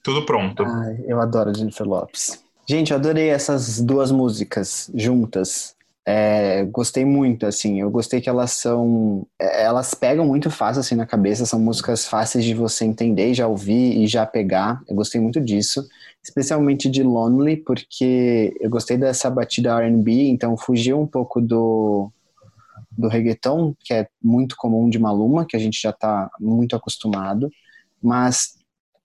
tudo 0.03 0.25
pronto. 0.25 0.63
Ai, 0.65 1.05
eu 1.07 1.21
adoro 1.21 1.55
Jennifer 1.55 1.87
Lopes. 1.87 2.43
Gente, 2.69 2.91
eu 2.93 2.99
adorei 2.99 3.29
essas 3.29 3.81
duas 3.81 4.13
músicas 4.13 4.91
juntas. 4.95 5.75
É, 6.11 6.65
gostei 6.65 7.05
muito, 7.05 7.45
assim, 7.45 7.83
eu 7.83 7.91
gostei 7.91 8.19
que 8.19 8.31
elas 8.31 8.53
são, 8.53 9.27
é, 9.39 9.65
elas 9.65 9.93
pegam 9.93 10.25
muito 10.25 10.51
fácil, 10.51 10.81
assim, 10.81 10.95
na 10.95 11.05
cabeça, 11.05 11.45
são 11.45 11.61
músicas 11.61 12.07
fáceis 12.07 12.47
de 12.47 12.55
você 12.55 12.87
entender, 12.87 13.35
já 13.35 13.47
ouvir 13.47 14.03
e 14.03 14.07
já 14.07 14.25
pegar, 14.25 14.81
eu 14.89 14.97
gostei 14.97 15.21
muito 15.21 15.39
disso, 15.39 15.87
especialmente 16.29 16.91
de 16.91 17.03
Lonely, 17.03 17.57
porque 17.57 18.55
eu 18.61 18.69
gostei 18.69 18.99
dessa 18.99 19.31
batida 19.31 19.81
R&B, 19.83 20.29
então 20.29 20.57
fugiu 20.57 21.01
um 21.01 21.07
pouco 21.07 21.41
do, 21.41 22.11
do 22.93 23.09
reggaeton, 23.09 23.75
que 23.81 23.95
é 23.95 24.07
muito 24.23 24.55
comum 24.57 24.91
de 24.91 24.99
Maluma, 24.99 25.47
que 25.47 25.57
a 25.57 25.59
gente 25.59 25.81
já 25.81 25.91
tá 25.91 26.31
muito 26.39 26.77
acostumado, 26.77 27.51
mas 28.03 28.59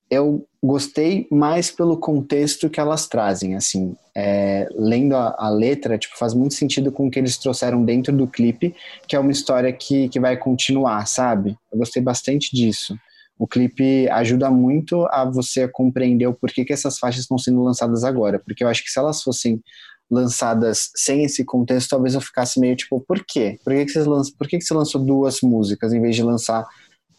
eu 0.10 0.46
gostei 0.62 1.26
mais 1.32 1.72
pelo 1.72 1.98
contexto 1.98 2.70
que 2.70 2.80
elas 2.80 3.08
trazem, 3.08 3.56
assim, 3.56 3.96
é, 4.14 4.68
lendo 4.76 5.16
a, 5.16 5.34
a, 5.38 5.50
letra, 5.50 5.98
tipo, 5.98 6.18
faz 6.18 6.34
muito 6.34 6.54
sentido 6.54 6.92
com 6.92 7.08
o 7.08 7.12
que 7.12 7.18
eles 7.18 7.38
trouxeram 7.38 7.84
dentro 7.84 8.16
do 8.16 8.28
clipe, 8.28 8.76
que 9.08 9.16
é 9.16 9.20
uma 9.20 9.32
história 9.32 9.72
que, 9.72 10.10
que 10.10 10.20
vai 10.20 10.38
continuar, 10.38 11.08
sabe? 11.08 11.58
Eu 11.72 11.80
gostei 11.80 12.02
bastante 12.02 12.56
disso. 12.56 12.96
O 13.38 13.48
clipe 13.48 14.08
ajuda 14.10 14.50
muito 14.50 15.06
a 15.08 15.26
você 15.26 15.68
compreender 15.68 16.28
o 16.28 16.34
porquê 16.34 16.64
que 16.64 16.74
essas 16.74 16.98
faixas 17.00 17.22
estão 17.22 17.38
sendo 17.38 17.64
lançadas 17.64 18.04
agora, 18.04 18.40
porque 18.40 18.64
eu 18.64 18.68
acho 18.68 18.84
que 18.84 18.90
se 18.90 19.00
elas 19.00 19.22
fossem 19.22 19.62
lançadas 20.10 20.92
sem 20.96 21.24
esse 21.24 21.44
contexto, 21.44 21.90
talvez 21.90 22.14
eu 22.14 22.22
ficasse 22.22 22.60
meio 22.60 22.76
tipo, 22.76 23.02
por 23.02 23.24
quê? 23.26 23.60
Por 23.64 23.74
que, 23.74 23.86
que, 23.86 23.92
vocês 23.92 24.06
lançam, 24.06 24.34
por 24.38 24.48
que, 24.48 24.58
que 24.58 24.64
você 24.64 24.74
lançou 24.74 25.04
duas 25.04 25.42
músicas 25.42 25.92
em 25.94 26.02
vez 26.02 26.16
de 26.16 26.24
lançar 26.24 26.66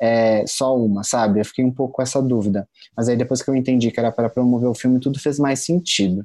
é, 0.01 0.45
só 0.47 0.77
uma, 0.77 1.03
sabe? 1.03 1.41
Eu 1.41 1.45
fiquei 1.45 1.65
um 1.65 1.73
pouco 1.73 1.95
com 1.95 2.03
essa 2.03 2.23
dúvida. 2.23 2.69
Mas 2.97 3.09
aí 3.09 3.17
depois 3.17 3.43
que 3.43 3.51
eu 3.51 3.55
entendi 3.55 3.91
que 3.91 3.99
era 3.99 4.13
para 4.13 4.29
promover 4.29 4.69
o 4.69 4.75
filme, 4.75 5.01
tudo 5.01 5.19
fez 5.19 5.39
mais 5.39 5.61
sentido. 5.61 6.25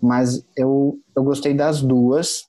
Mas 0.00 0.44
eu, 0.56 0.98
eu 1.14 1.22
gostei 1.22 1.54
das 1.54 1.80
duas, 1.80 2.46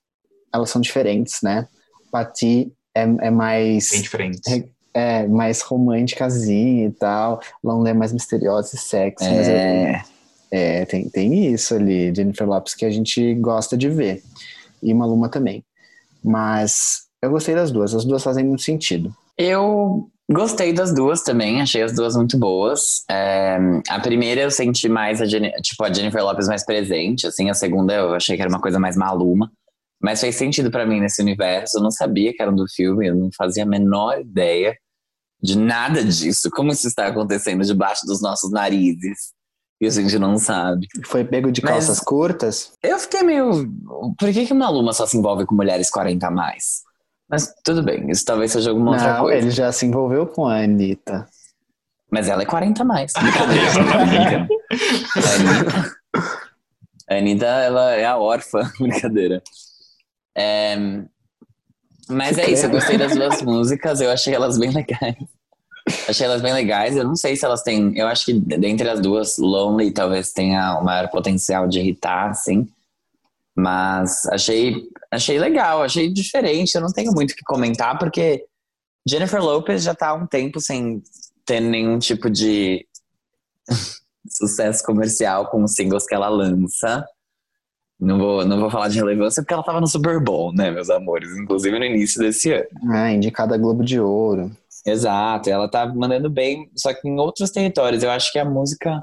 elas 0.53 0.69
são 0.69 0.82
diferentes, 0.82 1.39
né? 1.43 1.67
Pati 2.11 2.74
é, 2.95 3.01
é 3.01 3.30
mais. 3.30 3.91
Bem 3.91 4.01
diferente. 4.01 4.72
É, 4.93 5.27
mais 5.27 5.61
românticazinha 5.61 6.87
e 6.87 6.91
tal. 6.91 7.41
Lonely 7.63 7.89
é 7.89 7.93
mais 7.93 8.13
misteriosa 8.13 8.75
e 8.75 8.77
sexy. 8.79 9.25
É. 9.25 9.95
Eu, 9.95 10.13
é, 10.51 10.85
tem, 10.85 11.09
tem 11.09 11.47
isso 11.51 11.73
ali, 11.73 12.13
Jennifer 12.13 12.47
Lopes, 12.47 12.75
que 12.75 12.85
a 12.85 12.91
gente 12.91 13.33
gosta 13.35 13.75
de 13.75 13.89
ver. 13.89 14.21
E 14.81 14.93
Maluma 14.93 15.29
também. 15.29 15.65
Mas 16.23 17.07
eu 17.21 17.31
gostei 17.31 17.55
das 17.55 17.71
duas, 17.71 17.95
as 17.95 18.05
duas 18.05 18.23
fazem 18.23 18.45
muito 18.45 18.61
sentido. 18.61 19.11
Eu 19.35 20.09
Gostei 20.31 20.71
das 20.71 20.93
duas 20.93 21.21
também, 21.21 21.61
achei 21.61 21.81
as 21.81 21.93
duas 21.93 22.15
muito 22.15 22.39
boas. 22.39 23.03
É, 23.09 23.57
a 23.89 23.99
primeira 23.99 24.41
eu 24.41 24.49
senti 24.49 24.87
mais 24.87 25.21
a, 25.21 25.25
Jenny, 25.25 25.51
tipo, 25.61 25.83
a 25.83 25.91
Jennifer 25.91 26.23
Lopes 26.23 26.47
mais 26.47 26.65
presente, 26.65 27.27
assim, 27.27 27.49
a 27.49 27.53
segunda 27.53 27.93
eu 27.93 28.13
achei 28.13 28.37
que 28.37 28.41
era 28.41 28.49
uma 28.49 28.61
coisa 28.61 28.79
mais 28.79 28.95
maluma. 28.95 29.51
Mas 30.01 30.21
fez 30.21 30.35
sentido 30.35 30.71
para 30.71 30.85
mim 30.85 31.01
nesse 31.01 31.21
universo. 31.21 31.77
Eu 31.77 31.83
não 31.83 31.91
sabia 31.91 32.33
que 32.33 32.41
era 32.41 32.51
do 32.51 32.65
filme, 32.67 33.07
eu 33.07 33.15
não 33.15 33.29
fazia 33.37 33.63
a 33.63 33.65
menor 33.65 34.21
ideia 34.21 34.77
de 35.43 35.57
nada 35.57 36.03
disso. 36.03 36.49
Como 36.49 36.71
isso 36.71 36.87
está 36.87 37.07
acontecendo 37.07 37.63
debaixo 37.63 38.05
dos 38.05 38.21
nossos 38.21 38.49
narizes? 38.49 39.33
E 39.81 39.85
a 39.85 39.89
gente 39.89 40.17
não 40.17 40.37
sabe. 40.37 40.87
Foi 41.05 41.25
pego 41.25 41.51
de 41.51 41.61
calças 41.61 41.97
Mas 41.97 41.99
curtas? 41.99 42.71
Eu 42.81 42.97
fiquei 42.97 43.21
meio. 43.21 43.69
Por 44.17 44.31
que, 44.31 44.45
que 44.45 44.53
Maluma 44.53 44.93
só 44.93 45.05
se 45.05 45.17
envolve 45.17 45.45
com 45.45 45.53
mulheres 45.53 45.89
40 45.89 46.25
a 46.25 46.31
mais? 46.31 46.83
Mas 47.29 47.53
tudo 47.63 47.83
bem, 47.83 48.09
isso 48.09 48.23
talvez 48.23 48.51
seja 48.51 48.69
alguma 48.69 48.91
não, 48.91 48.93
outra 48.97 49.19
coisa. 49.19 49.37
Ele 49.37 49.51
já 49.51 49.71
se 49.71 49.85
envolveu 49.85 50.25
com 50.27 50.47
a 50.47 50.63
Anitta. 50.63 51.27
Mas 52.09 52.29
ela 52.29 52.43
é 52.43 52.45
40 52.45 52.81
a 52.81 52.85
mais. 52.85 53.11
Brincadeira. 53.19 54.47
a 57.09 57.15
Anitta, 57.15 57.45
ela 57.45 57.91
é 57.91 58.05
a 58.05 58.17
órfã. 58.17 58.71
Brincadeira. 58.79 59.43
É, 60.37 60.77
mas 62.10 62.38
é 62.38 62.49
isso, 62.49 62.66
eu 62.66 62.70
gostei 62.70 62.97
das 62.97 63.14
duas 63.14 63.41
músicas, 63.41 64.01
eu 64.01 64.12
achei 64.12 64.34
elas 64.34 64.58
bem 64.58 64.72
legais. 64.72 65.16
Achei 66.08 66.26
elas 66.26 66.41
bem 66.41 66.54
legais. 66.54 66.95
Eu 66.95 67.04
não 67.04 67.16
sei 67.16 67.36
se 67.36 67.45
elas 67.45 67.62
têm. 67.62 67.97
Eu 67.97 68.08
acho 68.08 68.26
que 68.26 68.34
dentre 68.34 68.88
as 68.89 69.01
duas, 69.01 69.38
Lonely 69.38 69.91
talvez 69.91 70.32
tenha 70.32 70.80
o 70.80 70.84
maior 70.84 71.10
potencial 71.10 71.68
de 71.68 71.80
irritar, 71.80 72.30
assim. 72.30 72.68
Mas 73.56 74.26
achei, 74.28 74.84
achei 75.12 75.38
legal, 75.38 75.84
achei 75.84 76.12
diferente. 76.12 76.74
Eu 76.76 76.82
não 76.82 76.91
tenho 76.91 77.12
muito 77.12 77.32
o 77.32 77.36
que 77.36 77.43
comentar, 77.43 77.97
porque 77.99 78.45
Jennifer 79.08 79.41
Lopez 79.41 79.84
já 79.84 79.93
tá 79.93 80.10
há 80.10 80.14
um 80.14 80.26
tempo 80.26 80.60
sem 80.60 81.04
ter 81.45 81.60
nenhum 81.60 81.99
tipo 81.99 82.30
de 82.30 82.88
sucesso 84.28 84.84
comercial 84.84 85.47
com 85.47 85.64
os 85.64 85.74
singles 85.74 86.06
que 86.06 86.16
ela 86.16 86.30
lança. 86.30 87.06
Não 88.04 88.18
vou, 88.18 88.45
não 88.45 88.60
vou 88.60 88.70
falar 88.70 88.89
de 88.89 88.97
relevância 88.97 89.41
porque 89.41 89.54
ela 89.54 89.64
tava 89.64 89.80
no 89.80 89.88
Super 89.88 90.20
Bowl, 90.20 90.54
né, 90.54 90.70
meus 90.70 90.89
amores? 90.89 91.30
Inclusive 91.38 91.80
no 91.80 91.86
início 91.86 92.20
desse 92.20 92.51
ano. 92.51 92.68
Ah, 92.91 93.12
indicada 93.12 93.58
Globo 93.58 93.84
de 93.84 93.99
Ouro. 93.99 94.51
Exato, 94.86 95.49
ela 95.49 95.70
tá 95.70 95.86
mandando 95.86 96.30
bem, 96.30 96.70
só 96.76 96.93
que 96.93 97.08
em 97.08 97.18
outros 97.18 97.51
territórios. 97.51 98.04
Eu 98.04 98.12
acho 98.12 98.32
que 98.32 98.39
a 98.39 98.45
música 98.45 99.01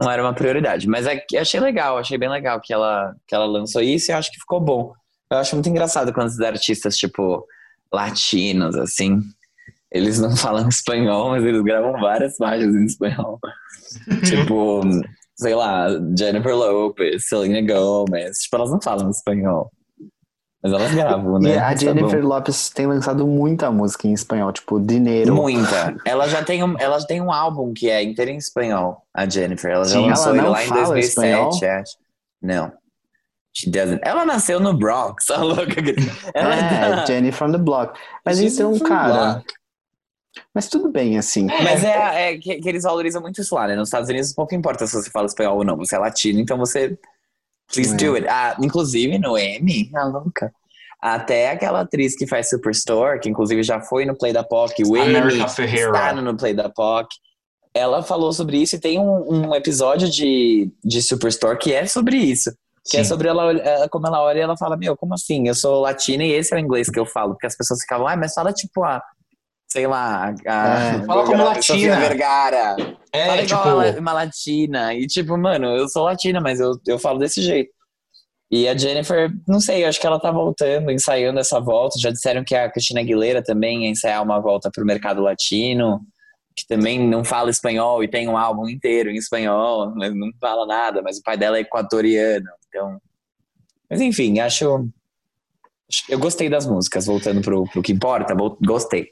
não 0.00 0.10
era 0.10 0.22
uma 0.22 0.34
prioridade. 0.34 0.86
Mas 0.88 1.06
é, 1.06 1.24
achei 1.38 1.60
legal, 1.60 1.98
achei 1.98 2.18
bem 2.18 2.28
legal 2.28 2.60
que 2.60 2.72
ela, 2.72 3.14
que 3.26 3.34
ela 3.34 3.46
lançou 3.46 3.82
isso 3.82 4.10
e 4.10 4.12
acho 4.12 4.30
que 4.30 4.38
ficou 4.38 4.60
bom. 4.60 4.92
Eu 5.30 5.38
acho 5.38 5.54
muito 5.54 5.68
engraçado 5.68 6.12
quando 6.12 6.28
os 6.28 6.40
artistas, 6.40 6.96
tipo, 6.96 7.46
latinos, 7.92 8.76
assim, 8.76 9.20
eles 9.90 10.18
não 10.18 10.34
falam 10.36 10.68
espanhol, 10.68 11.30
mas 11.30 11.44
eles 11.44 11.62
gravam 11.62 11.92
várias 12.00 12.36
faixas 12.36 12.74
em 12.74 12.84
espanhol. 12.84 13.38
tipo, 14.24 14.82
sei 15.40 15.54
lá, 15.54 15.88
Jennifer 16.16 16.54
Lopez, 16.54 17.26
Selena 17.26 17.62
Gomez, 17.62 18.38
tipo, 18.38 18.56
elas 18.56 18.70
não 18.70 18.80
falam 18.80 19.10
espanhol. 19.10 19.70
Mas 20.62 20.74
elas 20.74 20.94
gravam, 20.94 21.38
né? 21.38 21.54
E 21.54 21.58
a 21.58 21.72
Isso 21.72 21.86
Jennifer 21.86 22.18
é 22.18 22.22
Lopez 22.22 22.68
tem 22.68 22.86
lançado 22.86 23.26
muita 23.26 23.70
música 23.70 24.06
em 24.06 24.12
espanhol, 24.12 24.52
tipo 24.52 24.78
Dinheiro. 24.78 25.34
Muita. 25.34 25.96
Ela 26.04 26.28
já 26.28 26.44
tem 26.44 26.62
um, 26.62 26.78
ela 26.78 27.02
tem 27.06 27.22
um 27.22 27.32
álbum 27.32 27.72
que 27.72 27.88
é 27.88 28.02
inteiro 28.02 28.30
em 28.30 28.36
espanhol, 28.36 29.02
a 29.14 29.26
Jennifer. 29.26 29.70
Ela 29.70 29.84
já 29.84 29.98
Sim, 29.98 30.08
lançou 30.10 30.36
ela 30.36 30.50
lá 30.50 30.64
em 30.64 30.68
2007, 30.68 31.08
espanhol? 31.08 31.80
acho. 31.80 31.96
Não. 32.42 32.72
She 33.54 33.70
doesn't. 33.70 34.00
Ela 34.04 34.26
nasceu 34.26 34.60
no 34.60 34.74
Bronx, 34.74 35.28
a 35.32 35.38
louca. 35.38 35.80
Ela 36.34 36.54
é, 36.54 37.02
é 37.02 37.06
Jenny 37.06 37.32
from 37.32 37.52
the 37.52 37.58
Block. 37.58 37.98
Mas 38.24 38.38
She's 38.38 38.54
então, 38.54 38.78
cara. 38.80 39.42
Mas 40.54 40.68
tudo 40.68 40.90
bem, 40.90 41.18
assim. 41.18 41.46
Mas 41.46 41.82
é, 41.84 42.32
é 42.32 42.38
que, 42.38 42.60
que, 42.60 42.68
eles 42.68 42.84
valorizam 42.84 43.20
muito 43.20 43.40
isso 43.40 43.54
lá, 43.54 43.66
né? 43.66 43.74
Nos 43.74 43.88
Estados 43.88 44.08
Unidos 44.08 44.32
pouco 44.32 44.54
importa 44.54 44.86
se 44.86 44.94
você 44.94 45.10
fala 45.10 45.26
espanhol 45.26 45.58
ou 45.58 45.64
não. 45.64 45.76
Você 45.76 45.96
é 45.96 45.98
latino, 45.98 46.40
então 46.40 46.56
você 46.56 46.96
Please 47.72 47.94
é. 47.94 47.96
do 47.96 48.14
it. 48.14 48.26
Ah, 48.28 48.56
inclusive 48.60 49.18
no 49.18 49.38
Emmy, 49.38 49.90
a 49.94 50.04
louca. 50.04 50.52
Até 51.00 51.50
aquela 51.50 51.80
atriz 51.80 52.14
que 52.14 52.26
faz 52.26 52.50
Superstore, 52.50 53.20
que 53.20 53.28
inclusive 53.28 53.62
já 53.62 53.80
foi 53.80 54.04
no 54.04 54.16
Play 54.16 54.32
da 54.32 54.44
POC, 54.44 54.82
o 54.84 54.96
Emmy 54.96 55.38
está 55.38 56.12
no 56.12 56.36
Play 56.36 56.52
da 56.52 56.68
POC. 56.68 57.08
Ela 57.72 58.02
falou 58.02 58.32
sobre 58.32 58.58
isso 58.58 58.76
e 58.76 58.80
tem 58.80 58.98
um, 58.98 59.46
um 59.48 59.54
episódio 59.54 60.10
de, 60.10 60.70
de 60.84 61.00
Superstore 61.00 61.56
que 61.56 61.72
é 61.72 61.86
sobre 61.86 62.16
isso. 62.16 62.50
Que 62.84 62.96
é 62.96 63.00
Sim. 63.00 63.06
é 63.06 63.08
sobre 63.08 63.28
ela, 63.28 63.52
é, 63.52 63.88
como 63.88 64.06
ela 64.06 64.22
olha 64.22 64.38
e 64.38 64.42
ela 64.42 64.56
fala, 64.56 64.76
meu, 64.76 64.96
como 64.96 65.14
assim? 65.14 65.46
Eu 65.46 65.54
sou 65.54 65.80
latina 65.80 66.24
e 66.24 66.32
esse 66.32 66.52
é 66.52 66.56
o 66.56 66.60
inglês 66.60 66.90
que 66.90 66.98
eu 66.98 67.06
falo. 67.06 67.32
Porque 67.32 67.46
as 67.46 67.56
pessoas 67.56 67.80
ficavam, 67.80 68.08
ah, 68.08 68.16
mas 68.16 68.34
fala 68.34 68.52
tipo 68.52 68.84
a 68.84 69.00
sei 69.72 69.86
lá, 69.86 70.34
a, 70.46 70.96
é. 70.96 71.04
fala 71.04 71.24
como 71.24 71.44
latina. 71.44 72.00
Vergara. 72.00 72.76
É, 73.12 73.26
fala 73.26 73.42
tipo... 73.42 73.60
igual 73.60 73.98
uma 73.98 74.12
latina. 74.12 74.94
E 74.94 75.06
tipo, 75.06 75.36
mano, 75.38 75.76
eu 75.76 75.88
sou 75.88 76.04
latina, 76.04 76.40
mas 76.40 76.58
eu, 76.58 76.72
eu 76.86 76.98
falo 76.98 77.18
desse 77.18 77.40
jeito. 77.40 77.70
E 78.50 78.66
a 78.66 78.76
Jennifer, 78.76 79.30
não 79.46 79.60
sei, 79.60 79.84
acho 79.84 80.00
que 80.00 80.06
ela 80.06 80.18
tá 80.18 80.32
voltando, 80.32 80.90
ensaiando 80.90 81.38
essa 81.38 81.60
volta. 81.60 82.00
Já 82.00 82.10
disseram 82.10 82.42
que 82.42 82.54
a 82.54 82.68
Cristina 82.68 83.00
Aguilera 83.00 83.42
também 83.42 83.84
ia 83.84 83.90
ensaiar 83.90 84.22
uma 84.24 84.40
volta 84.40 84.68
pro 84.74 84.84
mercado 84.84 85.22
latino, 85.22 86.00
que 86.56 86.66
também 86.66 86.98
não 86.98 87.24
fala 87.24 87.48
espanhol 87.48 88.02
e 88.02 88.08
tem 88.08 88.28
um 88.28 88.36
álbum 88.36 88.68
inteiro 88.68 89.08
em 89.08 89.14
espanhol, 89.14 89.92
mas 89.94 90.12
não 90.12 90.30
fala 90.40 90.66
nada, 90.66 91.00
mas 91.00 91.18
o 91.18 91.22
pai 91.22 91.36
dela 91.36 91.58
é 91.58 91.60
equatoriano, 91.60 92.48
então... 92.68 93.00
Mas 93.88 94.00
enfim, 94.00 94.40
acho... 94.40 94.88
Eu 96.08 96.18
gostei 96.18 96.48
das 96.48 96.66
músicas, 96.66 97.06
voltando 97.06 97.40
pro, 97.40 97.64
pro 97.64 97.82
que 97.82 97.92
importa, 97.92 98.34
gostei 98.64 99.10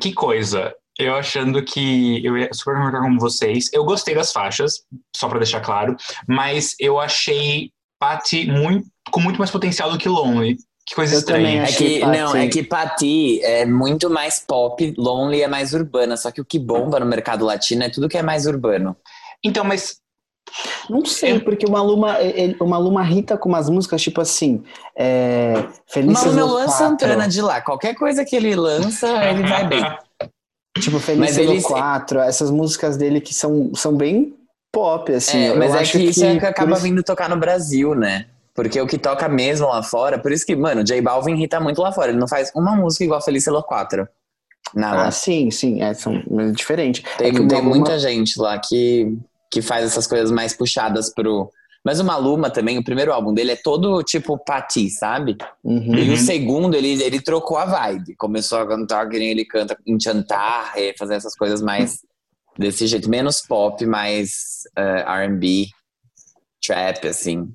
que 0.00 0.12
coisa. 0.12 0.74
Eu 0.98 1.14
achando 1.14 1.62
que 1.64 2.24
eu 2.24 2.36
ia 2.36 2.52
super 2.52 2.74
concordar 2.74 3.00
com 3.00 3.18
vocês. 3.18 3.70
Eu 3.72 3.84
gostei 3.84 4.14
das 4.14 4.32
faixas, 4.32 4.82
só 5.16 5.28
para 5.28 5.38
deixar 5.38 5.60
claro, 5.60 5.96
mas 6.28 6.74
eu 6.78 7.00
achei 7.00 7.70
Patty 7.98 8.46
muito, 8.46 8.86
com 9.10 9.20
muito 9.20 9.38
mais 9.38 9.50
potencial 9.50 9.90
do 9.90 9.98
que 9.98 10.08
Lonely. 10.08 10.58
Que 10.86 10.94
coisa 10.94 11.14
eu 11.14 11.18
estranha. 11.20 11.62
É 11.62 11.72
que, 11.72 12.00
não, 12.00 12.34
é 12.34 12.48
que 12.48 12.62
Patty 12.62 13.40
é 13.42 13.64
muito 13.64 14.10
mais 14.10 14.40
pop, 14.40 14.92
Lonely 14.98 15.42
é 15.42 15.48
mais 15.48 15.72
urbana. 15.72 16.16
Só 16.16 16.30
que 16.30 16.40
o 16.40 16.44
que 16.44 16.58
bomba 16.58 16.98
no 16.98 17.06
mercado 17.06 17.44
latino 17.44 17.84
é 17.84 17.88
tudo 17.88 18.08
que 18.08 18.18
é 18.18 18.22
mais 18.22 18.46
urbano. 18.46 18.96
Então, 19.44 19.64
mas 19.64 20.00
não 20.88 21.04
sei, 21.04 21.38
porque 21.40 21.66
o 21.66 21.70
Maluma, 21.70 22.18
ele, 22.20 22.56
o 22.60 22.66
Maluma 22.66 23.02
irrita 23.04 23.36
com 23.36 23.48
umas 23.48 23.68
músicas 23.68 24.02
tipo 24.02 24.20
assim. 24.20 24.62
É, 24.96 25.64
Felizes 25.86 26.24
Maluma 26.24 26.44
Luan 26.44 26.68
Santana 26.68 27.28
de 27.28 27.40
lá. 27.40 27.60
Qualquer 27.60 27.94
coisa 27.94 28.24
que 28.24 28.34
ele 28.36 28.54
lança, 28.56 29.06
ele 29.24 29.42
vai 29.46 29.66
bem. 29.66 29.82
Tipo, 30.78 30.98
Mas 31.18 31.36
ele... 31.36 31.60
4, 31.60 32.20
essas 32.20 32.48
músicas 32.48 32.96
dele 32.96 33.20
que 33.20 33.34
são, 33.34 33.72
são 33.74 33.94
bem 33.96 34.34
pop, 34.72 35.12
assim. 35.12 35.36
É, 35.36 35.48
eu 35.50 35.56
mas 35.56 35.74
é 35.74 35.78
acho 35.80 35.92
que 35.98 36.04
isso 36.04 36.24
é 36.24 36.38
que 36.38 36.46
acaba 36.46 36.74
isso- 36.74 36.82
vindo 36.82 37.02
tocar 37.02 37.28
no 37.28 37.36
Brasil, 37.36 37.92
né? 37.94 38.26
Porque 38.54 38.80
o 38.80 38.86
que 38.86 38.96
toca 38.96 39.28
mesmo 39.28 39.66
lá 39.66 39.82
fora, 39.82 40.16
por 40.18 40.30
isso 40.30 40.46
que, 40.46 40.54
mano, 40.54 40.82
o 40.82 40.84
J 40.84 41.00
Balvin 41.02 41.32
irrita 41.34 41.58
muito 41.60 41.82
lá 41.82 41.90
fora. 41.92 42.10
Ele 42.10 42.18
não 42.20 42.28
faz 42.28 42.52
uma 42.54 42.76
música 42.76 43.02
igual 43.04 43.18
a 43.18 43.22
Felícia 43.22 43.50
Lo 43.52 43.62
4. 43.64 44.08
Nada. 44.74 45.02
Ah, 45.08 45.10
sim, 45.10 45.50
sim, 45.50 45.82
é, 45.82 45.92
são 45.92 46.22
é 46.38 46.50
diferente. 46.52 47.02
tem 47.18 47.28
é 47.28 47.30
que 47.32 47.38
tem 47.38 47.46
Maluma- 47.48 47.70
muita 47.70 47.98
gente 47.98 48.40
lá 48.40 48.56
que, 48.58 49.18
que 49.50 49.60
faz 49.60 49.84
essas 49.84 50.06
coisas 50.06 50.30
mais 50.30 50.54
puxadas 50.54 51.12
pro. 51.12 51.50
Mas 51.84 51.98
o 51.98 52.04
Maluma 52.04 52.50
também, 52.50 52.76
o 52.76 52.84
primeiro 52.84 53.12
álbum 53.12 53.32
dele 53.32 53.52
é 53.52 53.56
todo 53.56 54.02
tipo 54.02 54.38
Pati, 54.38 54.90
sabe? 54.90 55.36
Uhum. 55.64 55.94
E 55.94 56.10
o 56.10 56.16
segundo, 56.16 56.74
ele, 56.74 57.02
ele 57.02 57.20
trocou 57.22 57.56
a 57.56 57.64
vibe. 57.64 58.14
Começou 58.16 58.58
a 58.58 58.68
cantar 58.68 59.08
que 59.08 59.18
nem 59.18 59.30
ele 59.30 59.46
canta 59.46 59.76
em 59.86 59.98
chantar, 59.98 60.74
e 60.76 60.94
fazer 60.98 61.14
essas 61.14 61.34
coisas 61.34 61.62
mais 61.62 62.00
desse 62.58 62.86
jeito, 62.86 63.08
menos 63.08 63.40
pop, 63.40 63.84
mais 63.86 64.60
eh, 64.76 65.26
RB, 65.26 65.68
trap, 66.62 67.08
assim. 67.08 67.48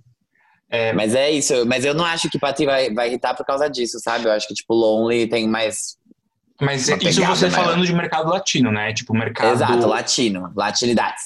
É, 0.69 0.91
Mas 0.93 1.13
é 1.13 1.29
isso, 1.29 1.65
mas 1.65 1.85
eu 1.85 1.93
não 1.93 2.03
acho 2.03 2.29
que 2.29 2.39
Pati 2.39 2.65
vai, 2.65 2.91
vai 2.91 3.07
irritar 3.07 3.35
por 3.35 3.45
causa 3.45 3.69
disso, 3.69 3.99
sabe? 3.99 4.25
Eu 4.25 4.31
acho 4.31 4.47
que, 4.47 4.53
tipo, 4.53 4.73
Lonely 4.73 5.27
tem 5.27 5.47
mais. 5.47 5.95
Mas 6.61 6.87
uma 6.87 6.97
isso 6.97 7.25
você 7.25 7.49
maior. 7.49 7.63
falando 7.65 7.85
de 7.85 7.93
mercado 7.93 8.29
latino, 8.29 8.71
né? 8.71 8.93
Tipo, 8.93 9.13
mercado. 9.13 9.53
Exato, 9.53 9.87
latino, 9.87 10.51
latinidades, 10.55 11.23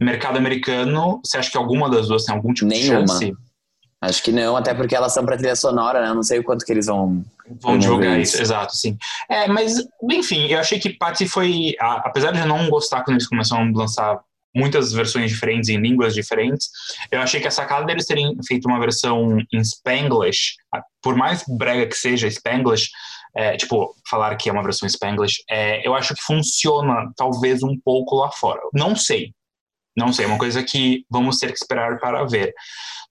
mercado 0.00 0.36
americano, 0.38 1.20
você 1.24 1.38
acha 1.38 1.50
que 1.50 1.56
alguma 1.56 1.88
das 1.90 2.08
duas 2.08 2.24
tem 2.24 2.34
algum 2.34 2.52
tipo 2.52 2.68
Nenhuma. 2.68 3.02
de 3.04 3.08
chance? 3.10 3.34
Acho 4.00 4.20
que 4.24 4.32
não, 4.32 4.56
até 4.56 4.74
porque 4.74 4.96
elas 4.96 5.12
são 5.14 5.24
pra 5.24 5.36
trilha 5.36 5.54
sonora, 5.54 6.00
né? 6.02 6.08
Eu 6.08 6.14
não 6.16 6.24
sei 6.24 6.40
o 6.40 6.42
quanto 6.44 6.64
que 6.64 6.72
eles 6.72 6.86
vão. 6.86 7.24
Vão 7.60 7.78
divulgar 7.78 8.18
isso, 8.18 8.34
isso. 8.34 8.42
exato, 8.42 8.76
sim. 8.76 8.98
É, 9.28 9.46
mas, 9.46 9.76
enfim, 10.10 10.46
eu 10.48 10.58
achei 10.58 10.78
que 10.80 10.90
Patsy 10.90 11.28
foi. 11.28 11.76
a- 11.80 12.02
apesar 12.06 12.32
de 12.32 12.40
eu 12.40 12.46
não 12.46 12.68
gostar 12.68 13.04
quando 13.04 13.16
eles 13.16 13.28
começaram 13.28 13.62
a 13.62 13.78
lançar 13.78 14.18
muitas 14.54 14.92
versões 14.92 15.30
diferentes 15.30 15.68
em 15.70 15.76
línguas 15.80 16.14
diferentes, 16.14 16.68
eu 17.10 17.20
achei 17.20 17.40
que 17.40 17.46
a 17.48 17.50
sacada 17.50 17.86
deles 17.86 18.04
terem 18.04 18.36
feito 18.46 18.66
uma 18.68 18.78
versão 18.80 19.38
em 19.52 19.60
Spanglish, 19.64 20.56
por 21.00 21.14
mais 21.16 21.42
brega 21.48 21.86
que 21.86 21.96
seja 21.96 22.26
Spanglish, 22.28 22.90
é, 23.34 23.56
tipo, 23.56 23.94
falar 24.08 24.36
que 24.36 24.48
é 24.48 24.52
uma 24.52 24.62
versão 24.62 24.86
Spanglish, 24.88 25.42
é, 25.48 25.86
eu 25.86 25.94
acho 25.94 26.14
que 26.14 26.22
funciona 26.22 27.10
talvez 27.16 27.62
um 27.62 27.78
pouco 27.82 28.16
lá 28.16 28.30
fora. 28.30 28.60
Não 28.72 28.94
sei. 28.96 29.32
Não 29.96 30.10
sei, 30.12 30.24
é 30.24 30.28
uma 30.28 30.38
coisa 30.38 30.62
que 30.62 31.04
vamos 31.10 31.38
ter 31.38 31.48
que 31.48 31.58
esperar 31.58 31.98
para 31.98 32.24
ver. 32.24 32.54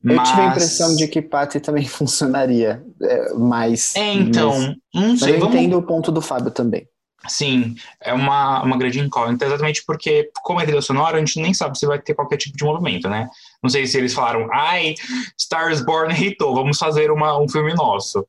Eu 0.04 0.24
tive 0.24 0.42
a 0.42 0.46
Mas- 0.46 0.52
impressão 0.52 0.96
de 0.96 1.08
que 1.08 1.22
Paty 1.22 1.60
também 1.60 1.86
funcionaria 1.88 2.84
é, 3.02 3.34
mais. 3.34 3.96
É, 3.96 4.14
então, 4.14 4.50
Mas, 4.58 4.68
não 4.94 5.10
mas 5.12 5.20
sei, 5.20 5.36
eu 5.36 5.40
vamos, 5.40 5.56
entendo 5.56 5.78
o 5.78 5.84
ponto 5.84 6.12
do 6.12 6.22
Fábio 6.22 6.50
também. 6.50 6.88
Sim, 7.28 7.76
é 8.02 8.12
uma, 8.14 8.64
uma 8.64 8.78
grande 8.80 9.00
incógnita, 9.00 9.46
exatamente 9.46 9.84
porque, 9.86 10.32
como 10.42 10.60
é 10.60 10.66
trilha 10.66 10.82
sonora, 10.82 11.18
a 11.18 11.20
gente 11.20 11.40
nem 11.40 11.54
sabe 11.54 11.78
se 11.78 11.86
vai 11.86 12.00
ter 12.02 12.16
qualquer 12.16 12.38
tipo 12.38 12.58
de 12.58 12.64
movimento, 12.64 13.08
né? 13.08 13.30
Não 13.62 13.70
sei 13.70 13.86
se 13.86 13.98
eles 13.98 14.14
falaram, 14.14 14.48
ai, 14.52 14.96
Stars 15.38 15.82
Born 15.86 16.14
hitou, 16.26 16.54
vamos 16.56 16.78
fazer 16.78 17.12
uma, 17.12 17.40
um 17.40 17.48
filme 17.48 17.74
nosso. 17.74 18.26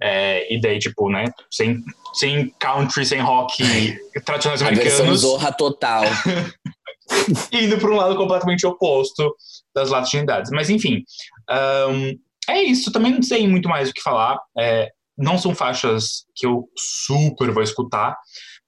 É, 0.00 0.54
e 0.54 0.60
daí, 0.60 0.78
tipo, 0.78 1.10
né, 1.10 1.24
sem, 1.50 1.82
sem 2.12 2.48
country, 2.60 3.04
sem 3.04 3.20
rock 3.20 3.62
tradicionais 4.24 4.62
A 4.62 4.66
versão 4.66 5.06
americanos, 5.06 5.20
Zorra 5.20 5.52
total. 5.52 6.04
indo 7.52 7.78
para 7.78 7.90
um 7.90 7.96
lado 7.96 8.16
completamente 8.16 8.66
oposto 8.66 9.34
das 9.74 9.90
latinidades. 9.90 10.50
Mas, 10.52 10.70
enfim, 10.70 11.02
ahn, 11.48 12.12
é 12.48 12.62
isso. 12.62 12.92
Também 12.92 13.12
não 13.12 13.22
sei 13.22 13.46
muito 13.48 13.68
mais 13.68 13.90
o 13.90 13.92
que 13.92 14.02
falar. 14.02 14.38
É, 14.58 14.90
não 15.16 15.38
são 15.38 15.54
faixas 15.54 16.24
que 16.34 16.46
eu 16.46 16.68
super 16.76 17.50
vou 17.50 17.62
escutar, 17.62 18.16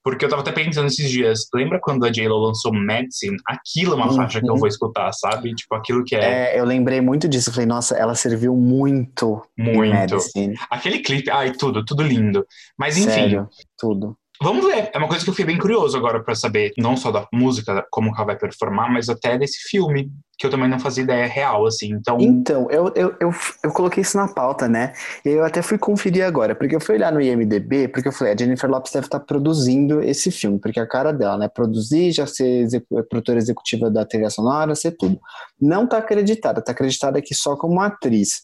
porque 0.06 0.24
eu 0.24 0.28
tava 0.28 0.42
até 0.42 0.52
pensando 0.52 0.86
esses 0.86 1.10
dias. 1.10 1.48
Lembra 1.52 1.80
quando 1.82 2.04
a 2.06 2.10
J-Lo 2.12 2.38
lançou 2.38 2.72
Medicine? 2.72 3.36
Aquilo 3.44 3.94
é 3.94 3.96
uma 3.96 4.06
Uhum. 4.06 4.14
faixa 4.14 4.40
que 4.40 4.48
eu 4.48 4.56
vou 4.56 4.68
escutar, 4.68 5.12
sabe? 5.12 5.52
Tipo, 5.52 5.74
aquilo 5.74 6.04
que 6.04 6.14
é, 6.14 6.54
É, 6.54 6.60
eu 6.60 6.64
lembrei 6.64 7.00
muito 7.00 7.28
disso. 7.28 7.50
Eu 7.50 7.54
falei, 7.54 7.66
nossa, 7.66 7.96
ela 7.96 8.14
serviu 8.14 8.54
muito. 8.54 9.42
muito. 9.58 9.80
Medicine. 9.92 10.54
Aquele 10.70 11.00
clipe, 11.00 11.28
ai, 11.28 11.50
tudo, 11.50 11.84
tudo 11.84 12.04
lindo. 12.04 12.46
Mas, 12.78 12.96
enfim, 12.96 13.10
Sério, 13.10 13.48
tudo. 13.76 14.16
Vamos 14.42 14.66
ver. 14.66 14.90
É 14.92 14.98
uma 14.98 15.08
coisa 15.08 15.24
que 15.24 15.30
eu 15.30 15.34
fiquei 15.34 15.46
bem 15.46 15.58
curioso 15.58 15.96
agora 15.96 16.22
pra 16.22 16.34
saber, 16.34 16.72
não 16.76 16.96
só 16.96 17.10
da 17.10 17.26
música, 17.32 17.86
como 17.90 18.14
ela 18.14 18.24
vai 18.24 18.36
performar, 18.36 18.92
mas 18.92 19.08
até 19.08 19.38
desse 19.38 19.58
filme, 19.68 20.10
que 20.38 20.46
eu 20.46 20.50
também 20.50 20.68
não 20.68 20.78
fazia 20.78 21.02
ideia 21.04 21.26
real, 21.26 21.64
assim. 21.66 21.90
Então, 21.92 22.18
Então, 22.20 22.70
eu, 22.70 22.92
eu, 22.94 23.14
eu, 23.18 23.34
eu 23.64 23.72
coloquei 23.72 24.02
isso 24.02 24.16
na 24.18 24.28
pauta, 24.28 24.68
né? 24.68 24.92
E 25.24 25.30
eu 25.30 25.44
até 25.44 25.62
fui 25.62 25.78
conferir 25.78 26.24
agora, 26.24 26.54
porque 26.54 26.76
eu 26.76 26.80
fui 26.80 26.96
olhar 26.96 27.10
no 27.10 27.20
IMDB, 27.20 27.88
porque 27.88 28.08
eu 28.08 28.12
falei, 28.12 28.34
a 28.34 28.36
Jennifer 28.36 28.68
Lopes 28.70 28.92
deve 28.92 29.06
estar 29.06 29.20
produzindo 29.20 30.02
esse 30.02 30.30
filme, 30.30 30.58
porque 30.60 30.78
é 30.78 30.82
a 30.82 30.88
cara 30.88 31.12
dela, 31.12 31.38
né? 31.38 31.48
Produzir, 31.48 32.12
já 32.12 32.26
ser 32.26 32.60
execu- 32.62 33.02
produtora 33.08 33.38
executiva 33.38 33.90
da 33.90 34.04
trilha 34.04 34.28
sonora, 34.28 34.74
ser 34.74 34.92
tudo. 34.92 35.18
Não 35.58 35.86
tá 35.86 35.96
acreditada, 35.98 36.60
tá 36.62 36.72
acreditada 36.72 37.18
aqui 37.18 37.34
só 37.34 37.56
como 37.56 37.80
atriz. 37.80 38.42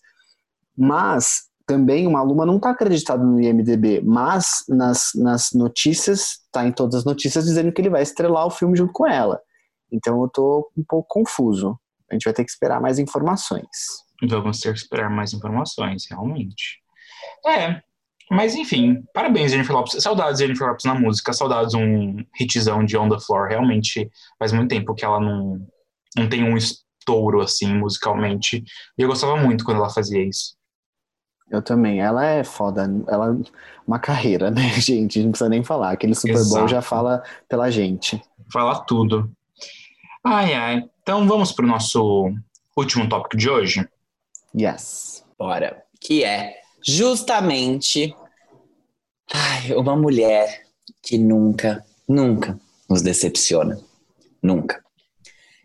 Mas 0.76 1.43
também 1.67 2.07
uma 2.07 2.21
aluna 2.21 2.47
não 2.47 2.59
tá 2.59 2.71
acreditada 2.71 3.23
no 3.23 3.41
IMDB, 3.41 4.03
mas 4.03 4.65
nas, 4.69 5.11
nas 5.15 5.51
notícias, 5.53 6.41
tá 6.51 6.67
em 6.67 6.73
todas 6.73 6.97
as 6.97 7.05
notícias 7.05 7.45
dizendo 7.45 7.73
que 7.73 7.81
ele 7.81 7.91
vai 7.91 8.03
estrelar 8.03 8.47
o 8.47 8.51
filme 8.51 8.77
junto 8.77 8.93
com 8.93 9.07
ela. 9.07 9.41
Então 9.91 10.23
eu 10.23 10.29
tô 10.29 10.71
um 10.77 10.85
pouco 10.85 11.09
confuso. 11.09 11.79
A 12.11 12.15
gente 12.15 12.25
vai 12.25 12.33
ter 12.33 12.45
que 12.45 12.51
esperar 12.51 12.81
mais 12.81 12.99
informações. 12.99 13.67
vamos 14.29 14.61
ter 14.61 14.73
que 14.73 14.79
esperar 14.79 15.11
mais 15.11 15.33
informações, 15.33 16.05
realmente. 16.09 16.81
É, 17.47 17.81
mas 18.31 18.55
enfim, 18.55 19.03
parabéns, 19.13 19.53
Jennifer 19.53 19.75
Lopes. 19.75 20.03
Saudades, 20.03 20.39
Jennifer 20.39 20.67
Lopes 20.67 20.85
na 20.85 20.95
música, 20.95 21.33
saudades 21.33 21.75
um 21.75 22.17
hitzão 22.41 22.85
de 22.85 22.97
On 22.97 23.09
The 23.09 23.21
Floor. 23.21 23.49
Realmente 23.49 24.11
faz 24.39 24.53
muito 24.53 24.71
tempo 24.71 24.95
que 24.95 25.05
ela 25.05 25.21
não, 25.21 25.67
não 26.17 26.29
tem 26.29 26.43
um 26.43 26.57
estouro 26.57 27.41
assim 27.41 27.75
musicalmente. 27.75 28.65
E 28.97 29.03
eu 29.03 29.09
gostava 29.09 29.37
muito 29.37 29.65
quando 29.65 29.79
ela 29.79 29.91
fazia 29.91 30.27
isso. 30.27 30.57
Eu 31.53 31.61
também. 31.61 32.01
Ela 32.01 32.25
é 32.25 32.43
foda. 32.43 32.91
Ela 33.07 33.39
uma 33.87 33.99
carreira, 33.99 34.51
né, 34.51 34.71
gente? 34.81 35.23
Não 35.23 35.31
precisa 35.31 35.51
nem 35.51 35.63
falar. 35.63 35.93
Aquele 35.93 36.15
Super 36.15 36.43
Bowl 36.47 36.67
já 36.67 36.81
fala 36.81 37.23
pela 37.47 37.71
gente. 37.71 38.21
Falar 38.51 38.81
tudo. 38.81 39.31
Ai, 40.25 40.55
ai. 40.55 40.91
Então 41.03 41.29
vamos 41.29 41.53
pro 41.53 41.67
nosso 41.67 42.33
último 42.77 43.07
tópico 43.09 43.37
de 43.37 43.51
hoje. 43.51 43.87
Yes. 44.59 45.25
Bora. 45.39 45.83
Que 46.01 46.25
é 46.25 46.55
justamente 46.87 48.15
ai, 49.33 49.75
uma 49.75 49.95
mulher 49.95 50.63
que 51.03 51.19
nunca, 51.19 51.85
nunca 52.09 52.59
nos 52.89 53.03
decepciona. 53.03 53.79
Nunca. 54.43 54.83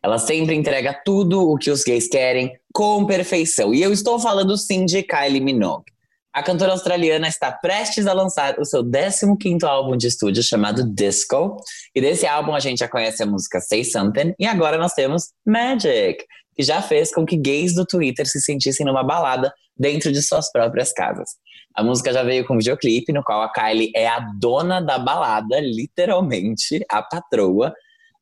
Ela 0.08 0.18
sempre 0.18 0.56
entrega 0.56 0.94
tudo 1.04 1.52
o 1.52 1.58
que 1.58 1.70
os 1.70 1.84
gays 1.84 2.08
querem 2.08 2.58
com 2.74 3.06
perfeição. 3.06 3.74
E 3.74 3.82
eu 3.82 3.92
estou 3.92 4.18
falando 4.18 4.56
sim 4.56 4.86
de 4.86 5.04
Kylie 5.04 5.42
Minogue. 5.42 5.92
A 6.34 6.42
cantora 6.42 6.72
australiana 6.72 7.28
está 7.28 7.52
prestes 7.52 8.08
a 8.08 8.14
lançar 8.14 8.58
o 8.58 8.64
seu 8.64 8.86
15º 8.86 9.66
álbum 9.66 9.98
de 9.98 10.08
estúdio 10.08 10.42
chamado 10.42 10.90
Disco. 10.94 11.58
E 11.94 12.00
desse 12.00 12.26
álbum 12.26 12.56
a 12.56 12.60
gente 12.62 12.80
já 12.80 12.88
conhece 12.88 13.22
a 13.22 13.26
música 13.26 13.60
Say 13.60 13.84
Something 13.84 14.34
e 14.40 14.46
agora 14.46 14.78
nós 14.78 14.94
temos 14.94 15.34
Magic, 15.46 16.24
que 16.56 16.64
já 16.64 16.82
fez 16.82 17.14
com 17.14 17.26
que 17.26 17.36
gays 17.36 17.76
do 17.76 17.86
Twitter 17.86 18.26
se 18.26 18.40
sentissem 18.40 18.86
numa 18.86 19.04
balada 19.04 19.54
dentro 19.76 20.10
de 20.10 20.22
suas 20.22 20.50
próprias 20.50 20.94
casas. 20.94 21.32
A 21.76 21.84
música 21.84 22.14
já 22.14 22.24
veio 22.24 22.48
com 22.48 22.54
um 22.54 22.60
videoclipe 22.60 23.12
no 23.12 23.24
qual 23.24 23.42
a 23.42 23.52
Kylie 23.52 23.92
é 23.94 24.08
a 24.08 24.20
dona 24.40 24.80
da 24.80 24.98
balada, 24.98 25.60
literalmente, 25.60 26.86
a 26.90 27.02
patroa. 27.02 27.74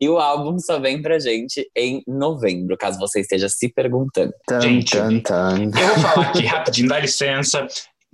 E 0.06 0.10
o 0.10 0.20
álbum 0.20 0.60
só 0.60 0.80
vem 0.80 1.02
pra 1.02 1.18
gente 1.18 1.68
em 1.76 2.04
novembro, 2.08 2.78
caso 2.78 3.00
você 3.00 3.22
esteja 3.22 3.50
se 3.50 3.68
perguntando. 3.70 4.32
Tan, 4.46 4.62
Gente. 4.62 4.92
tan, 4.92 5.20
tan. 5.20 5.64
Eu 5.64 5.88
vou 5.88 5.98
falar 5.98 6.28
aqui 6.28 6.46
rapidinho, 6.46 6.88
dá 6.88 7.00
licença, 7.00 7.66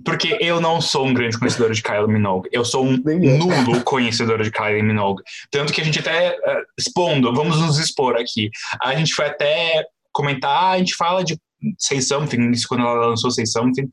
porque 0.02 0.38
eu 0.40 0.58
não 0.58 0.80
sou 0.80 1.06
um 1.06 1.12
grande 1.12 1.38
conhecedor 1.38 1.70
de 1.70 1.82
Kylie 1.82 2.08
Minogue. 2.08 2.48
Eu 2.50 2.64
sou 2.64 2.82
um 2.82 2.96
nulo 2.96 3.84
conhecedor 3.84 4.42
de 4.42 4.50
Kylie 4.50 4.82
Minogue. 4.82 5.22
Tanto 5.50 5.70
que 5.70 5.82
a 5.82 5.84
gente 5.84 5.98
até, 5.98 6.28
eh, 6.28 6.62
expondo, 6.78 7.30
vamos 7.34 7.60
nos 7.60 7.78
expor 7.78 8.16
aqui. 8.16 8.48
A 8.82 8.94
gente 8.94 9.12
foi 9.14 9.26
até 9.26 9.84
comentar, 10.10 10.72
a 10.72 10.78
gente 10.78 10.94
fala 10.96 11.22
de 11.22 11.36
Say 11.78 12.00
Something, 12.00 12.52
isso 12.52 12.66
quando 12.66 12.84
ela 12.84 13.08
lançou 13.08 13.30
Say 13.30 13.44
Something. 13.44 13.86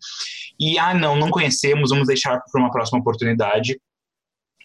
E, 0.57 0.79
ah, 0.79 0.93
não, 0.93 1.17
não 1.17 1.29
conhecemos, 1.29 1.89
vamos 1.89 2.07
deixar 2.07 2.39
para 2.49 2.61
uma 2.61 2.71
próxima 2.71 2.99
oportunidade. 2.99 3.77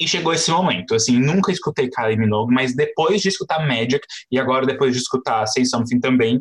E 0.01 0.09
chegou 0.09 0.33
esse 0.33 0.51
momento, 0.51 0.95
assim, 0.95 1.19
nunca 1.19 1.53
escutei 1.53 1.89
Kylie 1.89 2.19
Minogue, 2.19 2.53
mas 2.53 2.75
depois 2.75 3.23
de 3.23 3.29
escutar 3.29 3.67
Magic, 3.67 4.01
e 4.31 4.39
agora 4.39 4.67
depois 4.67 4.93
de 4.93 4.99
escutar 4.99 5.47
Say 5.47 5.65
Something 5.65 6.01
também, 6.01 6.41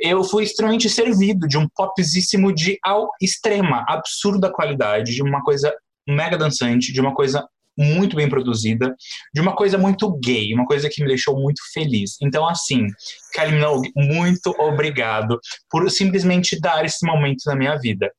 eu 0.00 0.24
fui 0.24 0.44
extremamente 0.44 0.88
servido 0.88 1.46
de 1.46 1.58
um 1.58 1.68
popzíssimo 1.68 2.52
de 2.52 2.78
ao 2.82 3.10
extrema, 3.20 3.84
absurda 3.88 4.50
qualidade, 4.50 5.14
de 5.14 5.22
uma 5.22 5.42
coisa 5.42 5.74
mega 6.06 6.38
dançante, 6.38 6.92
de 6.92 7.00
uma 7.00 7.14
coisa 7.14 7.46
muito 7.76 8.16
bem 8.16 8.28
produzida, 8.28 8.96
de 9.32 9.40
uma 9.40 9.54
coisa 9.54 9.78
muito 9.78 10.10
gay, 10.18 10.52
uma 10.52 10.66
coisa 10.66 10.88
que 10.88 11.00
me 11.00 11.06
deixou 11.06 11.38
muito 11.38 11.62
feliz. 11.72 12.16
Então, 12.20 12.48
assim, 12.48 12.88
Kylie 13.32 13.52
Minogue, 13.52 13.92
muito 13.94 14.50
obrigado 14.58 15.38
por 15.70 15.88
simplesmente 15.90 16.58
dar 16.60 16.84
esse 16.84 17.06
momento 17.06 17.44
na 17.46 17.54
minha 17.54 17.76
vida. 17.76 18.10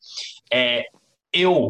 É, 0.51 0.85
eu 1.33 1.69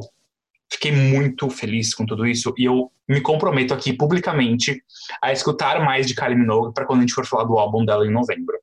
fiquei 0.72 0.92
muito 0.92 1.50
feliz 1.50 1.94
com 1.94 2.06
tudo 2.06 2.26
isso 2.28 2.54
e 2.58 2.66
eu 2.66 2.92
me 3.08 3.20
comprometo 3.22 3.74
aqui 3.74 3.92
publicamente 3.92 4.82
a 5.22 5.34
escutar 5.34 5.84
mais 5.84 6.08
de 6.08 6.16
Kylie 6.16 6.36
Minogue 6.38 6.74
para 6.74 6.86
quando 6.86 7.00
a 7.00 7.02
gente 7.02 7.14
for 7.14 7.26
falar 7.26 7.44
do 7.46 7.58
álbum 7.58 7.84
dela 7.84 8.06
em 8.06 8.12
novembro. 8.12 8.56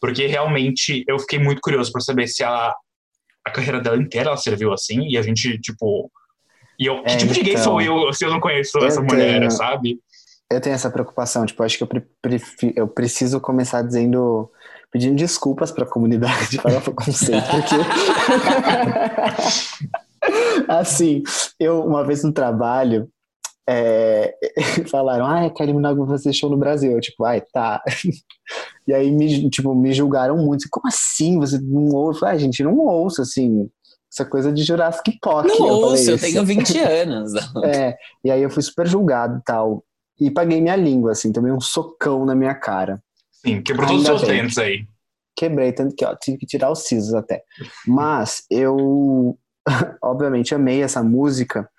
Porque 0.00 0.26
realmente 0.26 1.04
eu 1.06 1.18
fiquei 1.18 1.38
muito 1.38 1.60
curioso 1.60 1.92
para 1.92 2.00
saber 2.00 2.26
se 2.26 2.42
ela, 2.42 2.74
a 3.46 3.50
carreira 3.50 3.80
dela 3.80 3.96
inteira 3.98 4.28
ela 4.30 4.36
serviu 4.36 4.72
assim 4.72 5.06
e 5.08 5.16
a 5.18 5.22
gente, 5.22 5.58
tipo. 5.60 6.10
E 6.78 6.86
eu, 6.86 7.02
que 7.04 7.12
É, 7.12 7.16
tipo 7.16 7.34
de 7.34 7.42
gay 7.42 7.52
então, 7.52 7.64
sou 7.64 7.80
eu 7.82 8.12
se 8.12 8.24
eu 8.24 8.30
não 8.30 8.40
conheço 8.40 8.78
eu 8.78 8.86
essa 8.86 9.02
mulher, 9.02 9.38
tenho- 9.38 9.50
sabe? 9.50 10.00
Eu 10.50 10.60
tenho 10.60 10.74
essa 10.74 10.90
preocupação, 10.90 11.46
tipo, 11.46 11.62
acho 11.62 11.78
que 11.78 11.84
eu, 11.84 11.88
eu 12.76 12.88
preciso 12.88 13.40
começar 13.40 13.80
dizendo, 13.82 14.50
pedindo 14.90 15.16
desculpas 15.16 15.70
pra 15.70 15.86
comunidade 15.86 16.58
para 16.60 16.78
o 16.90 16.94
conceito, 16.94 17.46
porque 17.50 17.74
assim, 20.68 21.22
eu 21.58 21.84
uma 21.84 22.04
vez 22.04 22.22
no 22.22 22.32
trabalho 22.32 23.08
é, 23.68 24.34
falaram, 24.90 25.26
ah, 25.26 25.50
Kylie 25.50 25.74
Minogue 25.74 26.00
vai 26.00 26.08
fazer 26.08 26.32
show 26.32 26.50
no 26.50 26.56
Brasil, 26.56 26.92
eu 26.92 27.00
tipo, 27.00 27.24
ai, 27.24 27.42
tá. 27.52 27.82
E 28.84 28.92
aí 28.92 29.12
me, 29.12 29.48
tipo, 29.48 29.72
me 29.76 29.92
julgaram 29.92 30.36
muito, 30.36 30.66
como 30.68 30.88
assim, 30.88 31.38
você 31.38 31.56
não 31.60 31.94
ouve? 31.94 32.16
Eu 32.16 32.20
falei, 32.20 32.34
ah, 32.34 32.38
gente, 32.38 32.64
não 32.64 32.76
ouço, 32.78 33.22
assim, 33.22 33.70
essa 34.12 34.24
coisa 34.24 34.52
de 34.52 34.64
Jurassic 34.64 35.18
Park. 35.20 35.46
Não 35.46 35.54
eu 35.54 35.58
falei 35.58 35.70
ouço, 35.84 36.10
eu 36.10 36.16
isso. 36.16 36.24
tenho 36.24 36.44
20 36.44 36.78
anos. 36.80 37.32
É, 37.64 37.96
e 38.24 38.30
aí 38.30 38.42
eu 38.42 38.50
fui 38.50 38.62
super 38.62 38.86
julgado 38.88 39.38
e 39.38 39.42
tal. 39.44 39.84
E 40.20 40.30
paguei 40.32 40.60
minha 40.60 40.74
língua, 40.74 41.12
assim, 41.12 41.32
tomei 41.32 41.52
um 41.52 41.60
socão 41.60 42.26
na 42.26 42.34
minha 42.34 42.54
cara. 42.56 43.00
Sim, 43.30 43.62
quebrou 43.62 43.86
todos 43.86 44.02
os 44.02 44.06
seus 44.06 44.22
dentes 44.22 44.58
aí. 44.58 44.84
Quebrei, 45.36 45.72
tanto 45.72 45.94
que 45.94 46.04
ó, 46.04 46.14
tive 46.14 46.38
que 46.38 46.46
tirar 46.46 46.70
os 46.70 46.80
sisos 46.80 47.14
até. 47.14 47.42
Mas 47.86 48.44
eu, 48.50 49.38
obviamente, 50.02 50.54
amei 50.54 50.82
essa 50.82 51.02
música. 51.02 51.70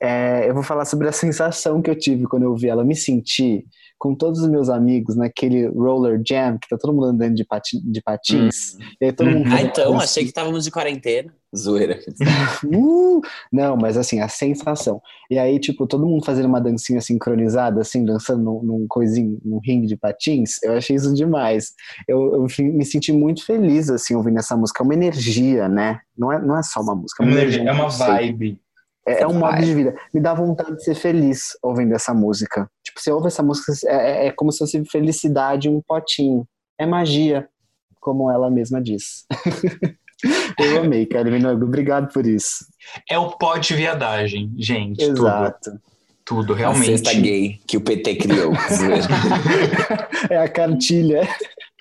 É, 0.00 0.48
eu 0.48 0.54
vou 0.54 0.62
falar 0.62 0.84
sobre 0.84 1.08
a 1.08 1.12
sensação 1.12 1.80
que 1.82 1.90
eu 1.90 1.98
tive 1.98 2.24
quando 2.24 2.42
eu 2.44 2.54
vi 2.54 2.68
ela. 2.68 2.82
Eu 2.82 2.86
me 2.86 2.96
senti 2.96 3.64
com 3.98 4.14
todos 4.14 4.40
os 4.42 4.48
meus 4.48 4.68
amigos 4.68 5.16
naquele 5.16 5.68
roller 5.68 6.20
jam, 6.26 6.58
que 6.58 6.68
tá 6.68 6.76
todo 6.76 6.92
mundo 6.92 7.06
andando 7.06 7.34
de, 7.34 7.44
pati- 7.46 7.80
de 7.82 8.02
patins. 8.02 8.74
E 9.00 9.06
aí 9.06 9.12
todo 9.12 9.30
mundo 9.30 9.48
Uhum. 9.48 9.54
Ah, 9.56 9.62
então, 9.62 9.84
dancinha. 9.84 10.04
achei 10.04 10.22
que 10.24 10.28
estávamos 10.28 10.64
de 10.64 10.70
quarentena. 10.70 11.32
Zoeira. 11.56 11.98
Uh! 12.66 13.20
Não, 13.50 13.74
mas 13.76 13.96
assim, 13.96 14.20
a 14.20 14.28
sensação. 14.28 15.00
E 15.30 15.38
aí, 15.38 15.58
tipo, 15.58 15.86
todo 15.86 16.06
mundo 16.06 16.24
fazendo 16.24 16.44
uma 16.46 16.60
dancinha 16.60 17.00
sincronizada, 17.00 17.80
assim, 17.80 18.04
dançando 18.04 18.42
num, 18.42 18.62
num 18.62 18.86
coisinho, 18.86 19.38
num 19.42 19.58
ringue 19.64 19.86
de 19.86 19.96
patins, 19.96 20.62
eu 20.62 20.72
achei 20.74 20.96
isso 20.96 21.14
demais. 21.14 21.72
Eu, 22.06 22.34
eu 22.34 22.46
me 22.64 22.84
senti 22.84 23.12
muito 23.12 23.46
feliz, 23.46 23.88
assim, 23.88 24.14
ouvindo 24.14 24.38
essa 24.38 24.54
música. 24.56 24.82
É 24.82 24.84
uma 24.84 24.94
energia, 24.94 25.68
né? 25.68 26.00
Não 26.16 26.30
é, 26.30 26.38
não 26.40 26.58
é 26.58 26.62
só 26.62 26.80
uma 26.82 26.94
música, 26.94 27.22
é 27.24 27.26
uma 27.26 27.32
energia. 27.40 27.62
É 27.62 27.72
um 27.72 27.76
uma 27.76 27.88
vibe. 27.88 28.60
É, 29.06 29.22
é 29.22 29.26
um 29.26 29.34
modo 29.34 29.58
de 29.60 29.72
vida. 29.74 29.94
Me 30.12 30.20
dá 30.20 30.34
vontade 30.34 30.74
de 30.76 30.82
ser 30.84 30.94
feliz 30.94 31.56
ouvindo 31.62 31.94
essa 31.94 32.12
música. 32.12 32.68
Tipo, 32.84 33.00
você 33.00 33.10
ouve 33.12 33.28
essa 33.28 33.42
música, 33.42 33.72
é, 33.86 33.94
é- 33.94 34.26
é 34.26 34.32
como 34.32 34.50
se 34.50 34.58
fosse 34.58 34.84
felicidade 34.86 35.68
em 35.68 35.76
um 35.76 35.80
potinho. 35.86 36.46
É 36.78 36.84
magia, 36.84 37.48
como 38.00 38.30
ela 38.30 38.50
mesma 38.50 38.82
diz. 38.82 39.24
eu 40.58 40.82
amei, 40.82 41.08
Minogue. 41.30 41.64
Obrigado 41.64 42.12
por 42.12 42.26
isso. 42.26 42.66
É 43.10 43.18
o 43.18 43.30
pó 43.30 43.56
de 43.58 43.74
viadagem, 43.74 44.52
gente. 44.58 45.02
Exato. 45.02 45.70
Tudo, 46.24 46.40
tudo 46.42 46.52
A 46.54 46.56
realmente. 46.56 46.86
cesta 46.98 47.14
gay 47.14 47.60
que 47.66 47.76
o 47.76 47.80
PT 47.80 48.16
criou. 48.16 48.52
É 50.30 50.38
a 50.38 50.48
cartilha. 50.48 51.22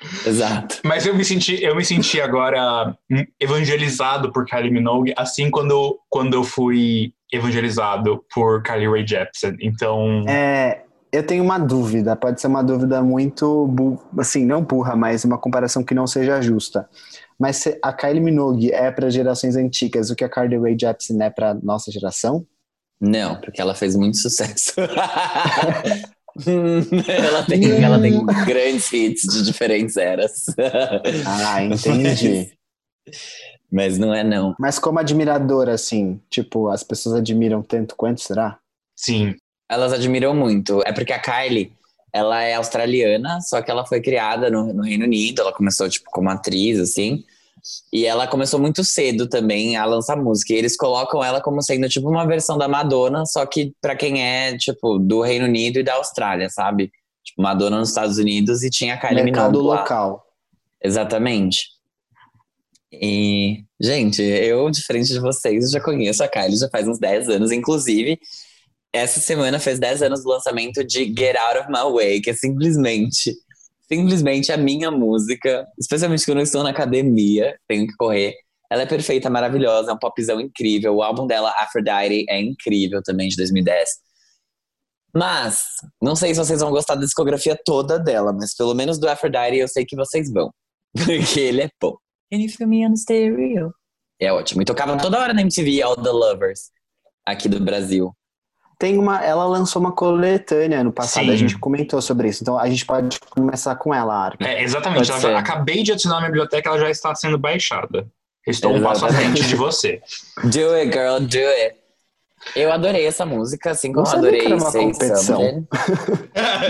Exato. 0.25 0.79
Mas 0.83 1.05
eu 1.05 1.15
me 1.15 1.23
senti, 1.25 1.61
eu 1.63 1.75
me 1.75 1.83
senti 1.85 2.19
agora 2.21 2.95
hum, 3.11 3.23
evangelizado 3.39 4.31
por 4.31 4.45
Kylie 4.45 4.71
Minogue, 4.71 5.13
assim 5.17 5.49
quando, 5.51 5.99
quando 6.09 6.33
eu 6.33 6.43
fui 6.43 7.13
evangelizado 7.31 8.23
por 8.33 8.61
Kylie 8.63 8.87
Rae 8.89 9.07
Jepsen. 9.07 9.55
Então, 9.61 10.23
É, 10.27 10.83
eu 11.11 11.25
tenho 11.25 11.43
uma 11.43 11.57
dúvida, 11.57 12.15
pode 12.15 12.39
ser 12.41 12.47
uma 12.47 12.63
dúvida 12.63 13.01
muito, 13.01 13.67
bu- 13.67 13.99
assim, 14.17 14.45
não 14.45 14.61
burra, 14.63 14.95
mas 14.95 15.23
uma 15.25 15.37
comparação 15.37 15.83
que 15.83 15.93
não 15.93 16.07
seja 16.07 16.41
justa. 16.41 16.87
Mas 17.39 17.57
se 17.57 17.77
a 17.83 17.91
Kylie 17.91 18.21
Minogue 18.21 18.71
é 18.71 18.89
para 18.91 19.09
gerações 19.09 19.55
antigas 19.55 20.09
o 20.09 20.15
que 20.15 20.23
a 20.23 20.29
Carly 20.29 20.57
Rae 20.57 20.77
Jepsen 20.79 21.21
é 21.21 21.29
para 21.29 21.53
nossa 21.53 21.91
geração? 21.91 22.45
Não, 22.99 23.35
porque 23.41 23.59
ela 23.59 23.75
fez 23.75 23.95
muito 23.95 24.17
sucesso. 24.17 24.73
ela, 27.07 27.43
tem, 27.45 27.83
ela 27.83 28.01
tem 28.01 28.25
grandes 28.45 28.91
hits 28.91 29.23
de 29.23 29.43
diferentes 29.43 29.95
eras. 29.97 30.45
Ah, 31.25 31.63
entendi. 31.63 32.51
Mas 33.71 33.97
não 33.97 34.13
é 34.13 34.23
não. 34.23 34.55
Mas 34.59 34.79
como 34.79 34.99
admiradora, 34.99 35.73
assim, 35.73 36.19
tipo, 36.29 36.69
as 36.69 36.83
pessoas 36.83 37.15
admiram 37.15 37.61
tanto 37.61 37.95
quanto, 37.95 38.21
será? 38.21 38.57
sim. 38.95 39.35
Elas 39.67 39.91
admiram 39.93 40.35
muito. 40.35 40.81
É 40.85 40.93
porque 40.93 41.11
a 41.11 41.19
Kylie, 41.19 41.73
ela 42.13 42.43
é 42.43 42.53
australiana, 42.53 43.41
só 43.41 43.63
que 43.63 43.71
ela 43.71 43.83
foi 43.83 43.99
criada 43.99 44.49
no, 44.49 44.71
no 44.71 44.83
Reino 44.83 45.05
Unido. 45.05 45.41
Ela 45.41 45.51
começou, 45.51 45.89
tipo, 45.89 46.09
como 46.11 46.29
atriz, 46.29 46.79
assim. 46.79 47.23
E 47.91 48.05
ela 48.05 48.27
começou 48.27 48.59
muito 48.59 48.83
cedo 48.83 49.27
também 49.27 49.75
a 49.75 49.85
lançar 49.85 50.15
música. 50.15 50.53
E 50.53 50.57
eles 50.57 50.75
colocam 50.77 51.23
ela 51.23 51.41
como 51.41 51.61
sendo, 51.61 51.87
tipo, 51.89 52.09
uma 52.09 52.25
versão 52.25 52.57
da 52.57 52.67
Madonna, 52.67 53.25
só 53.25 53.45
que 53.45 53.73
pra 53.81 53.95
quem 53.95 54.23
é, 54.23 54.57
tipo, 54.57 54.99
do 54.99 55.21
Reino 55.21 55.45
Unido 55.45 55.79
e 55.79 55.83
da 55.83 55.95
Austrália, 55.95 56.49
sabe? 56.49 56.91
Tipo, 57.23 57.41
Madonna 57.41 57.79
nos 57.79 57.89
Estados 57.89 58.17
Unidos 58.17 58.63
e 58.63 58.69
tinha 58.69 58.95
a 58.95 58.97
Kylie 58.97 59.23
Mercado 59.23 59.57
Minogue 59.57 59.67
lá. 59.67 59.81
local. 59.81 60.23
Exatamente. 60.83 61.75
E, 63.01 63.63
gente, 63.79 64.21
eu, 64.21 64.69
diferente 64.69 65.11
de 65.11 65.19
vocês, 65.19 65.71
já 65.71 65.81
conheço 65.81 66.23
a 66.23 66.27
Kylie 66.27 66.57
já 66.57 66.69
faz 66.69 66.87
uns 66.87 66.99
10 66.99 67.29
anos. 67.29 67.51
Inclusive, 67.51 68.19
essa 68.93 69.19
semana 69.19 69.59
fez 69.59 69.79
10 69.79 70.03
anos 70.03 70.23
do 70.23 70.29
lançamento 70.29 70.83
de 70.83 71.05
Get 71.05 71.35
Out 71.35 71.59
of 71.59 71.67
My 71.69 71.91
Way, 71.91 72.21
que 72.21 72.29
é 72.29 72.33
simplesmente, 72.33 73.35
simplesmente 73.91 74.51
a 74.51 74.57
minha 74.57 74.91
música, 74.91 75.65
especialmente 75.79 76.25
quando 76.25 76.39
eu 76.39 76.43
estou 76.43 76.63
na 76.63 76.69
academia, 76.69 77.57
tenho 77.67 77.87
que 77.87 77.95
correr. 77.95 78.33
Ela 78.71 78.81
é 78.81 78.85
perfeita, 78.85 79.29
maravilhosa, 79.29 79.91
é 79.91 79.93
um 79.93 79.99
popzão 79.99 80.39
incrível. 80.41 80.95
O 80.95 81.03
álbum 81.03 81.27
dela, 81.27 81.53
Aphrodite, 81.57 82.25
é 82.29 82.41
incrível 82.41 83.01
também, 83.03 83.29
de 83.29 83.35
2010. 83.35 83.89
Mas, 85.13 85.65
não 86.01 86.15
sei 86.15 86.33
se 86.33 86.39
vocês 86.43 86.59
vão 86.59 86.71
gostar 86.71 86.95
da 86.95 87.05
discografia 87.05 87.57
toda 87.63 87.97
dela, 87.97 88.33
mas 88.33 88.53
pelo 88.55 88.73
menos 88.73 88.99
do 88.99 89.07
Aphrodite 89.07 89.57
eu 89.57 89.67
sei 89.67 89.85
que 89.85 89.95
vocês 89.95 90.31
vão. 90.31 90.51
Porque 90.93 91.39
ele 91.39 91.61
é 91.61 91.69
bom. 91.81 91.95
Can 92.31 92.39
you 92.39 92.49
feel 92.49 92.67
me 92.67 92.85
on 92.85 92.95
stereo? 92.95 93.71
É 94.19 94.31
ótimo. 94.33 94.61
E 94.61 94.65
tocava 94.65 94.97
toda 94.97 95.19
hora 95.19 95.33
na 95.33 95.41
MTV 95.41 95.81
All 95.81 95.95
the 95.95 96.09
Lovers, 96.09 96.71
aqui 97.25 97.47
do 97.47 97.59
Brasil. 97.59 98.11
Tem 98.77 98.97
uma, 98.97 99.23
ela 99.23 99.45
lançou 99.45 99.81
uma 99.81 99.91
coletânea 99.93 100.83
no 100.83 100.91
passado, 100.91 101.25
Sim. 101.25 101.31
a 101.31 101.35
gente 101.37 101.57
comentou 101.57 102.01
sobre 102.01 102.27
isso. 102.27 102.43
Então 102.43 102.59
a 102.59 102.67
gente 102.69 102.85
pode 102.85 103.17
começar 103.29 103.75
com 103.75 103.93
ela, 103.93 104.13
Arca. 104.13 104.45
É, 104.45 104.61
exatamente. 104.63 105.05
Já- 105.05 105.37
acabei 105.39 105.81
de 105.83 105.93
adicionar 105.93 106.15
na 106.15 106.21
minha 106.21 106.31
biblioteca, 106.31 106.69
ela 106.69 106.79
já 106.79 106.89
está 106.89 107.15
sendo 107.15 107.37
baixada. 107.37 108.07
Estou 108.45 108.75
um 108.75 108.83
passo 108.83 109.05
à 109.05 109.09
frente 109.09 109.43
de 109.43 109.55
você. 109.55 110.01
Do 110.43 110.73
it, 110.73 110.91
girl, 110.91 111.19
do 111.19 111.37
it. 111.37 111.77
Eu 112.55 112.71
adorei 112.71 113.07
essa 113.07 113.25
música, 113.25 113.71
assim 113.71 113.91
como 113.91 114.05
Não 114.05 114.13
adorei 114.13 114.53
uma 114.53 114.69
Say 114.69 114.81
competição. 114.83 115.39
Something. 115.41 115.67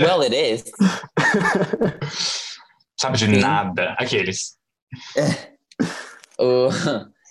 Well, 0.02 0.22
it 0.22 0.34
is. 0.34 0.64
Sabe 2.98 3.18
de 3.18 3.26
Sim. 3.26 3.38
nada. 3.40 3.94
Aqueles. 3.98 4.56
O- 6.38 6.68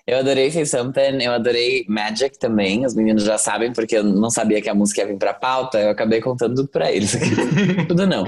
Eu 0.08 0.20
adorei 0.20 0.52
Say 0.52 0.66
Something, 0.66 1.24
eu 1.24 1.32
adorei 1.32 1.84
Magic 1.88 2.38
também. 2.38 2.86
Os 2.86 2.94
meninos 2.94 3.24
já 3.24 3.38
sabem, 3.38 3.74
porque 3.74 3.98
eu 3.98 4.04
não 4.04 4.30
sabia 4.30 4.62
que 4.62 4.70
a 4.70 4.76
música 4.76 5.02
ia 5.02 5.08
vir 5.08 5.18
pra 5.18 5.34
pauta, 5.34 5.80
eu 5.80 5.90
acabei 5.90 6.22
contando 6.22 6.56
tudo 6.56 6.68
pra 6.68 6.92
eles. 6.92 7.16
tudo 7.88 8.06
não. 8.06 8.26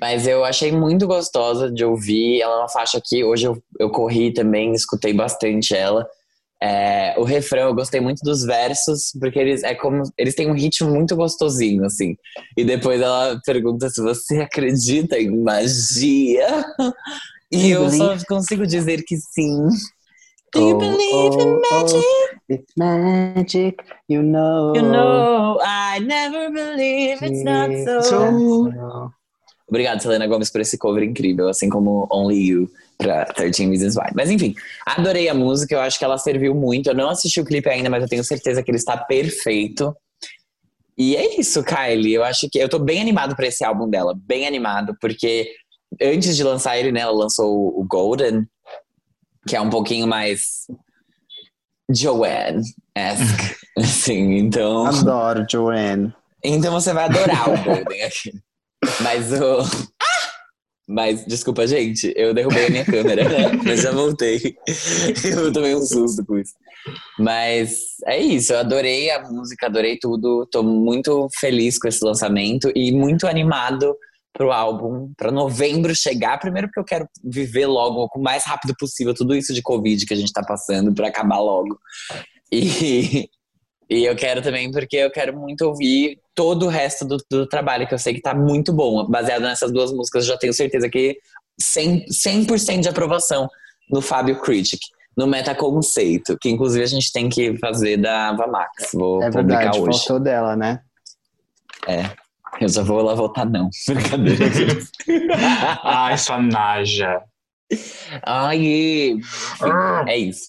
Mas 0.00 0.26
eu 0.26 0.44
achei 0.44 0.72
muito 0.72 1.06
gostosa 1.06 1.70
de 1.70 1.84
ouvir. 1.84 2.40
Ela 2.40 2.54
é 2.54 2.58
uma 2.58 2.68
faixa 2.68 3.00
que 3.04 3.22
hoje 3.22 3.46
eu, 3.46 3.62
eu 3.78 3.88
corri 3.90 4.32
também, 4.32 4.72
escutei 4.72 5.12
bastante 5.12 5.76
ela. 5.76 6.08
É, 6.60 7.14
o 7.18 7.24
refrão, 7.24 7.68
eu 7.68 7.74
gostei 7.74 8.00
muito 8.00 8.20
dos 8.22 8.44
versos, 8.44 9.12
porque 9.18 9.38
eles 9.38 9.64
é 9.64 9.74
como 9.74 10.04
eles 10.16 10.34
têm 10.34 10.48
um 10.48 10.54
ritmo 10.54 10.90
muito 10.90 11.16
gostosinho, 11.16 11.84
assim. 11.84 12.16
E 12.56 12.64
depois 12.64 13.00
ela 13.00 13.40
pergunta 13.44 13.88
se 13.90 14.00
você 14.00 14.38
acredita 14.42 15.18
em 15.18 15.42
magia. 15.42 16.64
E 17.50 17.70
eu 17.70 17.88
só 17.90 18.16
consigo 18.28 18.66
dizer 18.66 19.04
que 19.04 19.16
sim. 19.16 19.68
Do 20.52 20.60
you 20.60 20.74
Oh, 20.76 20.78
believe 20.78 21.34
in 21.40 21.48
oh, 21.48 21.62
oh, 21.64 21.82
magic? 21.82 22.04
It's 22.48 22.72
magic, 22.76 23.82
you 24.08 24.22
know. 24.22 24.74
You 24.74 24.82
know, 24.82 25.58
I 25.62 25.98
never 26.00 26.50
believe 26.50 27.22
it's 27.22 27.42
not 27.42 27.70
so. 27.84 28.02
So- 28.02 29.12
Obrigado, 29.68 30.02
Selena 30.02 30.26
Gomes, 30.26 30.50
por 30.50 30.60
esse 30.60 30.76
cover 30.76 31.02
incrível, 31.02 31.48
assim 31.48 31.70
como 31.70 32.06
Only 32.10 32.46
You 32.46 32.70
pra 32.98 33.24
13 33.24 33.68
Reasons 33.70 33.96
Why. 33.96 34.10
Mas 34.14 34.30
enfim, 34.30 34.54
adorei 34.84 35.30
a 35.30 35.34
música, 35.34 35.74
eu 35.74 35.80
acho 35.80 35.98
que 35.98 36.04
ela 36.04 36.18
serviu 36.18 36.54
muito. 36.54 36.90
Eu 36.90 36.94
não 36.94 37.08
assisti 37.08 37.40
o 37.40 37.44
clipe 37.44 37.70
ainda, 37.70 37.88
mas 37.88 38.02
eu 38.02 38.08
tenho 38.08 38.22
certeza 38.22 38.62
que 38.62 38.70
ele 38.70 38.76
está 38.76 38.98
perfeito. 38.98 39.96
E 40.98 41.16
é 41.16 41.40
isso, 41.40 41.64
Kylie. 41.64 42.12
Eu 42.12 42.22
acho 42.22 42.50
que 42.50 42.58
eu 42.58 42.68
tô 42.68 42.78
bem 42.78 43.00
animado 43.00 43.34
pra 43.34 43.46
esse 43.46 43.64
álbum 43.64 43.88
dela, 43.88 44.14
bem 44.14 44.46
animado, 44.46 44.94
porque 45.00 45.50
antes 46.02 46.36
de 46.36 46.44
lançar 46.44 46.76
ele, 46.78 46.92
né, 46.92 47.00
ela 47.00 47.12
lançou 47.12 47.50
o 47.80 47.82
Golden, 47.88 48.46
que 49.46 49.56
é 49.56 49.60
um 49.60 49.70
pouquinho 49.70 50.06
mais 50.06 50.66
Joanne-esque, 51.90 53.56
assim, 53.78 54.38
então... 54.38 54.86
Adoro, 54.86 55.46
Joanne. 55.50 56.14
Então 56.44 56.72
você 56.72 56.92
vai 56.92 57.04
adorar 57.04 57.48
o 57.48 57.62
Golden 57.62 58.02
aqui. 58.02 58.32
Mas 59.00 59.32
o. 59.32 59.92
Mas, 60.88 61.24
desculpa, 61.24 61.66
gente, 61.66 62.12
eu 62.16 62.34
derrubei 62.34 62.66
a 62.66 62.70
minha 62.70 62.84
câmera, 62.84 63.28
né? 63.28 63.60
Mas 63.64 63.80
já 63.80 63.92
voltei. 63.92 64.56
Eu 65.24 65.52
tomei 65.52 65.74
um 65.74 65.80
susto 65.80 66.26
com 66.26 66.36
isso. 66.36 66.52
Mas 67.18 67.78
é 68.06 68.18
isso, 68.18 68.52
eu 68.52 68.58
adorei 68.58 69.08
a 69.10 69.22
música, 69.22 69.66
adorei 69.66 69.96
tudo. 69.98 70.46
Tô 70.50 70.62
muito 70.62 71.28
feliz 71.38 71.78
com 71.78 71.86
esse 71.86 72.04
lançamento 72.04 72.70
e 72.74 72.90
muito 72.90 73.28
animado 73.28 73.96
pro 74.32 74.50
álbum, 74.50 75.12
para 75.16 75.30
novembro 75.30 75.94
chegar. 75.94 76.38
Primeiro 76.38 76.68
porque 76.68 76.80
eu 76.80 76.84
quero 76.84 77.08
viver 77.22 77.66
logo, 77.66 78.08
o 78.14 78.22
mais 78.22 78.44
rápido 78.44 78.74
possível, 78.78 79.14
tudo 79.14 79.34
isso 79.34 79.52
de 79.52 79.62
Covid 79.62 80.06
que 80.06 80.14
a 80.14 80.16
gente 80.16 80.32
tá 80.32 80.42
passando, 80.42 80.94
para 80.94 81.08
acabar 81.08 81.38
logo. 81.38 81.78
E, 82.50 83.28
e 83.88 84.04
eu 84.04 84.16
quero 84.16 84.42
também 84.42 84.70
porque 84.70 84.96
eu 84.96 85.10
quero 85.10 85.38
muito 85.38 85.62
ouvir 85.62 86.18
todo 86.34 86.66
o 86.66 86.68
resto 86.68 87.04
do, 87.04 87.18
do 87.30 87.46
trabalho, 87.46 87.86
que 87.86 87.94
eu 87.94 87.98
sei 87.98 88.14
que 88.14 88.20
tá 88.20 88.34
muito 88.34 88.72
bom. 88.72 89.06
Baseado 89.06 89.42
nessas 89.42 89.72
duas 89.72 89.92
músicas, 89.92 90.24
eu 90.24 90.32
já 90.32 90.38
tenho 90.38 90.52
certeza 90.52 90.88
que 90.88 91.18
100%, 91.60 92.58
100 92.58 92.80
de 92.80 92.88
aprovação 92.88 93.48
no 93.90 94.00
Fábio 94.00 94.40
Critic. 94.40 94.80
No 95.14 95.26
Metaconceito, 95.26 96.38
que 96.40 96.48
inclusive 96.48 96.82
a 96.82 96.88
gente 96.88 97.12
tem 97.12 97.28
que 97.28 97.58
fazer 97.58 97.98
da 97.98 98.30
Ava 98.30 98.46
Max. 98.46 98.92
Vou 98.94 99.22
é 99.22 99.30
publicar 99.30 99.58
verdade, 99.58 99.80
hoje. 99.80 99.98
faltou 99.98 100.18
dela, 100.18 100.56
né? 100.56 100.80
É. 101.86 102.21
Eu 102.60 102.68
já 102.68 102.82
vou 102.82 103.02
lá 103.02 103.14
votar 103.14 103.46
não. 103.46 103.70
Brincadeira. 103.88 104.78
Ai, 105.82 106.18
sua 106.18 106.40
naja. 106.40 107.22
Ai, 108.24 109.18
Ah, 109.62 110.04
é 110.06 110.18
isso. 110.18 110.46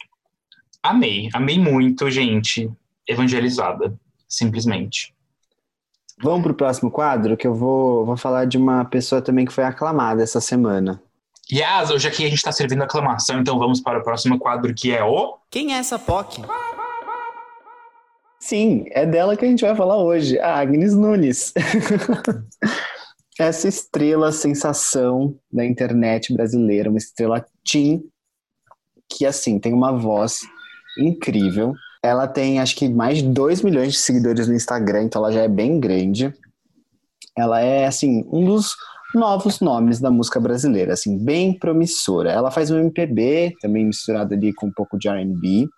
Amei, 0.82 1.30
amei 1.34 1.58
muito, 1.58 2.10
gente. 2.12 2.70
Evangelizada, 3.08 3.93
simplesmente. 4.28 5.14
Vamos 6.22 6.43
pro 6.43 6.54
próximo 6.54 6.91
quadro, 6.91 7.36
que 7.36 7.47
eu 7.47 7.54
vou, 7.54 8.06
vou 8.06 8.18
falar 8.18 8.45
de 8.45 8.58
uma 8.58 8.86
pessoa 8.86 9.22
também 9.22 9.45
que 9.45 9.54
foi 9.54 9.64
aclamada 9.64 10.22
essa 10.22 10.39
semana. 10.39 11.01
Yas, 11.51 11.89
hoje 11.89 12.08
aqui 12.08 12.26
a 12.26 12.30
gente 12.30 12.41
tá 12.41 12.51
servindo 12.51 12.84
aclamação, 12.84 13.39
então 13.39 13.60
vamos 13.60 13.82
para 13.82 13.99
o 13.99 14.04
próximo 14.04 14.39
quadro 14.39 14.74
que 14.74 14.91
é 14.91 15.04
o. 15.04 15.38
Quem 15.49 15.74
é 15.74 15.78
essa 15.78 15.99
POC? 15.99 16.41
Sim, 18.46 18.84
é 18.91 19.06
dela 19.06 19.38
que 19.38 19.46
a 19.46 19.48
gente 19.48 19.64
vai 19.64 19.74
falar 19.74 20.04
hoje, 20.04 20.38
a 20.38 20.60
Agnes 20.60 20.94
Nunes. 20.94 21.54
Essa 23.39 23.70
estrela 23.70 24.34
sensação 24.34 25.39
da 25.50 25.66
internet 25.66 26.34
brasileira, 26.34 26.89
uma 26.89 26.98
estrela 26.98 27.46
teen, 27.64 28.04
que 29.10 29.26
assim, 29.26 29.58
tem 29.60 29.72
uma 29.72 29.94
voz 29.94 30.41
incrível. 31.00 31.74
Ela 32.04 32.28
tem 32.28 32.60
acho 32.60 32.76
que 32.76 32.89
mais 32.89 33.20
de 33.20 33.30
2 33.30 33.62
milhões 33.62 33.94
de 33.94 34.00
seguidores 34.00 34.46
no 34.46 34.56
Instagram, 34.56 35.04
então 35.04 35.24
ela 35.24 35.32
já 35.32 35.44
é 35.44 35.48
bem 35.48 35.80
grande. 35.80 36.34
Ela 37.38 37.62
é 37.62 37.86
assim, 37.86 38.28
um 38.30 38.44
dos 38.44 38.76
novos 39.16 39.62
nomes 39.62 40.02
da 40.02 40.12
música 40.12 40.41
brasileira, 40.41 40.91
assim, 40.91 41.18
bem 41.18 41.58
promissora. 41.58 42.30
Ela 42.30 42.52
faz 42.52 42.70
um 42.70 42.78
MPB, 42.78 43.54
também 43.62 43.86
misturado 43.86 44.34
ali 44.34 44.54
com 44.54 44.68
um 44.68 44.74
pouco 44.74 45.00
de 45.00 45.08
R&B, 45.08 45.70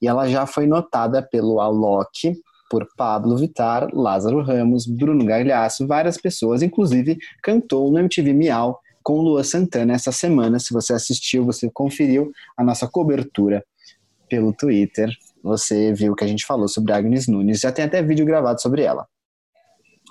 e 0.00 0.08
ela 0.08 0.28
já 0.28 0.46
foi 0.46 0.66
notada 0.66 1.22
pelo 1.22 1.60
Alok, 1.60 2.40
por 2.70 2.86
Pablo 2.96 3.36
Vittar, 3.36 3.88
Lázaro 3.92 4.42
Ramos, 4.42 4.86
Bruno 4.86 5.24
Galhaço, 5.24 5.86
várias 5.86 6.18
pessoas, 6.18 6.62
inclusive 6.62 7.18
cantou 7.42 7.90
no 7.90 7.98
MTV 7.98 8.32
Miau 8.32 8.78
com 9.02 9.20
Lua 9.20 9.42
Santana 9.42 9.94
essa 9.94 10.12
semana. 10.12 10.58
Se 10.58 10.72
você 10.72 10.92
assistiu, 10.92 11.44
você 11.44 11.70
conferiu 11.72 12.30
a 12.56 12.62
nossa 12.62 12.86
cobertura 12.86 13.64
pelo 14.28 14.52
Twitter, 14.52 15.10
você 15.42 15.92
viu 15.94 16.14
que 16.14 16.24
a 16.24 16.26
gente 16.26 16.44
falou 16.44 16.68
sobre 16.68 16.92
Agnes 16.92 17.26
Nunes, 17.26 17.60
já 17.60 17.72
tem 17.72 17.84
até 17.84 18.02
vídeo 18.02 18.26
gravado 18.26 18.60
sobre 18.60 18.82
ela. 18.82 19.06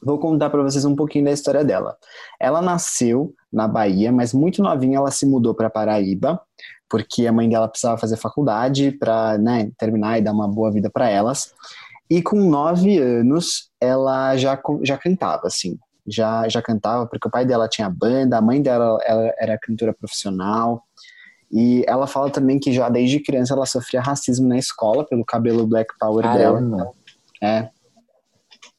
Vou 0.03 0.19
contar 0.19 0.49
para 0.49 0.61
vocês 0.61 0.85
um 0.85 0.95
pouquinho 0.95 1.25
da 1.25 1.31
história 1.31 1.63
dela. 1.63 1.97
Ela 2.39 2.61
nasceu 2.61 3.33
na 3.51 3.67
Bahia, 3.67 4.11
mas 4.11 4.33
muito 4.33 4.61
novinha 4.61 4.97
ela 4.97 5.11
se 5.11 5.25
mudou 5.25 5.55
para 5.55 5.69
Paraíba, 5.69 6.39
porque 6.89 7.27
a 7.27 7.31
mãe 7.31 7.49
dela 7.49 7.67
precisava 7.67 7.97
fazer 7.97 8.17
faculdade 8.17 8.91
para 8.91 9.37
né, 9.37 9.71
terminar 9.77 10.17
e 10.17 10.21
dar 10.21 10.31
uma 10.31 10.47
boa 10.47 10.71
vida 10.71 10.89
para 10.89 11.09
elas. 11.09 11.53
E 12.09 12.21
com 12.21 12.37
nove 12.37 12.97
anos 12.97 13.69
ela 13.79 14.37
já, 14.37 14.59
já 14.81 14.97
cantava, 14.97 15.47
assim, 15.47 15.77
já, 16.07 16.47
já 16.47 16.61
cantava, 16.61 17.05
porque 17.05 17.27
o 17.27 17.31
pai 17.31 17.45
dela 17.45 17.67
tinha 17.67 17.89
banda, 17.89 18.37
a 18.37 18.41
mãe 18.41 18.61
dela 18.61 18.97
ela 19.05 19.33
era 19.37 19.57
cantora 19.57 19.93
profissional. 19.93 20.83
E 21.51 21.83
ela 21.87 22.07
fala 22.07 22.29
também 22.29 22.59
que 22.59 22.73
já 22.73 22.89
desde 22.89 23.19
criança 23.19 23.53
ela 23.53 23.65
sofria 23.65 24.01
racismo 24.01 24.47
na 24.47 24.57
escola 24.57 25.05
pelo 25.05 25.25
cabelo 25.25 25.65
black 25.65 25.97
power 25.97 26.23
dela. 26.33 26.59
Caramba. 26.59 26.91
É. 27.41 27.69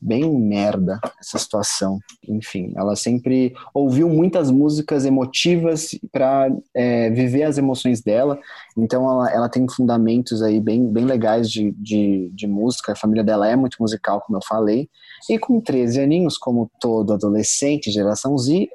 Bem 0.01 0.30
merda 0.30 1.01
essa 1.20 1.38
situação. 1.38 1.99
Enfim, 2.28 2.72
ela 2.76 2.94
sempre 2.94 3.53
ouviu 3.74 4.09
muitas 4.09 4.51
músicas 4.51 5.05
emotivas 5.05 5.90
para 6.12 6.51
é, 6.72 7.11
viver 7.11 7.42
as 7.42 7.59
emoções 7.59 8.01
dela. 8.01 8.38
Então 8.76 9.11
ela, 9.11 9.30
ela 9.32 9.49
tem 9.49 9.66
fundamentos 9.68 10.42
aí 10.42 10.61
bem, 10.61 10.86
bem 10.86 11.05
legais 11.05 11.51
de, 11.51 11.72
de, 11.72 12.30
de 12.32 12.46
música. 12.46 12.92
A 12.92 12.96
família 12.96 13.24
dela 13.24 13.49
é 13.49 13.57
muito 13.57 13.76
musical, 13.80 14.20
como 14.20 14.38
eu 14.38 14.42
falei. 14.46 14.88
E 15.28 15.38
com 15.38 15.61
13 15.61 16.01
aninhos, 16.01 16.38
como 16.38 16.70
todo 16.80 17.12
adolescente, 17.12 17.90
geração 17.90 18.38
Z, 18.38 18.68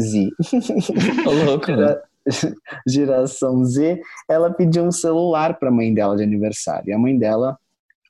Z. 0.00 0.28
Ô, 1.26 1.44
louco, 1.44 1.72
né? 1.72 1.96
geração 2.86 3.64
Z, 3.64 4.00
ela 4.28 4.52
pediu 4.52 4.84
um 4.84 4.92
celular 4.92 5.58
para 5.58 5.68
a 5.68 5.72
mãe 5.72 5.92
dela 5.92 6.16
de 6.16 6.22
aniversário. 6.22 6.90
E 6.90 6.92
a 6.92 6.98
mãe 6.98 7.18
dela 7.18 7.58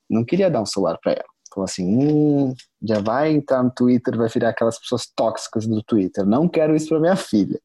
não 0.08 0.24
queria 0.24 0.50
dar 0.50 0.62
um 0.62 0.66
celular 0.66 0.98
para 1.02 1.12
ela. 1.12 1.38
Falou 1.59 1.64
assim: 1.64 1.84
hum, 1.84 2.54
já 2.80 3.00
vai 3.00 3.32
entrar 3.32 3.64
no 3.64 3.70
Twitter, 3.70 4.16
vai 4.16 4.28
virar 4.28 4.50
aquelas 4.50 4.78
pessoas 4.78 5.09
tóxicas 5.16 5.66
do 5.66 5.82
Twitter. 5.82 6.24
Não 6.24 6.48
quero 6.48 6.76
isso 6.76 6.88
para 6.88 7.00
minha 7.00 7.16
filha. 7.16 7.59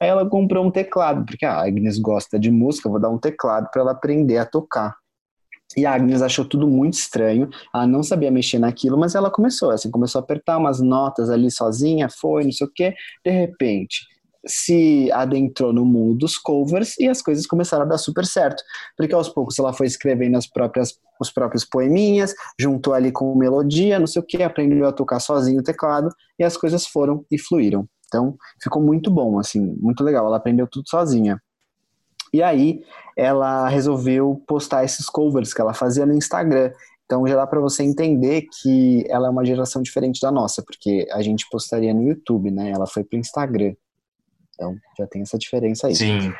Aí 0.00 0.08
ela 0.08 0.26
comprou 0.26 0.64
um 0.64 0.70
teclado, 0.70 1.26
porque 1.26 1.44
a 1.44 1.60
Agnes 1.60 1.98
gosta 1.98 2.38
de 2.38 2.50
música, 2.50 2.88
vou 2.88 2.98
dar 2.98 3.10
um 3.10 3.18
teclado 3.18 3.68
para 3.70 3.82
ela 3.82 3.92
aprender 3.92 4.38
a 4.38 4.46
tocar. 4.46 4.96
E 5.76 5.84
a 5.84 5.92
Agnes 5.92 6.22
achou 6.22 6.44
tudo 6.44 6.66
muito 6.66 6.94
estranho, 6.94 7.50
ela 7.74 7.86
não 7.86 8.02
sabia 8.02 8.30
mexer 8.30 8.58
naquilo, 8.58 8.96
mas 8.96 9.14
ela 9.14 9.30
começou, 9.30 9.70
assim, 9.70 9.90
começou 9.90 10.20
a 10.20 10.22
apertar 10.22 10.56
umas 10.56 10.80
notas 10.80 11.28
ali 11.28 11.50
sozinha, 11.50 12.08
foi, 12.08 12.44
não 12.44 12.52
sei 12.52 12.66
o 12.66 12.70
quê. 12.72 12.94
De 13.24 13.30
repente, 13.30 14.06
se 14.46 15.10
adentrou 15.12 15.72
no 15.72 15.84
mundo 15.84 16.18
dos 16.18 16.36
covers 16.36 16.98
e 16.98 17.08
as 17.08 17.22
coisas 17.22 17.46
começaram 17.46 17.84
a 17.84 17.88
dar 17.88 17.98
super 17.98 18.24
certo. 18.26 18.62
Porque 18.96 19.14
aos 19.14 19.28
poucos 19.28 19.58
ela 19.58 19.72
foi 19.72 19.86
escrevendo 19.86 20.36
as 20.36 20.46
próprias, 20.46 20.98
os 21.20 21.30
próprios 21.30 21.64
poeminhas, 21.64 22.34
juntou 22.58 22.94
ali 22.94 23.10
com 23.10 23.34
melodia, 23.34 23.98
não 23.98 24.06
sei 24.06 24.20
o 24.20 24.24
que, 24.24 24.42
aprendeu 24.42 24.86
a 24.86 24.92
tocar 24.92 25.20
sozinho 25.20 25.60
o 25.60 25.64
teclado 25.64 26.08
e 26.38 26.44
as 26.44 26.56
coisas 26.56 26.86
foram 26.86 27.24
e 27.30 27.38
fluíram. 27.38 27.88
Então 28.06 28.36
ficou 28.62 28.82
muito 28.82 29.10
bom, 29.10 29.38
assim, 29.38 29.60
muito 29.80 30.04
legal. 30.04 30.26
Ela 30.26 30.36
aprendeu 30.36 30.66
tudo 30.66 30.88
sozinha. 30.88 31.40
E 32.32 32.42
aí 32.42 32.82
ela 33.16 33.68
resolveu 33.68 34.42
postar 34.46 34.84
esses 34.84 35.06
covers 35.06 35.54
que 35.54 35.60
ela 35.60 35.72
fazia 35.72 36.04
no 36.04 36.14
Instagram. 36.14 36.72
Então 37.04 37.26
já 37.26 37.36
dá 37.36 37.46
para 37.46 37.60
você 37.60 37.82
entender 37.82 38.46
que 38.60 39.04
ela 39.08 39.28
é 39.28 39.30
uma 39.30 39.44
geração 39.44 39.82
diferente 39.82 40.20
da 40.20 40.32
nossa, 40.32 40.62
porque 40.62 41.06
a 41.12 41.22
gente 41.22 41.46
postaria 41.50 41.94
no 41.94 42.02
YouTube, 42.02 42.50
né? 42.50 42.70
Ela 42.70 42.86
foi 42.86 43.04
pro 43.04 43.18
Instagram. 43.18 43.74
Então, 44.54 44.76
já 44.98 45.06
tem 45.06 45.22
essa 45.22 45.38
diferença 45.38 45.86
aí. 45.86 45.94
Sim. 45.94 46.32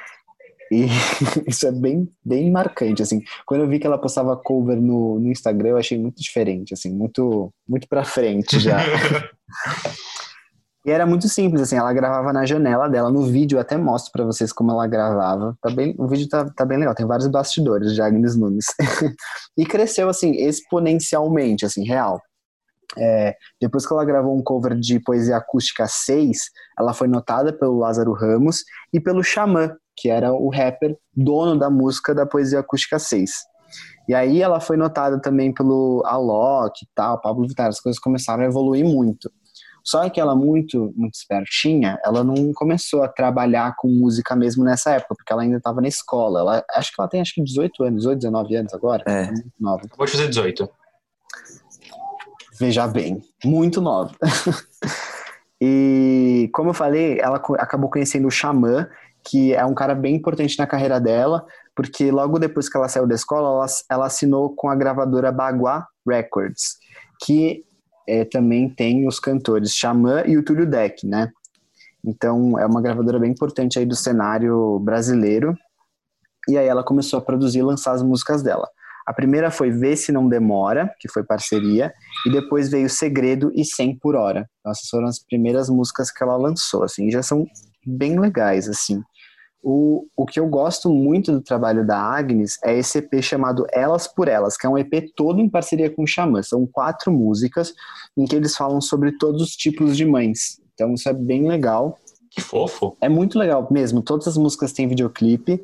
E 0.70 0.86
isso 1.48 1.66
é 1.66 1.72
bem, 1.72 2.08
bem 2.24 2.50
marcante, 2.50 3.02
assim. 3.02 3.20
Quando 3.46 3.62
eu 3.62 3.68
vi 3.68 3.78
que 3.78 3.86
ela 3.86 3.98
postava 3.98 4.36
cover 4.36 4.80
no, 4.80 5.20
no 5.20 5.30
Instagram, 5.30 5.70
eu 5.70 5.76
achei 5.76 5.98
muito 5.98 6.20
diferente, 6.20 6.74
assim, 6.74 6.92
muito, 6.92 7.52
muito 7.68 7.88
pra 7.88 8.04
frente 8.04 8.58
já. 8.58 8.78
e 10.86 10.90
era 10.90 11.06
muito 11.06 11.28
simples, 11.28 11.62
assim, 11.62 11.76
ela 11.76 11.92
gravava 11.92 12.32
na 12.32 12.44
janela 12.44 12.88
dela, 12.88 13.10
no 13.10 13.22
vídeo 13.22 13.56
eu 13.56 13.60
até 13.60 13.76
mostro 13.76 14.12
pra 14.12 14.24
vocês 14.24 14.52
como 14.52 14.70
ela 14.70 14.86
gravava. 14.86 15.56
Tá 15.60 15.70
bem, 15.70 15.94
o 15.98 16.08
vídeo 16.08 16.28
tá, 16.28 16.48
tá 16.50 16.64
bem 16.64 16.78
legal, 16.78 16.94
tem 16.94 17.06
vários 17.06 17.28
bastidores 17.28 17.94
de 17.94 18.02
Agnes 18.02 18.36
Nunes. 18.36 18.66
e 19.56 19.66
cresceu, 19.66 20.08
assim, 20.08 20.32
exponencialmente, 20.32 21.64
assim, 21.64 21.84
real. 21.84 22.20
É, 22.99 23.34
depois 23.61 23.86
que 23.86 23.92
ela 23.92 24.05
gravou 24.05 24.36
um 24.36 24.42
cover 24.42 24.78
de 24.78 25.01
Poesia 25.01 25.36
Acústica 25.36 25.86
6, 25.86 26.38
ela 26.78 26.92
foi 26.92 27.09
notada 27.09 27.53
pelo 27.53 27.78
Lázaro 27.78 28.12
Ramos 28.12 28.64
e 28.92 29.01
pelo 29.01 29.22
Xamã, 29.22 29.74
que 29.97 30.09
era 30.11 30.32
o 30.32 30.49
rapper 30.49 30.97
dono 31.16 31.59
da 31.59 31.70
música 31.70 32.14
da 32.14 32.26
Poesia 32.26 32.61
Acústica 32.61 32.99
6. 32.99 33.30
E 34.09 34.14
aí 34.14 34.42
ela 34.42 34.61
foi 34.61 34.76
notada 34.76 35.20
também 35.20 35.53
pelo 35.53 36.03
Alok 36.05 36.84
e 36.84 36.88
tal, 36.95 37.20
Pablo 37.20 37.47
Vittar, 37.49 37.68
as 37.68 37.80
coisas 37.80 37.99
começaram 37.99 38.42
a 38.42 38.47
evoluir 38.47 38.84
muito. 38.84 39.30
Só 39.84 40.09
que 40.09 40.18
ela 40.18 40.34
muito, 40.34 40.92
muito 40.97 41.14
espertinha, 41.14 41.99
ela 42.03 42.24
não 42.24 42.53
começou 42.55 43.03
a 43.03 43.09
trabalhar 43.09 43.74
com 43.76 43.86
música 43.88 44.34
mesmo 44.34 44.64
nessa 44.64 44.92
época, 44.92 45.14
porque 45.14 45.30
ela 45.30 45.42
ainda 45.42 45.59
estava 45.59 45.82
na 45.82 45.88
escola. 45.88 46.40
Ela, 46.40 46.64
acho 46.74 46.90
que 46.90 47.01
ela 47.01 47.09
tem 47.09 47.20
acho 47.20 47.34
que 47.34 47.42
18 47.42 47.84
anos, 47.84 48.01
18, 48.01 48.18
19 48.20 48.57
anos 48.57 48.72
agora. 48.72 49.05
É. 49.07 49.30
nova. 49.61 49.82
Acabou 49.84 50.07
de 50.07 50.12
fazer 50.12 50.28
18. 50.28 50.70
Veja 52.59 52.86
bem, 52.86 53.20
muito 53.44 53.80
nova. 53.80 54.14
e 55.61 56.48
como 56.52 56.70
eu 56.70 56.74
falei, 56.74 57.18
ela 57.20 57.36
acabou 57.59 57.90
conhecendo 57.90 58.28
o 58.28 58.30
Xamã, 58.30 58.88
que 59.24 59.55
é 59.55 59.64
um 59.64 59.74
cara 59.74 59.94
bem 59.94 60.14
importante 60.14 60.59
na 60.59 60.66
carreira 60.66 61.00
dela, 61.00 61.44
porque 61.74 62.11
logo 62.11 62.38
depois 62.38 62.68
que 62.68 62.76
ela 62.76 62.88
saiu 62.88 63.07
da 63.07 63.14
escola, 63.14 63.48
ela, 63.48 63.66
ela 63.90 64.07
assinou 64.07 64.55
com 64.55 64.68
a 64.68 64.76
gravadora 64.76 65.32
Bagua 65.32 65.86
Records, 66.07 66.76
que 67.24 67.64
é, 68.07 68.24
também 68.24 68.68
tem 68.68 69.09
os 69.09 69.18
cantores 69.18 69.74
Xamã 69.74 70.22
e 70.26 70.36
o 70.36 70.44
Túlio 70.44 70.66
Deck, 70.66 71.07
né? 71.07 71.32
Então 72.05 72.59
é 72.59 72.66
uma 72.66 72.82
gravadora 72.82 73.18
bem 73.18 73.30
importante 73.30 73.78
aí 73.78 73.86
do 73.86 73.96
cenário 73.96 74.78
brasileiro. 74.80 75.57
E 76.48 76.59
aí 76.59 76.66
ela 76.66 76.84
começou 76.84 77.18
a 77.18 77.22
produzir 77.22 77.61
e 77.61 77.62
lançar 77.62 77.92
as 77.92 78.02
músicas 78.02 78.42
dela. 78.42 78.68
A 79.07 79.12
primeira 79.12 79.50
foi 79.50 79.70
Vê 79.70 79.96
Se 79.96 80.11
Não 80.11 80.28
Demora, 80.28 80.92
que 80.98 81.09
foi 81.09 81.22
parceria, 81.22 81.92
e 82.26 82.30
depois 82.30 82.70
veio 82.70 82.88
Segredo 82.88 83.50
e 83.55 83.64
100 83.64 83.98
por 83.98 84.16
Hora. 84.16 84.48
Então, 84.61 84.72
essas 84.72 84.88
foram 84.88 85.07
as 85.07 85.18
primeiras 85.18 85.68
músicas 85.68 86.11
que 86.11 86.22
ela 86.22 86.36
lançou, 86.36 86.82
assim, 86.84 87.11
já 87.11 87.22
são 87.22 87.46
bem 87.86 88.18
legais, 88.18 88.68
assim. 88.68 89.02
O, 89.66 90.07
o 90.14 90.26
que 90.26 90.38
eu 90.38 90.46
gosto 90.46 90.90
muito 90.90 91.32
do 91.32 91.40
trabalho 91.40 91.86
da 91.86 91.98
Agnes 91.98 92.59
é 92.62 92.76
esse 92.76 92.98
EP 92.98 93.22
chamado 93.22 93.66
Elas 93.72 94.07
por 94.07 94.28
Elas, 94.28 94.59
que 94.59 94.66
é 94.66 94.68
um 94.68 94.76
EP 94.76 95.11
todo 95.16 95.40
em 95.40 95.48
parceria 95.48 95.88
com 95.88 96.02
o 96.02 96.07
Xamã. 96.07 96.42
São 96.42 96.66
quatro 96.66 97.11
músicas 97.11 97.72
em 98.14 98.26
que 98.26 98.36
eles 98.36 98.55
falam 98.55 98.80
sobre 98.82 99.12
todos 99.16 99.40
os 99.40 99.57
tipos 99.57 99.96
de 99.96 100.05
mães. 100.05 100.61
Então 100.74 100.92
isso 100.92 101.09
é 101.09 101.14
bem 101.14 101.48
legal. 101.48 101.98
Que 102.30 102.42
fofo. 102.42 102.94
É 103.00 103.09
muito 103.09 103.38
legal 103.38 103.66
mesmo. 103.70 104.02
Todas 104.02 104.28
as 104.28 104.36
músicas 104.36 104.72
têm 104.72 104.86
videoclipe. 104.86 105.62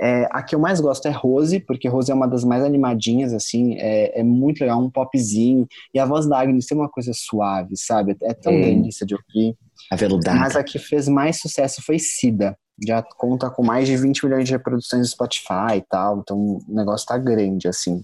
É, 0.00 0.26
a 0.30 0.42
que 0.42 0.54
eu 0.54 0.58
mais 0.58 0.80
gosto 0.80 1.06
é 1.06 1.10
Rose, 1.10 1.60
porque 1.60 1.86
Rose 1.86 2.10
é 2.10 2.14
uma 2.14 2.26
das 2.26 2.42
mais 2.42 2.64
animadinhas, 2.64 3.34
assim, 3.34 3.74
é, 3.78 4.20
é 4.20 4.22
muito 4.22 4.60
legal, 4.62 4.80
um 4.80 4.88
popzinho. 4.88 5.68
E 5.92 5.98
a 5.98 6.06
voz 6.06 6.26
da 6.26 6.40
Agnes 6.40 6.64
tem 6.66 6.76
uma 6.78 6.88
coisa 6.88 7.12
suave, 7.14 7.76
sabe? 7.76 8.16
É 8.22 8.32
tão 8.32 8.54
Hum. 8.54 8.60
delícia 8.62 9.04
de 9.04 9.14
ouvir. 9.14 9.54
Aveludada. 9.90 10.38
Mas 10.38 10.56
a 10.56 10.64
que 10.64 10.78
fez 10.78 11.06
mais 11.06 11.38
sucesso 11.40 11.82
foi 11.84 11.98
Sida. 11.98 12.56
Já 12.86 13.02
conta 13.02 13.50
com 13.50 13.62
mais 13.62 13.86
de 13.86 13.96
20 13.96 14.24
milhões 14.24 14.46
de 14.46 14.52
reproduções 14.52 15.02
no 15.02 15.08
Spotify 15.08 15.76
e 15.76 15.82
tal, 15.82 16.20
então 16.20 16.38
o 16.38 16.62
negócio 16.68 17.06
tá 17.06 17.18
grande, 17.18 17.68
assim. 17.68 18.02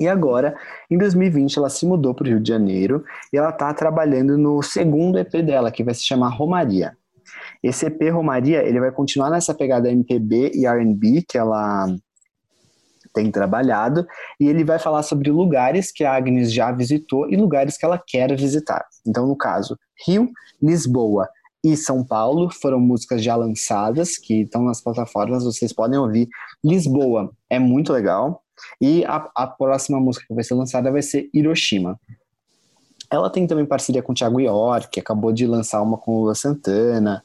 E 0.00 0.08
agora, 0.08 0.56
em 0.90 0.98
2020, 0.98 1.58
ela 1.58 1.68
se 1.68 1.86
mudou 1.86 2.12
para 2.12 2.24
o 2.24 2.28
Rio 2.28 2.40
de 2.40 2.48
Janeiro 2.48 3.04
e 3.32 3.36
ela 3.36 3.52
tá 3.52 3.72
trabalhando 3.72 4.36
no 4.36 4.60
segundo 4.62 5.16
EP 5.16 5.30
dela, 5.42 5.70
que 5.70 5.84
vai 5.84 5.94
se 5.94 6.02
chamar 6.02 6.30
Romaria. 6.30 6.96
Esse 7.62 7.86
EP 7.86 8.10
Romaria, 8.12 8.62
ele 8.62 8.80
vai 8.80 8.90
continuar 8.90 9.30
nessa 9.30 9.54
pegada 9.54 9.90
MPB 9.90 10.52
e 10.54 10.66
R&B 10.66 11.24
que 11.28 11.38
ela 11.38 11.86
tem 13.12 13.30
trabalhado, 13.30 14.06
e 14.40 14.48
ele 14.48 14.64
vai 14.64 14.78
falar 14.78 15.02
sobre 15.02 15.30
lugares 15.30 15.92
que 15.92 16.02
a 16.02 16.14
Agnes 16.14 16.52
já 16.52 16.72
visitou 16.72 17.28
e 17.30 17.36
lugares 17.36 17.76
que 17.76 17.84
ela 17.84 18.02
quer 18.04 18.34
visitar. 18.36 18.86
Então, 19.06 19.26
no 19.26 19.36
caso, 19.36 19.78
Rio, 20.06 20.30
Lisboa 20.60 21.28
e 21.62 21.76
São 21.76 22.04
Paulo 22.04 22.50
foram 22.50 22.80
músicas 22.80 23.22
já 23.22 23.36
lançadas, 23.36 24.16
que 24.16 24.42
estão 24.42 24.62
nas 24.62 24.80
plataformas, 24.80 25.44
vocês 25.44 25.72
podem 25.72 25.98
ouvir. 25.98 26.28
Lisboa 26.64 27.30
é 27.50 27.58
muito 27.58 27.92
legal, 27.92 28.42
e 28.80 29.04
a, 29.04 29.28
a 29.34 29.46
próxima 29.46 30.00
música 30.00 30.26
que 30.26 30.34
vai 30.34 30.44
ser 30.44 30.54
lançada 30.54 30.90
vai 30.90 31.02
ser 31.02 31.28
Hiroshima. 31.34 31.98
Ela 33.10 33.28
tem 33.28 33.46
também 33.46 33.66
parceria 33.66 34.02
com 34.02 34.12
o 34.12 34.14
Thiago 34.14 34.40
York, 34.40 34.88
que 34.90 35.00
acabou 35.00 35.32
de 35.32 35.46
lançar 35.46 35.82
uma 35.82 35.98
com 35.98 36.12
o 36.12 36.20
Lula 36.20 36.34
Santana. 36.34 37.22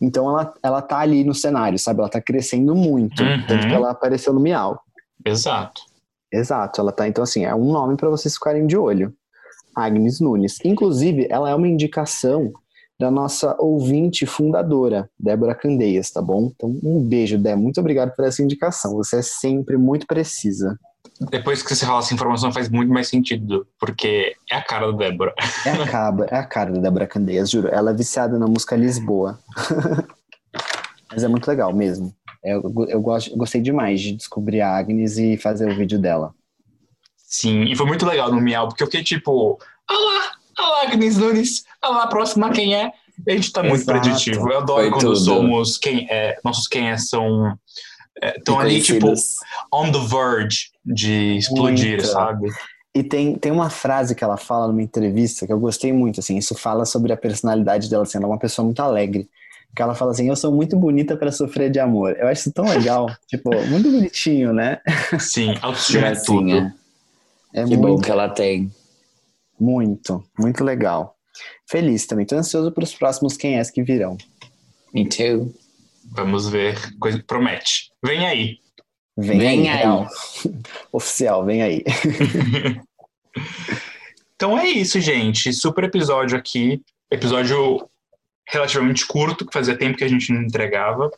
Então 0.00 0.28
ela, 0.28 0.54
ela 0.62 0.82
tá 0.82 0.98
ali 0.98 1.24
no 1.24 1.34
cenário, 1.34 1.78
sabe? 1.78 2.00
Ela 2.00 2.08
tá 2.08 2.20
crescendo 2.20 2.74
muito. 2.74 3.22
Uhum. 3.22 3.46
Tanto 3.46 3.66
que 3.66 3.74
ela 3.74 3.90
apareceu 3.90 4.32
no 4.32 4.40
Miau. 4.40 4.80
Exato. 5.24 5.82
Exato, 6.32 6.80
ela 6.80 6.92
tá. 6.92 7.08
Então, 7.08 7.24
assim, 7.24 7.44
é 7.44 7.54
um 7.54 7.72
nome 7.72 7.96
para 7.96 8.08
vocês 8.08 8.34
ficarem 8.34 8.66
de 8.66 8.76
olho. 8.76 9.12
Agnes 9.74 10.20
Nunes. 10.20 10.58
Inclusive, 10.64 11.26
ela 11.30 11.50
é 11.50 11.54
uma 11.54 11.68
indicação 11.68 12.52
da 12.98 13.10
nossa 13.10 13.56
ouvinte 13.60 14.26
fundadora, 14.26 15.08
Débora 15.18 15.54
Candeias, 15.54 16.10
tá 16.10 16.20
bom? 16.20 16.50
Então, 16.54 16.76
um 16.82 17.00
beijo, 17.00 17.38
Dé. 17.38 17.54
Muito 17.54 17.78
obrigado 17.78 18.14
por 18.14 18.24
essa 18.24 18.42
indicação. 18.42 18.96
Você 18.96 19.18
é 19.18 19.22
sempre 19.22 19.76
muito 19.76 20.06
precisa. 20.06 20.76
Depois 21.20 21.62
que 21.62 21.74
você 21.74 21.84
fala 21.84 21.98
essa 21.98 22.14
informação 22.14 22.52
faz 22.52 22.68
muito 22.68 22.92
mais 22.92 23.08
sentido, 23.08 23.66
porque 23.78 24.36
é 24.50 24.56
a 24.56 24.62
cara 24.62 24.92
da 24.92 24.98
Débora. 24.98 25.34
É 25.66 25.70
a, 25.70 25.86
cara, 25.86 26.26
é 26.30 26.36
a 26.36 26.44
cara 26.44 26.72
da 26.72 26.80
Débora 26.80 27.06
Candeias, 27.06 27.50
juro. 27.50 27.68
Ela 27.68 27.90
é 27.90 27.94
viciada 27.94 28.38
na 28.38 28.46
música 28.46 28.76
Lisboa. 28.76 29.38
Mas 31.10 31.24
é 31.24 31.28
muito 31.28 31.48
legal 31.48 31.72
mesmo. 31.72 32.14
Eu, 32.44 32.62
eu, 32.88 33.00
gosto, 33.00 33.30
eu 33.30 33.36
gostei 33.36 33.60
demais 33.60 34.00
de 34.00 34.12
descobrir 34.12 34.60
a 34.60 34.76
Agnes 34.76 35.18
e 35.18 35.36
fazer 35.36 35.68
o 35.68 35.76
vídeo 35.76 35.98
dela. 35.98 36.32
Sim, 37.16 37.64
e 37.64 37.74
foi 37.74 37.86
muito 37.86 38.06
legal 38.06 38.30
no 38.30 38.40
Miau, 38.40 38.68
porque 38.68 38.82
eu 38.82 38.86
fiquei 38.86 39.02
tipo, 39.02 39.58
olá, 39.90 40.32
olá, 40.58 40.82
Agnes 40.84 41.16
Nunes, 41.16 41.64
olá, 41.84 42.04
a 42.04 42.06
próxima 42.06 42.50
quem 42.50 42.74
é? 42.74 42.92
A 43.26 43.30
gente 43.32 43.52
tá 43.52 43.62
muito 43.62 43.82
Exato. 43.82 44.00
preditivo. 44.00 44.50
Eu 44.50 44.58
adoro 44.58 44.82
Foi 44.82 44.90
quando 44.90 45.02
tudo. 45.02 45.16
somos 45.16 45.76
quem 45.76 46.06
é, 46.08 46.38
nossos 46.44 46.68
quem 46.68 46.88
é 46.90 46.96
são 46.96 47.58
estão 48.22 48.58
ali, 48.58 48.80
tipo, 48.80 49.12
on 49.72 49.90
the 49.92 49.98
verge 49.98 50.70
de 50.84 51.36
explodir, 51.36 51.96
Muito. 51.96 52.06
sabe? 52.06 52.48
E 52.94 53.02
tem, 53.02 53.36
tem 53.36 53.52
uma 53.52 53.70
frase 53.70 54.14
que 54.14 54.24
ela 54.24 54.36
fala 54.36 54.68
numa 54.68 54.82
entrevista 54.82 55.46
que 55.46 55.52
eu 55.52 55.58
gostei 55.60 55.92
muito, 55.92 56.20
assim, 56.20 56.36
isso 56.36 56.54
fala 56.54 56.84
sobre 56.84 57.12
a 57.12 57.16
personalidade 57.16 57.88
dela, 57.88 58.02
assim, 58.02 58.18
ela 58.18 58.26
é 58.26 58.30
uma 58.30 58.38
pessoa 58.38 58.64
muito 58.64 58.80
alegre. 58.80 59.28
Que 59.76 59.82
ela 59.82 59.94
fala 59.94 60.10
assim, 60.10 60.28
eu 60.28 60.34
sou 60.34 60.50
muito 60.50 60.76
bonita 60.76 61.16
para 61.16 61.30
sofrer 61.30 61.70
de 61.70 61.78
amor. 61.78 62.16
Eu 62.18 62.26
acho 62.26 62.40
isso 62.40 62.52
tão 62.52 62.64
legal, 62.64 63.06
tipo, 63.28 63.50
muito 63.66 63.90
bonitinho, 63.90 64.52
né? 64.52 64.80
Sim, 65.20 65.54
autoestima 65.60 66.08
é 66.08 66.14
tudo. 66.14 66.72
É 67.52 67.64
Que 67.64 67.76
bom 67.76 67.88
muito, 67.88 68.02
que 68.04 68.10
ela 68.10 68.28
tem. 68.28 68.72
muito, 69.60 70.24
muito 70.38 70.64
legal. 70.64 71.14
Feliz 71.66 72.06
também, 72.06 72.26
tô 72.26 72.34
ansioso 72.34 72.72
para 72.72 72.82
os 72.82 72.94
próximos 72.94 73.36
quem 73.36 73.58
é 73.58 73.64
que 73.64 73.82
virão. 73.82 74.16
Me 74.92 75.06
too. 75.06 75.54
Vamos 76.10 76.48
ver, 76.48 76.76
coisa 76.98 77.22
promete. 77.26 77.90
Vem 78.04 78.26
aí. 78.26 78.58
Vem, 79.16 79.38
Vem 79.38 79.48
aí, 79.48 79.68
aí. 79.68 79.76
real. 79.78 80.06
Oficial, 80.92 81.44
vem 81.44 81.62
aí. 81.62 81.84
Então 84.36 84.56
é 84.56 84.68
isso, 84.68 85.00
gente. 85.00 85.52
Super 85.52 85.84
episódio 85.84 86.38
aqui. 86.38 86.80
Episódio 87.10 87.88
relativamente 88.48 89.04
curto, 89.04 89.44
que 89.44 89.52
fazia 89.52 89.76
tempo 89.76 89.98
que 89.98 90.04
a 90.04 90.08
gente 90.08 90.32
não 90.32 90.42
entregava. 90.42 91.10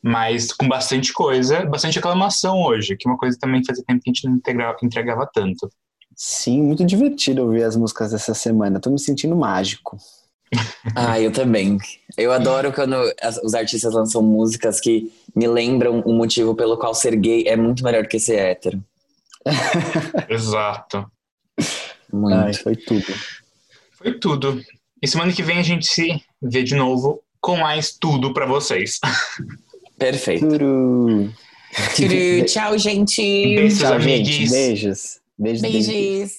Mas 0.00 0.52
com 0.52 0.68
bastante 0.68 1.12
coisa, 1.12 1.66
bastante 1.66 1.98
aclamação 1.98 2.62
hoje, 2.62 2.96
que 2.96 3.08
é 3.08 3.10
uma 3.10 3.18
coisa 3.18 3.36
também 3.38 3.64
fazia 3.64 3.84
tempo 3.84 4.00
que 4.00 4.08
a 4.10 4.12
gente 4.12 4.28
não 4.28 4.36
integra- 4.36 4.76
entregava 4.82 5.28
tanto. 5.32 5.68
Sim, 6.14 6.62
muito 6.62 6.84
divertido 6.84 7.42
ouvir 7.42 7.64
as 7.64 7.74
músicas 7.76 8.12
dessa 8.12 8.32
semana. 8.32 8.80
Tô 8.80 8.90
me 8.90 8.98
sentindo 8.98 9.34
mágico. 9.36 9.98
Ah, 10.94 11.20
eu 11.20 11.32
também. 11.32 11.76
Eu 12.16 12.32
adoro 12.32 12.72
quando 12.72 12.94
as- 13.20 13.36
os 13.42 13.54
artistas 13.54 13.92
lançam 13.92 14.22
músicas 14.22 14.80
que 14.80 15.12
me 15.34 15.46
lembram 15.46 16.00
o 16.00 16.12
motivo 16.12 16.54
pelo 16.54 16.76
qual 16.78 16.94
ser 16.94 17.16
gay 17.16 17.44
é 17.46 17.56
muito 17.56 17.82
melhor 17.84 18.06
que 18.06 18.18
ser 18.18 18.36
hétero. 18.38 18.82
Exato. 20.28 21.10
Muito. 22.12 22.36
Ai, 22.38 22.54
foi 22.54 22.76
tudo. 22.76 23.06
Foi 23.92 24.18
tudo. 24.18 24.62
E 25.02 25.08
semana 25.08 25.32
que 25.32 25.42
vem 25.42 25.58
a 25.58 25.62
gente 25.62 25.86
se 25.86 26.22
vê 26.40 26.62
de 26.62 26.74
novo 26.74 27.22
com 27.40 27.56
mais 27.56 27.92
tudo 27.92 28.32
pra 28.32 28.46
vocês. 28.46 28.98
Perfeito. 29.98 30.46
Turu. 30.48 31.32
Tchau, 32.46 32.78
gente. 32.78 33.20
Beijos, 33.20 33.78
Tchau, 33.78 34.00
gente. 34.00 34.48
Beijos. 34.50 34.50
Beijos. 34.50 35.20
beijos. 35.38 35.62
Beijos. 35.62 36.32